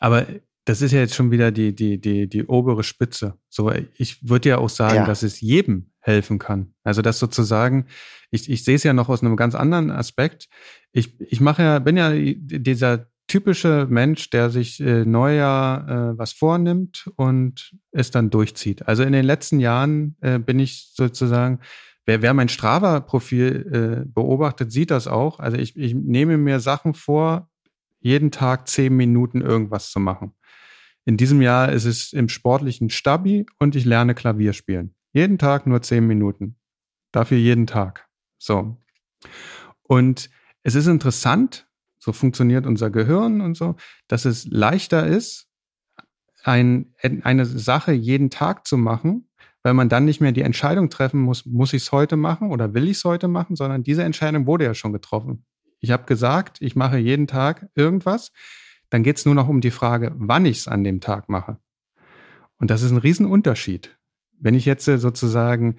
aber 0.00 0.26
das 0.64 0.82
ist 0.82 0.92
ja 0.92 1.00
jetzt 1.00 1.14
schon 1.14 1.30
wieder 1.30 1.52
die, 1.52 1.74
die, 1.74 2.00
die, 2.00 2.28
die 2.28 2.46
obere 2.46 2.82
Spitze. 2.82 3.38
So, 3.48 3.70
ich 3.96 4.28
würde 4.28 4.48
ja 4.48 4.58
auch 4.58 4.70
sagen, 4.70 4.96
ja. 4.96 5.06
dass 5.06 5.22
es 5.22 5.40
jedem 5.40 5.92
helfen 6.04 6.38
kann. 6.38 6.74
Also 6.84 7.02
das 7.02 7.18
sozusagen, 7.18 7.86
ich, 8.30 8.50
ich 8.50 8.62
sehe 8.62 8.76
es 8.76 8.84
ja 8.84 8.92
noch 8.92 9.08
aus 9.08 9.22
einem 9.22 9.36
ganz 9.36 9.54
anderen 9.54 9.90
Aspekt. 9.90 10.48
Ich, 10.92 11.18
ich 11.20 11.40
mache 11.40 11.62
ja, 11.62 11.78
bin 11.78 11.96
ja 11.96 12.12
dieser 12.14 13.06
typische 13.26 13.86
Mensch, 13.88 14.28
der 14.28 14.50
sich 14.50 14.80
äh, 14.80 15.04
Neujahr 15.06 15.88
äh, 15.88 16.18
was 16.18 16.32
vornimmt 16.32 17.10
und 17.16 17.74
es 17.90 18.10
dann 18.10 18.28
durchzieht. 18.28 18.86
Also 18.86 19.02
in 19.02 19.14
den 19.14 19.24
letzten 19.24 19.60
Jahren 19.60 20.16
äh, 20.20 20.38
bin 20.38 20.58
ich 20.58 20.92
sozusagen, 20.94 21.60
wer, 22.04 22.20
wer 22.20 22.34
mein 22.34 22.50
Strava-Profil 22.50 24.04
äh, 24.04 24.08
beobachtet, 24.08 24.72
sieht 24.72 24.90
das 24.90 25.06
auch. 25.06 25.40
Also 25.40 25.56
ich, 25.56 25.74
ich 25.76 25.94
nehme 25.94 26.36
mir 26.36 26.60
Sachen 26.60 26.92
vor, 26.92 27.48
jeden 28.00 28.30
Tag 28.30 28.68
zehn 28.68 28.94
Minuten 28.94 29.40
irgendwas 29.40 29.90
zu 29.90 30.00
machen. 30.00 30.34
In 31.06 31.16
diesem 31.16 31.40
Jahr 31.40 31.72
ist 31.72 31.86
es 31.86 32.12
im 32.12 32.28
sportlichen 32.28 32.90
Stabi 32.90 33.46
und 33.58 33.74
ich 33.74 33.86
lerne 33.86 34.14
Klavier 34.14 34.52
spielen. 34.52 34.94
Jeden 35.14 35.38
Tag 35.38 35.66
nur 35.66 35.80
zehn 35.80 36.06
Minuten. 36.06 36.56
Dafür 37.12 37.38
jeden 37.38 37.68
Tag. 37.68 38.08
So. 38.36 38.76
Und 39.84 40.28
es 40.64 40.74
ist 40.74 40.88
interessant, 40.88 41.68
so 41.98 42.12
funktioniert 42.12 42.66
unser 42.66 42.90
Gehirn 42.90 43.40
und 43.40 43.56
so, 43.56 43.76
dass 44.08 44.24
es 44.24 44.44
leichter 44.46 45.06
ist, 45.06 45.48
ein, 46.42 46.94
eine 47.00 47.46
Sache 47.46 47.92
jeden 47.92 48.28
Tag 48.28 48.66
zu 48.66 48.76
machen, 48.76 49.28
weil 49.62 49.72
man 49.72 49.88
dann 49.88 50.04
nicht 50.04 50.20
mehr 50.20 50.32
die 50.32 50.42
Entscheidung 50.42 50.90
treffen 50.90 51.20
muss, 51.20 51.46
muss 51.46 51.72
ich 51.72 51.84
es 51.84 51.92
heute 51.92 52.16
machen 52.16 52.50
oder 52.50 52.74
will 52.74 52.88
ich 52.88 52.98
es 52.98 53.04
heute 53.04 53.28
machen, 53.28 53.54
sondern 53.54 53.84
diese 53.84 54.02
Entscheidung 54.02 54.46
wurde 54.46 54.64
ja 54.64 54.74
schon 54.74 54.92
getroffen. 54.92 55.46
Ich 55.78 55.92
habe 55.92 56.06
gesagt, 56.06 56.60
ich 56.60 56.74
mache 56.74 56.98
jeden 56.98 57.28
Tag 57.28 57.68
irgendwas. 57.76 58.32
Dann 58.90 59.04
geht 59.04 59.18
es 59.18 59.26
nur 59.26 59.36
noch 59.36 59.48
um 59.48 59.60
die 59.60 59.70
Frage, 59.70 60.12
wann 60.16 60.44
ich 60.44 60.58
es 60.58 60.68
an 60.68 60.82
dem 60.82 61.00
Tag 61.00 61.28
mache. 61.28 61.58
Und 62.58 62.70
das 62.70 62.82
ist 62.82 62.90
ein 62.90 62.98
Riesenunterschied. 62.98 63.96
Wenn 64.38 64.54
ich 64.54 64.64
jetzt 64.64 64.84
sozusagen 64.84 65.76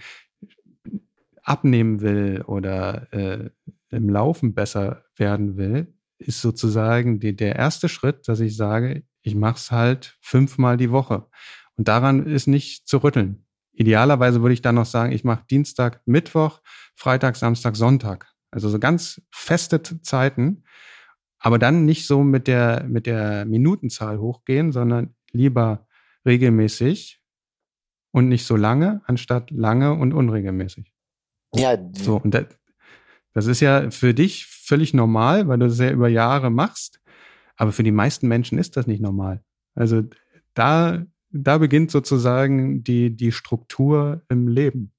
abnehmen 1.43 2.01
will 2.01 2.41
oder 2.47 3.13
äh, 3.13 3.49
im 3.89 4.09
Laufen 4.09 4.53
besser 4.53 5.03
werden 5.15 5.57
will, 5.57 5.93
ist 6.17 6.41
sozusagen 6.41 7.19
die, 7.19 7.35
der 7.35 7.55
erste 7.55 7.89
Schritt, 7.89 8.27
dass 8.27 8.39
ich 8.39 8.55
sage, 8.55 9.03
ich 9.21 9.35
mache 9.35 9.57
es 9.57 9.71
halt 9.71 10.17
fünfmal 10.21 10.77
die 10.77 10.91
Woche. 10.91 11.27
Und 11.75 11.87
daran 11.87 12.25
ist 12.25 12.47
nicht 12.47 12.87
zu 12.87 12.97
rütteln. 12.97 13.45
Idealerweise 13.73 14.41
würde 14.41 14.53
ich 14.53 14.61
dann 14.61 14.75
noch 14.75 14.85
sagen, 14.85 15.11
ich 15.11 15.23
mache 15.23 15.45
Dienstag, 15.49 16.01
Mittwoch, 16.05 16.61
Freitag, 16.95 17.35
Samstag, 17.35 17.75
Sonntag. 17.75 18.31
Also 18.49 18.69
so 18.69 18.79
ganz 18.79 19.21
feste 19.31 19.81
Zeiten, 20.01 20.63
aber 21.39 21.59
dann 21.59 21.85
nicht 21.85 22.07
so 22.07 22.23
mit 22.23 22.47
der, 22.47 22.85
mit 22.87 23.05
der 23.05 23.45
Minutenzahl 23.45 24.17
hochgehen, 24.17 24.71
sondern 24.71 25.13
lieber 25.31 25.87
regelmäßig 26.25 27.21
und 28.15 28.29
nicht 28.29 28.45
so 28.45 28.55
lange, 28.55 29.01
anstatt 29.07 29.51
lange 29.51 29.91
und 29.91 30.13
unregelmäßig. 30.13 30.89
Ja. 31.53 31.77
So, 31.91 32.15
und 32.15 32.33
das, 32.33 32.45
das 33.33 33.45
ist 33.45 33.59
ja 33.59 33.91
für 33.91 34.13
dich 34.13 34.45
völlig 34.45 34.93
normal, 34.93 35.49
weil 35.49 35.59
du 35.59 35.67
das 35.67 35.79
ja 35.79 35.91
über 35.91 36.07
Jahre 36.07 36.49
machst. 36.49 37.01
Aber 37.57 37.73
für 37.73 37.83
die 37.83 37.91
meisten 37.91 38.29
Menschen 38.29 38.57
ist 38.57 38.77
das 38.77 38.87
nicht 38.87 39.01
normal. 39.01 39.43
Also 39.73 40.03
da, 40.53 41.03
da 41.29 41.57
beginnt 41.57 41.91
sozusagen 41.91 42.85
die, 42.85 43.13
die 43.13 43.33
Struktur 43.33 44.21
im 44.29 44.47
Leben. 44.47 44.93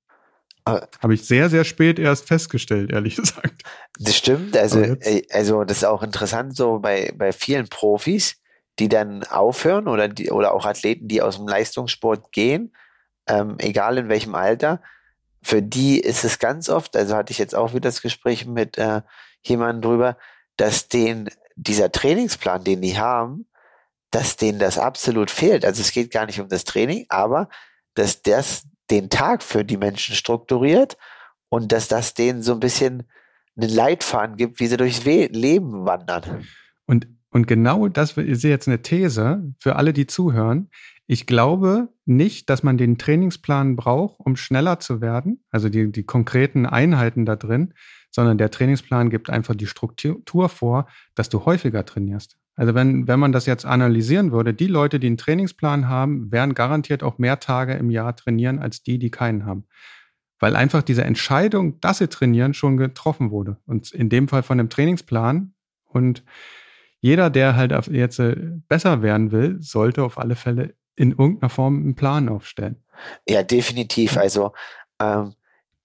Habe 0.66 1.14
ich 1.14 1.24
sehr, 1.24 1.48
sehr 1.48 1.64
spät 1.64 1.98
erst 1.98 2.28
festgestellt, 2.28 2.92
ehrlich 2.92 3.16
gesagt. 3.16 3.62
Das 3.98 4.14
stimmt. 4.14 4.58
Also, 4.58 4.80
äh, 4.80 5.22
also 5.30 5.64
das 5.64 5.78
ist 5.78 5.84
auch 5.84 6.02
interessant 6.02 6.54
so 6.54 6.80
bei, 6.80 7.14
bei 7.16 7.32
vielen 7.32 7.68
Profis, 7.68 8.42
die 8.78 8.90
dann 8.90 9.24
aufhören 9.24 9.88
oder, 9.88 10.06
die, 10.06 10.30
oder 10.30 10.52
auch 10.52 10.66
Athleten, 10.66 11.08
die 11.08 11.22
aus 11.22 11.38
dem 11.38 11.48
Leistungssport 11.48 12.30
gehen, 12.30 12.72
ähm, 13.26 13.56
egal 13.58 13.98
in 13.98 14.08
welchem 14.08 14.34
Alter, 14.34 14.80
für 15.42 15.62
die 15.62 16.00
ist 16.00 16.24
es 16.24 16.38
ganz 16.38 16.68
oft, 16.68 16.96
also 16.96 17.14
hatte 17.14 17.30
ich 17.30 17.38
jetzt 17.38 17.54
auch 17.54 17.70
wieder 17.70 17.88
das 17.88 18.02
Gespräch 18.02 18.46
mit 18.46 18.78
äh, 18.78 19.02
jemandem 19.42 19.82
drüber, 19.82 20.16
dass 20.56 20.88
denen 20.88 21.28
dieser 21.54 21.92
Trainingsplan, 21.92 22.64
den 22.64 22.82
die 22.82 22.98
haben, 22.98 23.46
dass 24.10 24.36
denen 24.36 24.58
das 24.58 24.78
absolut 24.78 25.30
fehlt. 25.30 25.64
Also 25.64 25.80
es 25.80 25.92
geht 25.92 26.10
gar 26.10 26.26
nicht 26.26 26.40
um 26.40 26.48
das 26.48 26.64
Training, 26.64 27.06
aber 27.08 27.48
dass 27.94 28.22
das 28.22 28.66
den 28.90 29.10
Tag 29.10 29.42
für 29.42 29.64
die 29.64 29.76
Menschen 29.76 30.14
strukturiert 30.14 30.96
und 31.48 31.72
dass 31.72 31.88
das 31.88 32.14
denen 32.14 32.42
so 32.42 32.52
ein 32.52 32.60
bisschen 32.60 33.04
einen 33.56 33.70
Leitfaden 33.70 34.36
gibt, 34.36 34.60
wie 34.60 34.66
sie 34.66 34.76
durchs 34.76 35.04
Leben 35.04 35.86
wandern. 35.86 36.46
Und, 36.86 37.08
und 37.30 37.46
genau 37.46 37.88
das 37.88 38.16
ist 38.16 38.44
jetzt 38.44 38.68
eine 38.68 38.82
These 38.82 39.54
für 39.58 39.76
alle, 39.76 39.92
die 39.92 40.06
zuhören. 40.06 40.70
Ich 41.06 41.26
glaube 41.26 41.88
nicht, 42.04 42.50
dass 42.50 42.62
man 42.62 42.78
den 42.78 42.98
Trainingsplan 42.98 43.76
braucht, 43.76 44.18
um 44.18 44.36
schneller 44.36 44.80
zu 44.80 45.00
werden, 45.00 45.44
also 45.50 45.68
die, 45.68 45.92
die 45.92 46.02
konkreten 46.02 46.66
Einheiten 46.66 47.24
da 47.24 47.36
drin, 47.36 47.74
sondern 48.10 48.38
der 48.38 48.50
Trainingsplan 48.50 49.10
gibt 49.10 49.30
einfach 49.30 49.54
die 49.54 49.66
Struktur 49.66 50.48
vor, 50.48 50.86
dass 51.14 51.28
du 51.28 51.44
häufiger 51.44 51.84
trainierst. 51.84 52.38
Also 52.56 52.74
wenn, 52.74 53.06
wenn 53.06 53.20
man 53.20 53.32
das 53.32 53.46
jetzt 53.46 53.66
analysieren 53.66 54.32
würde, 54.32 54.54
die 54.54 54.66
Leute, 54.66 54.98
die 54.98 55.08
einen 55.08 55.18
Trainingsplan 55.18 55.88
haben, 55.88 56.32
werden 56.32 56.54
garantiert 56.54 57.02
auch 57.02 57.18
mehr 57.18 57.38
Tage 57.38 57.74
im 57.74 57.90
Jahr 57.90 58.16
trainieren 58.16 58.58
als 58.58 58.82
die, 58.82 58.98
die 58.98 59.10
keinen 59.10 59.44
haben. 59.44 59.66
Weil 60.38 60.56
einfach 60.56 60.82
diese 60.82 61.04
Entscheidung, 61.04 61.80
dass 61.80 61.98
sie 61.98 62.08
trainieren, 62.08 62.54
schon 62.54 62.78
getroffen 62.78 63.30
wurde. 63.30 63.58
Und 63.66 63.92
in 63.92 64.08
dem 64.08 64.28
Fall 64.28 64.42
von 64.42 64.58
dem 64.58 64.70
Trainingsplan. 64.70 65.52
Und 65.84 66.24
jeder, 67.00 67.28
der 67.28 67.56
halt 67.56 67.72
jetzt 67.88 68.18
äh, 68.18 68.36
besser 68.68 69.02
werden 69.02 69.32
will, 69.32 69.58
sollte 69.60 70.02
auf 70.02 70.18
alle 70.18 70.34
Fälle 70.34 70.74
in 70.96 71.12
irgendeiner 71.12 71.50
Form 71.50 71.76
einen 71.76 71.94
Plan 71.94 72.28
aufstellen. 72.28 72.82
Ja, 73.28 73.42
definitiv. 73.42 74.16
Also 74.16 74.52
ähm, 75.00 75.34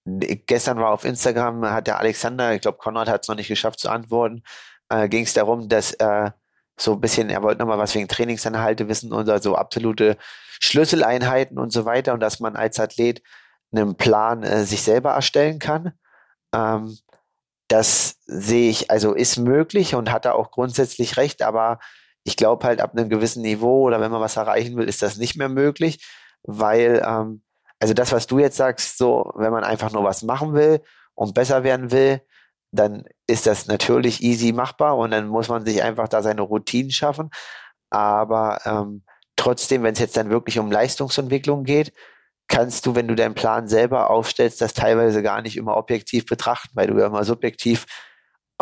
gestern 0.04 0.78
war 0.78 0.90
auf 0.90 1.04
Instagram, 1.04 1.64
hat 1.66 1.86
der 1.86 1.98
Alexander, 1.98 2.54
ich 2.54 2.62
glaube, 2.62 2.78
Konrad 2.78 3.08
hat 3.08 3.22
es 3.22 3.28
noch 3.28 3.36
nicht 3.36 3.48
geschafft 3.48 3.78
zu 3.78 3.90
antworten, 3.90 4.42
äh, 4.88 5.08
ging 5.08 5.24
es 5.24 5.34
darum, 5.34 5.68
dass 5.68 5.92
äh, 5.94 6.30
so 6.78 6.94
ein 6.94 7.00
bisschen, 7.00 7.30
er 7.30 7.42
wollte 7.42 7.60
nochmal 7.60 7.78
was 7.78 7.94
wegen 7.94 8.08
Trainingsanhalte 8.08 8.88
wissen 8.88 9.12
und 9.12 9.42
so 9.42 9.54
absolute 9.54 10.16
Schlüsseleinheiten 10.60 11.58
und 11.58 11.72
so 11.72 11.84
weiter 11.84 12.14
und 12.14 12.20
dass 12.20 12.40
man 12.40 12.56
als 12.56 12.80
Athlet 12.80 13.22
einen 13.72 13.96
Plan 13.96 14.42
äh, 14.42 14.64
sich 14.64 14.82
selber 14.82 15.12
erstellen 15.12 15.58
kann. 15.58 15.92
Ähm, 16.54 16.96
das 17.68 18.16
sehe 18.26 18.70
ich, 18.70 18.90
also 18.90 19.14
ist 19.14 19.38
möglich 19.38 19.94
und 19.94 20.10
hat 20.10 20.24
er 20.24 20.34
auch 20.34 20.50
grundsätzlich 20.50 21.16
recht, 21.16 21.42
aber 21.42 21.78
ich 22.24 22.36
glaube 22.36 22.66
halt 22.66 22.80
ab 22.80 22.92
einem 22.96 23.08
gewissen 23.08 23.42
Niveau 23.42 23.82
oder 23.82 24.00
wenn 24.00 24.10
man 24.10 24.20
was 24.20 24.36
erreichen 24.36 24.76
will, 24.76 24.88
ist 24.88 25.02
das 25.02 25.18
nicht 25.18 25.36
mehr 25.36 25.48
möglich, 25.48 26.04
weil, 26.42 27.02
ähm, 27.06 27.42
also 27.80 27.94
das, 27.94 28.12
was 28.12 28.26
du 28.26 28.38
jetzt 28.38 28.56
sagst, 28.56 28.98
so, 28.98 29.32
wenn 29.34 29.52
man 29.52 29.64
einfach 29.64 29.92
nur 29.92 30.04
was 30.04 30.22
machen 30.22 30.54
will 30.54 30.82
und 31.14 31.34
besser 31.34 31.64
werden 31.64 31.90
will, 31.90 32.22
dann 32.70 33.04
ist 33.26 33.46
das 33.46 33.66
natürlich 33.66 34.22
easy 34.22 34.52
machbar 34.52 34.96
und 34.96 35.10
dann 35.10 35.28
muss 35.28 35.48
man 35.48 35.64
sich 35.64 35.82
einfach 35.82 36.08
da 36.08 36.22
seine 36.22 36.42
Routinen 36.42 36.90
schaffen. 36.90 37.30
Aber 37.90 38.60
ähm, 38.64 39.04
trotzdem, 39.36 39.82
wenn 39.82 39.92
es 39.92 39.98
jetzt 39.98 40.16
dann 40.16 40.30
wirklich 40.30 40.58
um 40.58 40.70
Leistungsentwicklung 40.70 41.64
geht, 41.64 41.92
kannst 42.48 42.86
du, 42.86 42.94
wenn 42.94 43.08
du 43.08 43.14
deinen 43.14 43.34
Plan 43.34 43.68
selber 43.68 44.10
aufstellst, 44.10 44.60
das 44.60 44.74
teilweise 44.74 45.22
gar 45.22 45.42
nicht 45.42 45.56
immer 45.56 45.76
objektiv 45.76 46.26
betrachten, 46.26 46.70
weil 46.74 46.86
du 46.86 46.98
ja 46.98 47.06
immer 47.06 47.24
subjektiv 47.24 47.86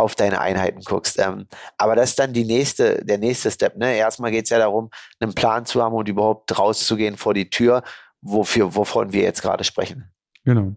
auf 0.01 0.15
deine 0.15 0.41
Einheiten 0.41 0.81
guckst. 0.83 1.19
Ähm, 1.19 1.47
aber 1.79 1.97
das 1.97 2.11
ist 2.11 2.19
dann 2.19 2.33
die 2.33 2.45
nächste, 2.45 3.05
der 3.05 3.19
nächste 3.19 3.51
Step. 3.51 3.77
Ne? 3.77 3.97
Erstmal 3.97 4.31
geht 4.31 4.45
es 4.45 4.51
ja 4.51 4.59
darum, 4.59 4.91
einen 5.21 5.35
Plan 5.35 5.67
zu 5.67 5.83
haben 5.83 5.95
und 5.95 6.09
überhaupt 6.09 6.59
rauszugehen 6.59 7.17
vor 7.17 7.35
die 7.35 7.51
Tür, 7.51 7.83
wofür, 8.21 8.75
wovon 8.75 9.13
wir 9.13 9.23
jetzt 9.23 9.43
gerade 9.43 9.65
sprechen. 9.65 10.11
Genau. 10.45 10.75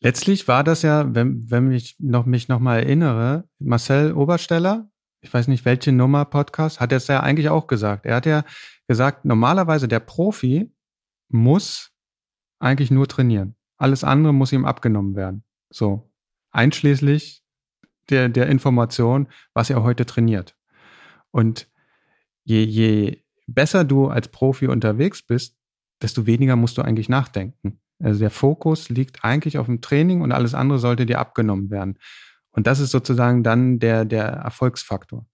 Letztlich 0.00 0.48
war 0.48 0.64
das 0.64 0.82
ja, 0.82 1.14
wenn, 1.14 1.50
wenn 1.50 1.72
ich 1.72 1.96
noch, 1.98 2.26
mich 2.26 2.48
noch 2.48 2.60
mal 2.60 2.78
erinnere, 2.78 3.48
Marcel 3.58 4.12
Obersteller, 4.12 4.88
ich 5.22 5.32
weiß 5.32 5.48
nicht 5.48 5.64
welche 5.64 5.92
Nummer 5.92 6.26
Podcast, 6.26 6.80
hat 6.80 6.92
es 6.92 7.06
ja 7.06 7.20
eigentlich 7.20 7.48
auch 7.48 7.66
gesagt. 7.66 8.04
Er 8.04 8.16
hat 8.16 8.26
ja 8.26 8.44
gesagt, 8.86 9.24
normalerweise 9.24 9.88
der 9.88 10.00
Profi 10.00 10.70
muss 11.28 11.92
eigentlich 12.58 12.90
nur 12.90 13.08
trainieren. 13.08 13.56
Alles 13.78 14.04
andere 14.04 14.34
muss 14.34 14.52
ihm 14.52 14.64
abgenommen 14.64 15.16
werden. 15.16 15.44
So. 15.70 16.10
Einschließlich 16.50 17.43
der, 18.10 18.28
der 18.28 18.48
Information, 18.48 19.28
was 19.52 19.70
er 19.70 19.82
heute 19.82 20.06
trainiert. 20.06 20.56
Und 21.30 21.68
je, 22.44 22.62
je 22.62 23.22
besser 23.46 23.84
du 23.84 24.08
als 24.08 24.28
Profi 24.28 24.68
unterwegs 24.68 25.22
bist, 25.22 25.56
desto 26.02 26.26
weniger 26.26 26.56
musst 26.56 26.78
du 26.78 26.82
eigentlich 26.82 27.08
nachdenken. 27.08 27.80
Also 28.02 28.20
der 28.20 28.30
Fokus 28.30 28.88
liegt 28.88 29.24
eigentlich 29.24 29.58
auf 29.58 29.66
dem 29.66 29.80
Training 29.80 30.20
und 30.20 30.32
alles 30.32 30.54
andere 30.54 30.78
sollte 30.78 31.06
dir 31.06 31.18
abgenommen 31.18 31.70
werden. 31.70 31.98
Und 32.50 32.66
das 32.66 32.80
ist 32.80 32.90
sozusagen 32.90 33.42
dann 33.42 33.78
der, 33.78 34.04
der 34.04 34.24
Erfolgsfaktor. 34.24 35.26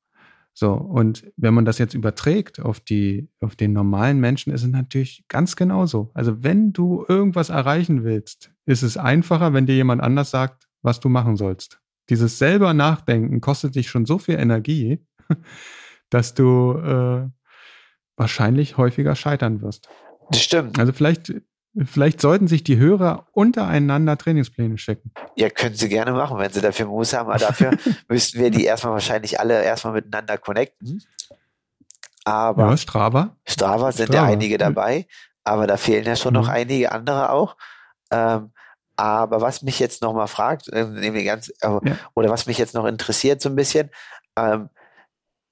So, 0.52 0.72
und 0.72 1.30
wenn 1.36 1.54
man 1.54 1.64
das 1.64 1.78
jetzt 1.78 1.94
überträgt 1.94 2.60
auf 2.60 2.80
die, 2.80 3.28
auf 3.40 3.56
den 3.56 3.72
normalen 3.72 4.20
Menschen, 4.20 4.52
ist 4.52 4.62
es 4.62 4.68
natürlich 4.68 5.24
ganz 5.28 5.56
genauso. 5.56 6.10
Also 6.12 6.42
wenn 6.42 6.72
du 6.72 7.04
irgendwas 7.08 7.50
erreichen 7.50 8.04
willst, 8.04 8.52
ist 8.66 8.82
es 8.82 8.96
einfacher, 8.96 9.52
wenn 9.52 9.66
dir 9.66 9.74
jemand 9.74 10.02
anders 10.02 10.30
sagt, 10.30 10.68
was 10.82 11.00
du 11.00 11.08
machen 11.08 11.36
sollst. 11.36 11.80
Dieses 12.11 12.38
selber 12.38 12.74
Nachdenken 12.74 13.40
kostet 13.40 13.74
dich 13.76 13.88
schon 13.88 14.04
so 14.04 14.18
viel 14.18 14.38
Energie, 14.38 15.06
dass 16.11 16.34
du 16.34 16.72
äh, 16.72 17.28
wahrscheinlich 18.16 18.76
häufiger 18.76 19.14
scheitern 19.14 19.62
wirst. 19.62 19.88
Das 20.30 20.42
stimmt. 20.42 20.78
Also 20.78 20.92
vielleicht 20.92 21.32
Vielleicht 21.84 22.20
sollten 22.20 22.48
sich 22.48 22.64
die 22.64 22.78
Hörer 22.78 23.28
untereinander 23.30 24.18
Trainingspläne 24.18 24.76
schicken. 24.76 25.12
Ja, 25.36 25.50
können 25.50 25.76
sie 25.76 25.88
gerne 25.88 26.12
machen, 26.12 26.36
wenn 26.38 26.50
sie 26.50 26.61
dafür 26.61 26.86
Muße 26.86 27.16
haben. 27.16 27.28
Aber 27.28 27.38
dafür 27.38 27.70
müssten 28.08 28.40
wir 28.40 28.50
die 28.50 28.64
erstmal 28.64 28.94
wahrscheinlich 28.94 29.38
alle 29.38 29.62
erstmal 29.62 29.92
miteinander 29.94 30.36
connecten. 30.36 31.00
Aber 32.24 32.70
ja, 32.70 32.76
Strava. 32.76 33.36
Strava 33.46 33.92
sind 33.92 34.08
Strava. 34.08 34.26
ja 34.26 34.32
einige 34.32 34.58
dabei, 34.58 35.06
aber 35.44 35.68
da 35.68 35.76
fehlen 35.76 36.04
ja 36.04 36.16
schon 36.16 36.34
mhm. 36.34 36.40
noch 36.40 36.48
einige 36.48 36.90
andere 36.90 37.30
auch. 37.30 37.56
Ähm, 38.11 38.50
aber 39.01 39.40
was 39.40 39.62
mich 39.62 39.78
jetzt 39.78 40.03
noch 40.03 40.12
mal 40.12 40.26
fragt, 40.26 40.68
äh, 40.72 41.24
ganz, 41.24 41.48
äh, 41.61 41.68
ja. 41.68 41.96
oder 42.14 42.30
was 42.30 42.46
mich 42.46 42.59
jetzt 42.59 42.74
noch 42.74 42.86
interessiert 42.86 43.40
so 43.40 43.48
ein 43.48 43.57
bisschen, 43.57 43.90
ähm, 44.36 44.68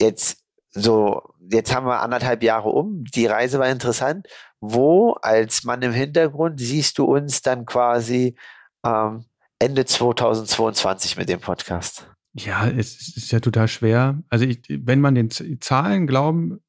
jetzt 0.01 0.43
so, 0.71 1.23
jetzt 1.51 1.75
haben 1.75 1.87
wir 1.87 2.01
anderthalb 2.01 2.43
Jahre 2.43 2.69
um, 2.69 3.05
die 3.05 3.27
Reise 3.27 3.59
war 3.59 3.69
interessant 3.69 4.27
wo 4.61 5.13
als 5.23 5.65
Mann 5.65 5.83
im 5.83 5.93
Hintergrund 5.93 6.61
siehst 6.61 6.99
du 6.99 7.05
uns 7.05 7.43
dann 7.43 7.65
quasi 7.65 8.37
ähm, 8.85 9.25
Ende 9.59 9.85
2022 9.85 11.17
mit 11.17 11.29
dem 11.29 11.41
Podcast? 11.41 12.11
Ja, 12.35 12.69
es 12.69 13.17
ist 13.17 13.33
ja 13.33 13.41
total 13.41 13.69
schwer. 13.69 14.23
Also 14.29 14.45
ich, 14.45 14.63
wenn 14.69 15.01
man 15.01 15.15
den 15.15 15.31
Zahlen 15.31 16.07
glauben 16.07 16.61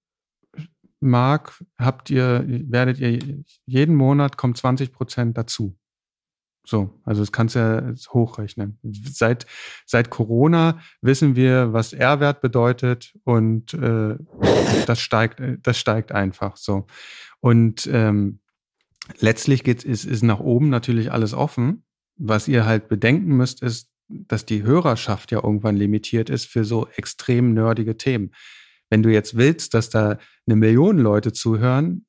mag, 1.00 1.64
habt 1.78 2.10
ihr, 2.10 2.44
werdet 2.48 3.00
ihr 3.00 3.44
jeden 3.66 3.96
Monat 3.96 4.38
kommt 4.38 4.58
20 4.58 4.92
Prozent 4.92 5.38
dazu. 5.38 5.76
So, 6.70 6.94
also 7.04 7.24
das 7.24 7.32
kannst 7.32 7.56
du 7.56 7.60
ja 7.60 8.14
hochrechnen. 8.14 8.78
Seit, 8.84 9.48
seit 9.88 10.12
Corona 10.12 10.80
wissen 11.02 11.36
wir, 11.36 11.74
was 11.74 11.94
R-Wert 11.94 12.42
bedeutet 12.42 13.18
und 13.24 13.74
äh, 13.74 14.16
das 14.86 15.00
steigt, 15.00 15.42
das 15.64 15.80
steigt 15.80 16.12
einfach 16.12 16.58
so. 16.58 16.86
Und 17.40 17.90
ähm, 17.92 18.42
letztlich 19.20 19.64
geht, 19.64 19.84
ist, 19.84 20.06
ist 20.06 20.22
nach 20.22 20.40
oben 20.40 20.70
natürlich 20.70 21.12
alles 21.12 21.34
offen. 21.34 21.86
Was 22.18 22.48
ihr 22.48 22.68
halt 22.68 22.88
bedenken 22.88 23.36
müsst, 23.36 23.64
ist, 23.64 23.90
dass 24.08 24.46
die 24.46 24.62
Hörerschaft 24.62 25.32
ja 25.32 25.44
irgendwann 25.44 25.76
limitiert 25.76 26.30
ist 26.30 26.46
für 26.46 26.66
so 26.66 26.88
extrem 26.96 27.56
nerdige 27.56 27.98
Themen. 27.98 28.30
Wenn 28.92 29.02
du 29.02 29.12
jetzt 29.12 29.38
willst, 29.38 29.74
dass 29.74 29.90
da 29.90 30.20
eine 30.46 30.56
Million 30.56 31.00
Leute 31.00 31.34
zuhören, 31.34 32.06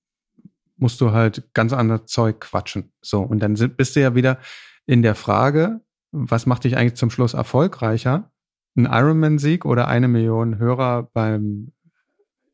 musst 0.80 1.00
du 1.00 1.12
halt 1.12 1.52
ganz 1.54 1.72
anderes 1.72 2.06
Zeug 2.06 2.40
quatschen. 2.40 2.92
So, 3.00 3.20
und 3.22 3.40
dann 3.40 3.54
bist 3.76 3.96
du 3.96 4.00
ja 4.00 4.14
wieder 4.14 4.38
in 4.86 5.02
der 5.02 5.14
Frage, 5.14 5.80
was 6.12 6.46
macht 6.46 6.64
dich 6.64 6.76
eigentlich 6.76 6.94
zum 6.94 7.10
Schluss 7.10 7.34
erfolgreicher? 7.34 8.30
Ein 8.76 8.86
Ironman-Sieg 8.86 9.64
oder 9.64 9.88
eine 9.88 10.08
Million 10.08 10.58
Hörer 10.58 11.04
beim, 11.12 11.72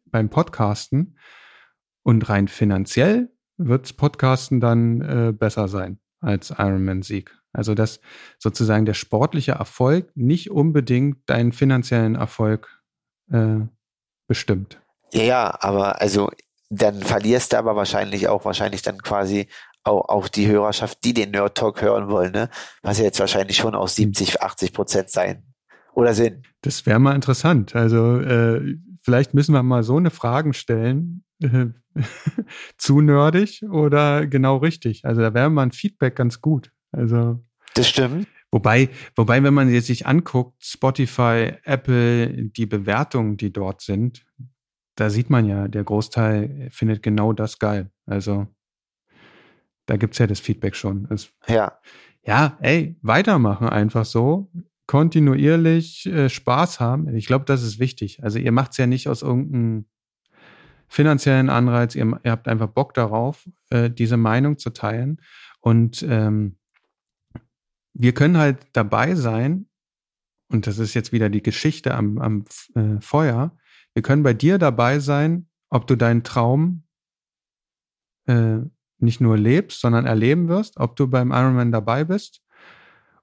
beim 0.07 0.29
Podcasten? 0.29 1.19
Und 2.03 2.29
rein 2.29 2.47
finanziell 2.47 3.31
wirds 3.57 3.93
Podcasten 3.93 4.61
dann 4.61 5.01
äh, 5.01 5.33
besser 5.33 5.67
sein 5.67 5.99
als 6.21 6.51
Ironman-Sieg. 6.51 7.37
Also 7.53 7.75
dass 7.75 8.01
sozusagen 8.39 8.85
der 8.85 8.95
sportliche 8.95 9.53
Erfolg 9.53 10.15
nicht 10.15 10.51
unbedingt 10.51 11.29
deinen 11.29 11.53
finanziellen 11.53 12.15
Erfolg 12.15 12.83
äh, 13.31 13.61
bestimmt. 14.27 14.81
Ja, 15.13 15.57
aber 15.61 16.01
also 16.01 16.31
dann 16.69 17.03
verlierst 17.03 17.53
du 17.53 17.59
aber 17.59 17.77
wahrscheinlich 17.77 18.29
auch 18.29 18.45
wahrscheinlich 18.45 18.83
dann 18.83 18.99
quasi 18.99 19.49
auch, 19.85 20.09
auch 20.09 20.29
die 20.29 20.49
Hörerschaft, 20.49 21.05
die 21.05 21.15
den 21.15 21.31
Nerd 21.31 21.57
Talk 21.57 21.81
hören 21.81 22.09
wollen, 22.09 22.33
ne? 22.33 22.49
Was 22.83 22.99
ja 22.99 23.05
jetzt 23.05 23.21
wahrscheinlich 23.21 23.57
schon 23.57 23.75
aus 23.75 23.95
70, 23.97 24.43
80 24.43 24.73
Prozent 24.73 25.11
sein 25.11 25.45
oder 25.95 26.13
sind. 26.13 26.47
Das 26.63 26.87
wäre 26.87 26.99
mal 26.99 27.15
interessant. 27.15 27.75
Also 27.77 28.21
äh, 28.21 28.77
vielleicht 29.03 29.35
müssen 29.35 29.53
wir 29.53 29.63
mal 29.63 29.83
so 29.83 29.97
eine 29.97 30.11
Fragen 30.11 30.53
stellen. 30.53 31.25
Äh, 31.41 31.67
zu 32.79 33.01
nerdig 33.01 33.65
oder 33.71 34.27
genau 34.27 34.59
richtig? 34.59 35.05
Also 35.05 35.23
da 35.23 35.35
wäre 35.35 35.51
mal 35.51 35.63
ein 35.63 35.73
Feedback 35.73 36.17
ganz 36.17 36.41
gut. 36.41 36.71
Also 36.93 37.43
das 37.75 37.89
stimmt. 37.89 38.27
Wobei, 38.51 38.89
wobei, 39.17 39.43
wenn 39.43 39.55
man 39.55 39.73
jetzt 39.73 39.89
sich 39.89 40.07
anguckt, 40.07 40.65
Spotify, 40.65 41.55
Apple, 41.65 42.49
die 42.49 42.67
Bewertungen, 42.67 43.37
die 43.37 43.53
dort 43.53 43.83
sind, 43.83 44.25
da 44.97 45.11
sieht 45.11 45.31
man 45.31 45.47
ja, 45.47 45.69
der 45.69 45.85
Großteil 45.85 46.69
findet 46.71 47.03
genau 47.03 47.33
das 47.33 47.59
geil. 47.59 47.91
Also 48.07 48.49
da 49.87 49.97
gibt's 49.97 50.19
ja 50.19 50.27
das 50.27 50.41
Feedback 50.41 50.75
schon. 50.75 51.07
Es, 51.11 51.31
ja. 51.47 51.79
Ja, 52.25 52.59
ey, 52.61 52.97
weitermachen 53.03 53.69
einfach 53.69 54.05
so. 54.05 54.51
Kontinuierlich 54.87 56.07
äh, 56.07 56.29
Spaß 56.29 56.81
haben. 56.81 57.15
Ich 57.15 57.27
glaube, 57.27 57.45
das 57.45 57.63
ist 57.63 57.79
wichtig. 57.79 58.23
Also 58.23 58.39
ihr 58.39 58.53
macht's 58.53 58.77
ja 58.79 58.87
nicht 58.87 59.09
aus 59.09 59.23
irgendeinem 59.23 59.87
finanziellen 60.89 61.51
Anreiz, 61.51 61.95
ihr, 61.95 62.21
ihr 62.23 62.31
habt 62.31 62.49
einfach 62.49 62.69
Bock 62.69 62.95
darauf, 62.95 63.49
äh, 63.71 63.91
diese 63.91 64.17
Meinung 64.17 64.59
zu 64.59 64.71
teilen. 64.71 65.21
Und 65.61 66.05
ähm, 66.09 66.57
wir 67.93 68.15
können 68.15 68.37
halt 68.37 68.59
dabei 68.73 69.15
sein, 69.15 69.67
und 70.49 70.67
das 70.67 70.79
ist 70.79 70.95
jetzt 70.95 71.13
wieder 71.13 71.29
die 71.29 71.43
Geschichte 71.43 71.95
am, 71.95 72.19
am 72.19 72.45
äh, 72.75 73.01
Feuer, 73.01 73.57
wir 73.97 74.03
können 74.03 74.23
bei 74.23 74.35
dir 74.35 74.59
dabei 74.59 74.99
sein, 74.99 75.49
ob 75.71 75.87
du 75.87 75.97
deinen 75.97 76.23
Traum 76.23 76.83
äh, 78.27 78.59
nicht 78.99 79.23
nur 79.23 79.39
lebst, 79.39 79.81
sondern 79.81 80.05
erleben 80.05 80.49
wirst, 80.49 80.77
ob 80.77 80.97
du 80.97 81.09
beim 81.09 81.31
Ironman 81.31 81.73
dabei 81.73 82.05
bist. 82.05 82.43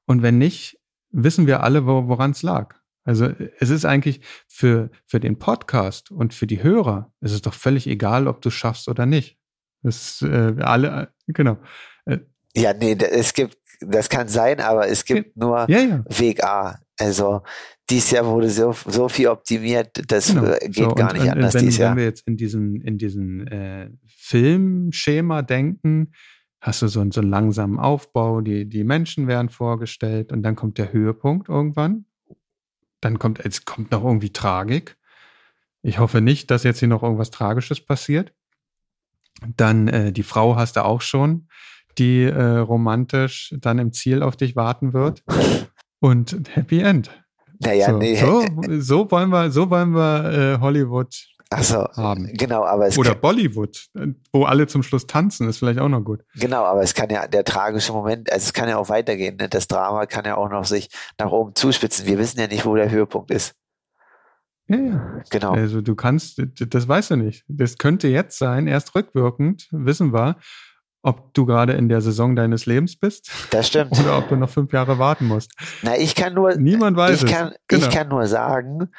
Und 0.05 0.24
wenn 0.24 0.39
nicht, 0.39 0.80
wissen 1.11 1.45
wir 1.45 1.61
alle, 1.61 1.86
wo, 1.86 2.07
woran 2.07 2.32
es 2.32 2.41
lag. 2.41 2.74
Also 3.03 3.32
es 3.59 3.69
ist 3.69 3.86
eigentlich 3.86 4.21
für, 4.47 4.89
für 5.05 5.19
den 5.19 5.38
Podcast 5.38 6.09
und 6.09 6.34
für 6.34 6.47
die 6.47 6.63
Hörer, 6.63 7.13
es 7.21 7.34
ist 7.34 7.45
doch 7.45 7.53
völlig 7.53 7.86
egal, 7.86 8.28
ob 8.28 8.41
du 8.41 8.49
es 8.49 8.55
schaffst 8.55 8.88
oder 8.88 9.05
nicht. 9.05 9.38
Das 9.84 10.24
äh, 10.24 10.55
alle, 10.59 11.13
genau. 11.28 11.59
Äh, 12.05 12.17
ja, 12.55 12.74
nee, 12.74 12.93
es 12.93 13.36
gibt, 13.36 13.59
das 13.80 14.09
kann 14.09 14.28
sein, 14.28 14.59
aber 14.59 14.88
es 14.88 15.05
gibt 15.05 15.38
nur 15.38 15.69
ja, 15.69 15.82
ja. 15.82 16.03
Weg 16.07 16.43
A. 16.43 16.80
Also 17.00 17.41
dieses 17.89 18.12
Jahr 18.12 18.26
wurde 18.26 18.50
so, 18.50 18.74
so 18.86 19.10
viel 19.10 19.28
optimiert, 19.28 19.89
das 20.08 20.28
genau. 20.28 20.46
Äh, 20.46 20.60
geht 20.70 20.76
so, 20.76 20.89
gar 20.89 21.14
nicht 21.14 21.24
und, 21.24 21.30
anders 21.30 21.54
wenn, 21.54 21.66
dieses 21.66 21.78
Jahr. 21.78 21.91
Wenn 21.91 21.98
wir 21.98 22.06
jetzt 22.06 22.28
in 22.28 22.38
diesen, 22.38 22.82
in 22.82 22.98
diesen 22.98 23.48
äh, 23.48 23.89
Filmschema 24.08 25.41
denken, 25.41 26.14
hast 26.62 26.82
du 26.82 26.88
so, 26.88 27.02
einen, 27.02 27.12
so 27.12 27.22
einen 27.22 27.30
langsamen 27.30 27.80
Aufbau, 27.80 28.41
die, 28.41 28.68
die 28.70 28.84
Menschen 28.84 29.28
werden 29.28 29.50
vorgestellt 29.50 30.32
und 30.32 30.44
dann 30.44 30.56
kommt 30.56 30.78
der 30.78 30.94
Höhepunkt 30.94 31.50
irgendwann. 31.50 32.06
Dann 33.02 33.20
kommt, 33.20 33.46
es 33.46 33.66
kommt 33.66 33.91
noch 33.91 34.04
irgendwie 34.04 34.32
Tragik. 34.32 34.96
Ich 35.82 36.00
hoffe 36.00 36.22
nicht, 36.22 36.50
dass 36.50 36.64
jetzt 36.64 36.80
hier 36.80 36.88
noch 36.88 37.04
irgendwas 37.04 37.32
Tragisches 37.32 37.84
passiert. 37.84 38.34
Dann 39.58 39.89
äh, 39.89 40.14
die 40.14 40.24
Frau 40.24 40.56
hast 40.56 40.78
du 40.78 40.86
auch 40.86 41.02
schon, 41.02 41.50
die 41.98 42.24
äh, 42.24 42.58
romantisch 42.58 43.54
dann 43.60 43.80
im 43.80 43.91
Ziel 43.91 44.24
auf 44.24 44.38
dich 44.38 44.56
warten 44.56 44.94
wird. 44.94 45.24
Und 46.04 46.36
Happy 46.54 46.82
End. 46.82 47.10
Naja, 47.60 47.91
so, 47.91 47.97
nee. 47.97 48.18
So, 48.18 48.45
so 48.80 49.10
wollen 49.10 49.30
wir, 49.30 49.51
so 49.51 49.70
wollen 49.70 49.91
wir 49.91 50.56
äh, 50.56 50.60
Hollywood 50.60 51.16
so, 51.62 51.88
haben. 51.95 52.30
Genau, 52.34 52.66
aber 52.66 52.88
es 52.88 52.97
Oder 52.97 53.16
Bollywood, 53.16 53.88
wo 54.34 54.43
alle 54.43 54.68
zum 54.68 54.84
Schluss 54.84 55.08
tanzen, 55.08 55.47
ist 55.47 55.60
vielleicht 55.60 55.80
auch 55.80 55.88
noch 55.88 56.04
gut. 56.04 56.26
Genau, 56.36 56.66
aber 56.66 56.82
es 56.82 56.93
kann 56.93 57.10
ja 57.10 57.26
der 57.26 57.45
tragische 57.45 57.93
Moment, 57.93 58.30
also 58.34 58.43
es 58.43 58.51
kann 58.51 58.68
ja 58.68 58.80
auch 58.80 58.89
weitergehen. 58.89 59.38
Ne? 59.38 59.47
Das 59.47 59.70
Drama 59.70 60.06
kann 60.06 60.26
ja 60.26 60.36
auch 60.36 60.49
noch 60.49 60.66
sich 60.66 60.89
nach 61.18 61.32
oben 61.32 61.56
zuspitzen. 61.56 62.06
Wir 62.06 62.18
wissen 62.18 62.38
ja 62.38 62.47
nicht, 62.47 62.66
wo 62.66 62.76
der 62.76 62.91
Höhepunkt 62.91 63.32
ist. 63.32 63.56
Ja, 64.68 64.76
ja. 64.76 65.22
Genau. 65.30 65.54
Also 65.54 65.80
du 65.80 65.95
kannst, 65.95 66.41
das 66.68 66.86
weißt 66.86 67.12
du 67.12 67.16
nicht. 67.16 67.45
Das 67.47 67.78
könnte 67.78 68.10
jetzt 68.10 68.38
sein, 68.38 68.68
erst 68.68 68.93
rückwirkend, 68.93 69.70
wissen 69.72 70.12
wir, 70.12 70.36
ob 71.04 71.34
du 71.34 71.45
gerade 71.45 71.74
in 71.74 71.89
der 71.89 72.01
Saison 72.01 72.36
deines 72.36 72.66
Lebens 72.66 72.95
bist. 72.95 73.30
Das 73.51 73.68
stimmt. 73.68 73.91
Oder 73.99 74.18
ob 74.18 74.30
du 74.30 74.36
noch 74.36 74.49
fünf 74.49 74.72
Jahre 74.74 74.97
warten 74.97 75.28
musst. 75.28 75.51
Na, 75.82 75.97
ich 75.97 76.16
kann 76.16 76.34
nur, 76.34 76.56
niemand 76.56 76.97
weiß 76.97 77.24
ich 77.24 77.32
kann, 77.32 77.49
es. 77.49 77.58
Genau. 77.68 77.86
Ich 77.86 77.93
kann 77.93 78.08
nur 78.08 78.26
sagen, 78.26 78.89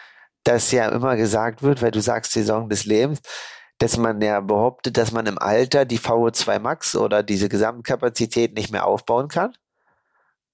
dass 0.45 0.71
ja 0.71 0.91
immer 0.91 1.17
gesagt 1.17 1.63
wird, 1.63 1.83
weil 1.83 1.91
du 1.91 2.01
sagst 2.01 2.33
Saison 2.33 2.69
des 2.69 2.85
Lebens, 2.85 3.21
dass 3.79 3.97
man 3.97 4.21
ja 4.21 4.41
behauptet, 4.41 4.99
dass 4.99 5.13
man 5.13 5.27
im 5.27 5.39
Alter 5.39 5.87
die 5.87 5.99
VO2 5.99 6.59
Max 6.61 6.95
oder 6.95 7.23
diese 7.23 7.49
Gesamtkapazität 7.49 8.55
nicht 8.55 8.71
mehr 8.71 8.87
aufbauen 8.87 9.29
kann. 9.29 9.55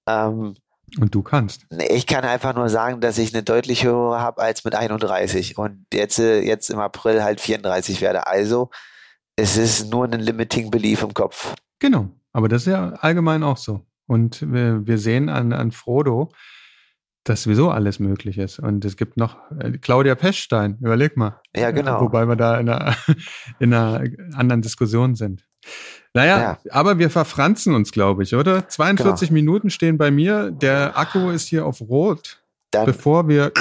Ähm, 0.07 0.55
und 0.99 1.15
du 1.15 1.21
kannst. 1.21 1.65
Ich 1.89 2.07
kann 2.07 2.23
einfach 2.23 2.55
nur 2.55 2.69
sagen, 2.69 3.01
dass 3.01 3.17
ich 3.17 3.33
eine 3.33 3.43
deutlich 3.43 3.83
höhere 3.83 4.19
habe 4.19 4.41
als 4.41 4.63
mit 4.63 4.75
31 4.75 5.57
und 5.57 5.85
jetzt, 5.93 6.19
äh, 6.19 6.41
jetzt 6.41 6.69
im 6.69 6.79
April 6.79 7.23
halt 7.23 7.39
34 7.39 8.01
werde. 8.01 8.27
Also 8.27 8.69
es 9.41 9.57
ist 9.57 9.91
nur 9.91 10.05
ein 10.05 10.19
Limiting 10.19 10.69
Belief 10.69 11.01
im 11.01 11.13
Kopf. 11.15 11.55
Genau, 11.79 12.09
aber 12.31 12.47
das 12.47 12.63
ist 12.63 12.67
ja 12.67 12.89
allgemein 12.99 13.41
auch 13.41 13.57
so. 13.57 13.81
Und 14.05 14.41
wir, 14.53 14.85
wir 14.85 14.99
sehen 14.99 15.29
an, 15.29 15.51
an 15.51 15.71
Frodo, 15.71 16.31
dass 17.23 17.43
sowieso 17.43 17.71
alles 17.71 17.99
möglich 17.99 18.37
ist. 18.37 18.59
Und 18.59 18.85
es 18.85 18.97
gibt 18.97 19.17
noch 19.17 19.37
äh, 19.59 19.71
Claudia 19.79 20.13
Pechstein, 20.13 20.77
überleg 20.79 21.17
mal. 21.17 21.41
Ja, 21.55 21.71
genau. 21.71 22.01
Wobei 22.01 22.27
wir 22.27 22.35
da 22.35 22.59
in 22.59 22.69
einer, 22.69 22.95
in 23.59 23.73
einer 23.73 24.03
anderen 24.35 24.61
Diskussion 24.61 25.15
sind. 25.15 25.43
Naja, 26.13 26.39
ja. 26.39 26.57
aber 26.71 26.99
wir 26.99 27.09
verfranzen 27.09 27.73
uns, 27.73 27.91
glaube 27.91 28.23
ich, 28.23 28.35
oder? 28.35 28.67
42 28.67 29.29
genau. 29.29 29.33
Minuten 29.35 29.69
stehen 29.71 29.97
bei 29.97 30.11
mir. 30.11 30.51
Der 30.51 30.97
Akku 30.97 31.29
ist 31.29 31.47
hier 31.47 31.65
auf 31.65 31.81
Rot. 31.81 32.43
Dann 32.71 32.85
bevor 32.85 33.27
wir 33.27 33.51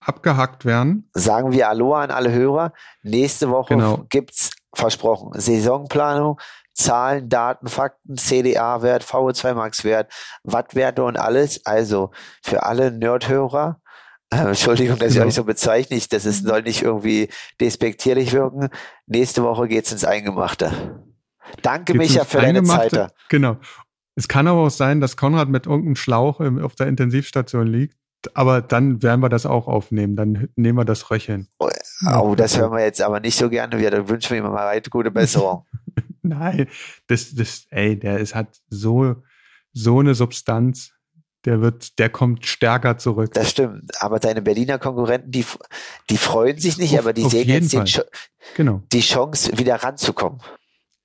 abgehackt 0.00 0.64
werden. 0.64 1.08
Sagen 1.12 1.52
wir 1.52 1.68
Aloha 1.68 2.02
an 2.02 2.10
alle 2.10 2.32
Hörer. 2.32 2.72
Nächste 3.02 3.50
Woche 3.50 3.74
genau. 3.74 4.06
gibt's 4.08 4.50
versprochen 4.74 5.38
Saisonplanung, 5.38 6.40
Zahlen, 6.74 7.28
Daten, 7.28 7.66
Fakten, 7.66 8.16
CDA-Wert, 8.16 9.04
VO2 9.04 9.54
Max-Wert, 9.54 10.12
Wattwerte 10.44 11.02
und 11.02 11.18
alles. 11.18 11.64
Also 11.66 12.12
für 12.42 12.62
alle 12.62 12.92
Nerdhörer. 12.92 13.80
Äh, 14.30 14.36
Entschuldigung, 14.36 14.98
dass 14.98 15.14
ich 15.14 15.20
euch 15.20 15.34
so 15.34 15.44
bezeichne. 15.44 15.98
Das 16.10 16.24
ist, 16.24 16.46
soll 16.46 16.62
nicht 16.62 16.82
irgendwie 16.82 17.28
despektierlich 17.60 18.32
wirken. 18.32 18.68
Nächste 19.06 19.42
Woche 19.42 19.66
geht's 19.66 19.90
ins 19.90 20.04
Eingemachte. 20.04 21.02
Danke, 21.62 21.94
Gibt's 21.94 22.10
Micha, 22.10 22.24
für 22.24 22.40
deine 22.40 22.62
Zeit. 22.62 23.12
Genau. 23.28 23.56
Es 24.14 24.28
kann 24.28 24.46
aber 24.46 24.60
auch 24.60 24.70
sein, 24.70 25.00
dass 25.00 25.16
Konrad 25.16 25.48
mit 25.48 25.66
irgendeinem 25.66 25.96
Schlauch 25.96 26.40
auf 26.40 26.74
der 26.74 26.88
Intensivstation 26.88 27.66
liegt. 27.66 27.96
Aber 28.34 28.60
dann 28.62 29.02
werden 29.02 29.20
wir 29.20 29.28
das 29.28 29.46
auch 29.46 29.68
aufnehmen. 29.68 30.16
Dann 30.16 30.48
nehmen 30.56 30.78
wir 30.78 30.84
das 30.84 31.10
Röcheln. 31.10 31.48
Oh, 31.58 31.68
oh 32.20 32.34
das 32.34 32.58
hören 32.58 32.72
wir 32.72 32.82
jetzt 32.82 33.00
aber 33.00 33.20
nicht 33.20 33.36
so 33.36 33.48
gerne. 33.48 33.78
Wir 33.78 33.90
dann 33.90 34.08
wünschen 34.08 34.30
wir 34.30 34.38
ihm 34.38 34.44
mal 34.44 34.66
weiter 34.66 34.90
gute 34.90 35.10
Besserung. 35.10 35.66
Nein, 36.22 36.68
das, 37.06 37.34
das, 37.34 37.66
ey, 37.70 37.98
der 37.98 38.18
ist, 38.18 38.34
hat 38.34 38.60
so, 38.68 39.16
so 39.72 40.00
eine 40.00 40.14
Substanz. 40.14 40.92
Der 41.44 41.60
wird, 41.62 41.98
der 42.00 42.10
kommt 42.10 42.44
stärker 42.44 42.98
zurück. 42.98 43.32
Das 43.32 43.50
stimmt. 43.50 43.90
Aber 44.00 44.18
deine 44.18 44.42
Berliner 44.42 44.78
Konkurrenten, 44.78 45.30
die, 45.30 45.46
die 46.10 46.16
freuen 46.16 46.58
sich 46.58 46.78
nicht, 46.78 46.94
auf, 46.94 47.00
aber 47.00 47.12
die 47.12 47.22
sehen 47.28 47.48
jetzt 47.48 47.72
den, 47.72 47.84
genau. 48.56 48.82
die 48.92 49.00
Chance, 49.00 49.56
wieder 49.56 49.76
ranzukommen. 49.76 50.40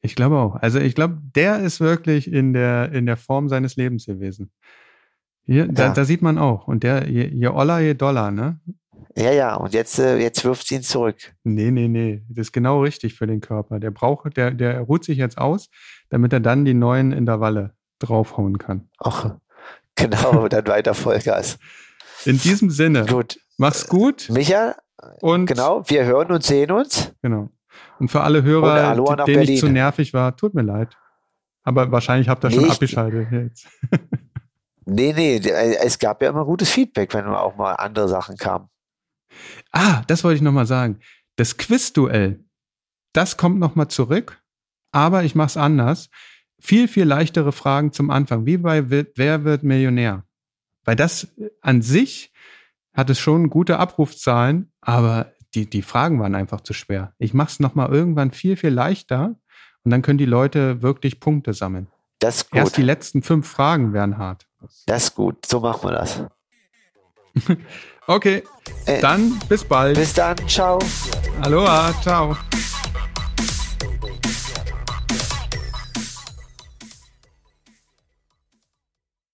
Ich 0.01 0.15
glaube 0.15 0.37
auch. 0.37 0.55
Also 0.55 0.79
ich 0.79 0.95
glaube, 0.95 1.19
der 1.35 1.59
ist 1.59 1.79
wirklich 1.79 2.29
in 2.29 2.51
der, 2.51 2.91
in 2.91 3.05
der 3.05 3.15
Form 3.15 3.47
seines 3.47 3.75
Lebens 3.75 4.05
gewesen. 4.05 4.51
Hier, 5.45 5.65
ja. 5.65 5.71
da, 5.71 5.89
da 5.89 6.05
sieht 6.05 6.21
man 6.21 6.37
auch. 6.37 6.67
Und 6.67 6.83
der, 6.83 7.09
je, 7.09 7.27
je 7.27 7.47
Oller, 7.47 7.79
je 7.79 7.93
Dollar, 7.93 8.31
ne? 8.31 8.59
Ja, 9.15 9.31
ja, 9.31 9.55
und 9.55 9.73
jetzt, 9.73 9.99
äh, 9.99 10.17
jetzt 10.17 10.43
wirft 10.43 10.67
sie 10.67 10.75
ihn 10.75 10.81
zurück. 10.81 11.17
Nee, 11.43 11.69
nee, 11.69 11.87
nee. 11.87 12.23
Das 12.29 12.47
ist 12.47 12.51
genau 12.51 12.81
richtig 12.81 13.13
für 13.13 13.27
den 13.27 13.41
Körper. 13.41 13.79
Der 13.79 13.91
braucht, 13.91 14.37
der, 14.37 14.51
der 14.51 14.81
ruht 14.81 15.03
sich 15.03 15.17
jetzt 15.17 15.37
aus, 15.37 15.69
damit 16.09 16.33
er 16.33 16.39
dann 16.39 16.65
die 16.65 16.73
neuen 16.73 17.11
Intervalle 17.11 17.75
draufhauen 17.99 18.57
kann. 18.57 18.89
Ach, 18.97 19.35
genau, 19.95 20.47
dann 20.47 20.67
weiter 20.67 20.93
Vollgas. 20.93 21.59
In 22.25 22.39
diesem 22.39 22.69
Sinne. 22.69 23.05
Gut. 23.05 23.37
Mach's 23.57 23.87
gut. 23.87 24.29
Micha. 24.31 24.75
Und 25.21 25.45
genau, 25.45 25.83
wir 25.87 26.05
hören 26.05 26.31
und 26.31 26.43
sehen 26.43 26.71
uns. 26.71 27.13
Genau. 27.21 27.49
Und 27.99 28.09
für 28.09 28.21
alle 28.21 28.43
Hörer, 28.43 28.95
denen 29.25 29.43
ich 29.43 29.59
zu 29.59 29.67
nervig 29.67 30.13
war, 30.13 30.35
tut 30.35 30.53
mir 30.53 30.61
leid. 30.61 30.95
Aber 31.63 31.91
wahrscheinlich 31.91 32.29
habt 32.29 32.43
ihr 32.43 32.51
schon 32.51 32.69
abgeschaltet 32.69 33.27
jetzt. 33.31 33.67
nee, 34.85 35.13
nee, 35.13 35.37
es 35.37 35.99
gab 35.99 36.21
ja 36.21 36.29
immer 36.29 36.45
gutes 36.45 36.69
Feedback, 36.69 37.13
wenn 37.13 37.25
auch 37.25 37.55
mal 37.55 37.73
andere 37.73 38.07
Sachen 38.07 38.37
kamen. 38.37 38.69
Ah, 39.71 40.03
das 40.07 40.23
wollte 40.23 40.37
ich 40.37 40.41
nochmal 40.41 40.65
sagen. 40.65 40.99
Das 41.35 41.57
Quizduell, 41.57 42.43
das 43.13 43.37
kommt 43.37 43.59
nochmal 43.59 43.87
zurück, 43.87 44.41
aber 44.91 45.23
ich 45.23 45.35
mache 45.35 45.47
es 45.47 45.57
anders. 45.57 46.09
Viel, 46.59 46.87
viel 46.87 47.05
leichtere 47.05 47.51
Fragen 47.51 47.91
zum 47.91 48.09
Anfang, 48.09 48.45
wie 48.45 48.57
bei 48.57 48.89
Wer 48.89 49.43
wird 49.43 49.63
Millionär? 49.63 50.23
Weil 50.85 50.95
das 50.95 51.27
an 51.61 51.81
sich 51.81 52.31
hat 52.93 53.09
es 53.09 53.19
schon 53.19 53.49
gute 53.49 53.79
Abrufzahlen, 53.79 54.71
aber 54.81 55.33
die, 55.55 55.69
die 55.69 55.81
Fragen 55.81 56.19
waren 56.19 56.35
einfach 56.35 56.61
zu 56.61 56.73
schwer. 56.73 57.13
Ich 57.17 57.33
mache 57.33 57.49
es 57.49 57.59
nochmal 57.59 57.91
irgendwann 57.91 58.31
viel, 58.31 58.55
viel 58.55 58.69
leichter 58.69 59.35
und 59.83 59.91
dann 59.91 60.01
können 60.01 60.17
die 60.17 60.25
Leute 60.25 60.81
wirklich 60.81 61.19
Punkte 61.19 61.53
sammeln. 61.53 61.87
Das 62.19 62.37
ist 62.37 62.51
gut. 62.51 62.59
Erst 62.59 62.77
die 62.77 62.83
letzten 62.83 63.21
fünf 63.21 63.47
Fragen 63.47 63.93
wären 63.93 64.17
hart. 64.17 64.47
Das 64.85 65.03
ist 65.05 65.15
gut. 65.15 65.45
So 65.45 65.59
machen 65.59 65.89
wir 65.89 65.91
das. 65.91 66.21
okay, 68.07 68.43
Äh, 68.85 69.01
dann 69.01 69.39
bis 69.49 69.63
bald. 69.63 69.95
Bis 69.97 70.13
dann. 70.13 70.37
Ciao. 70.47 70.79
Aloha, 71.41 71.93
ciao. 72.01 72.37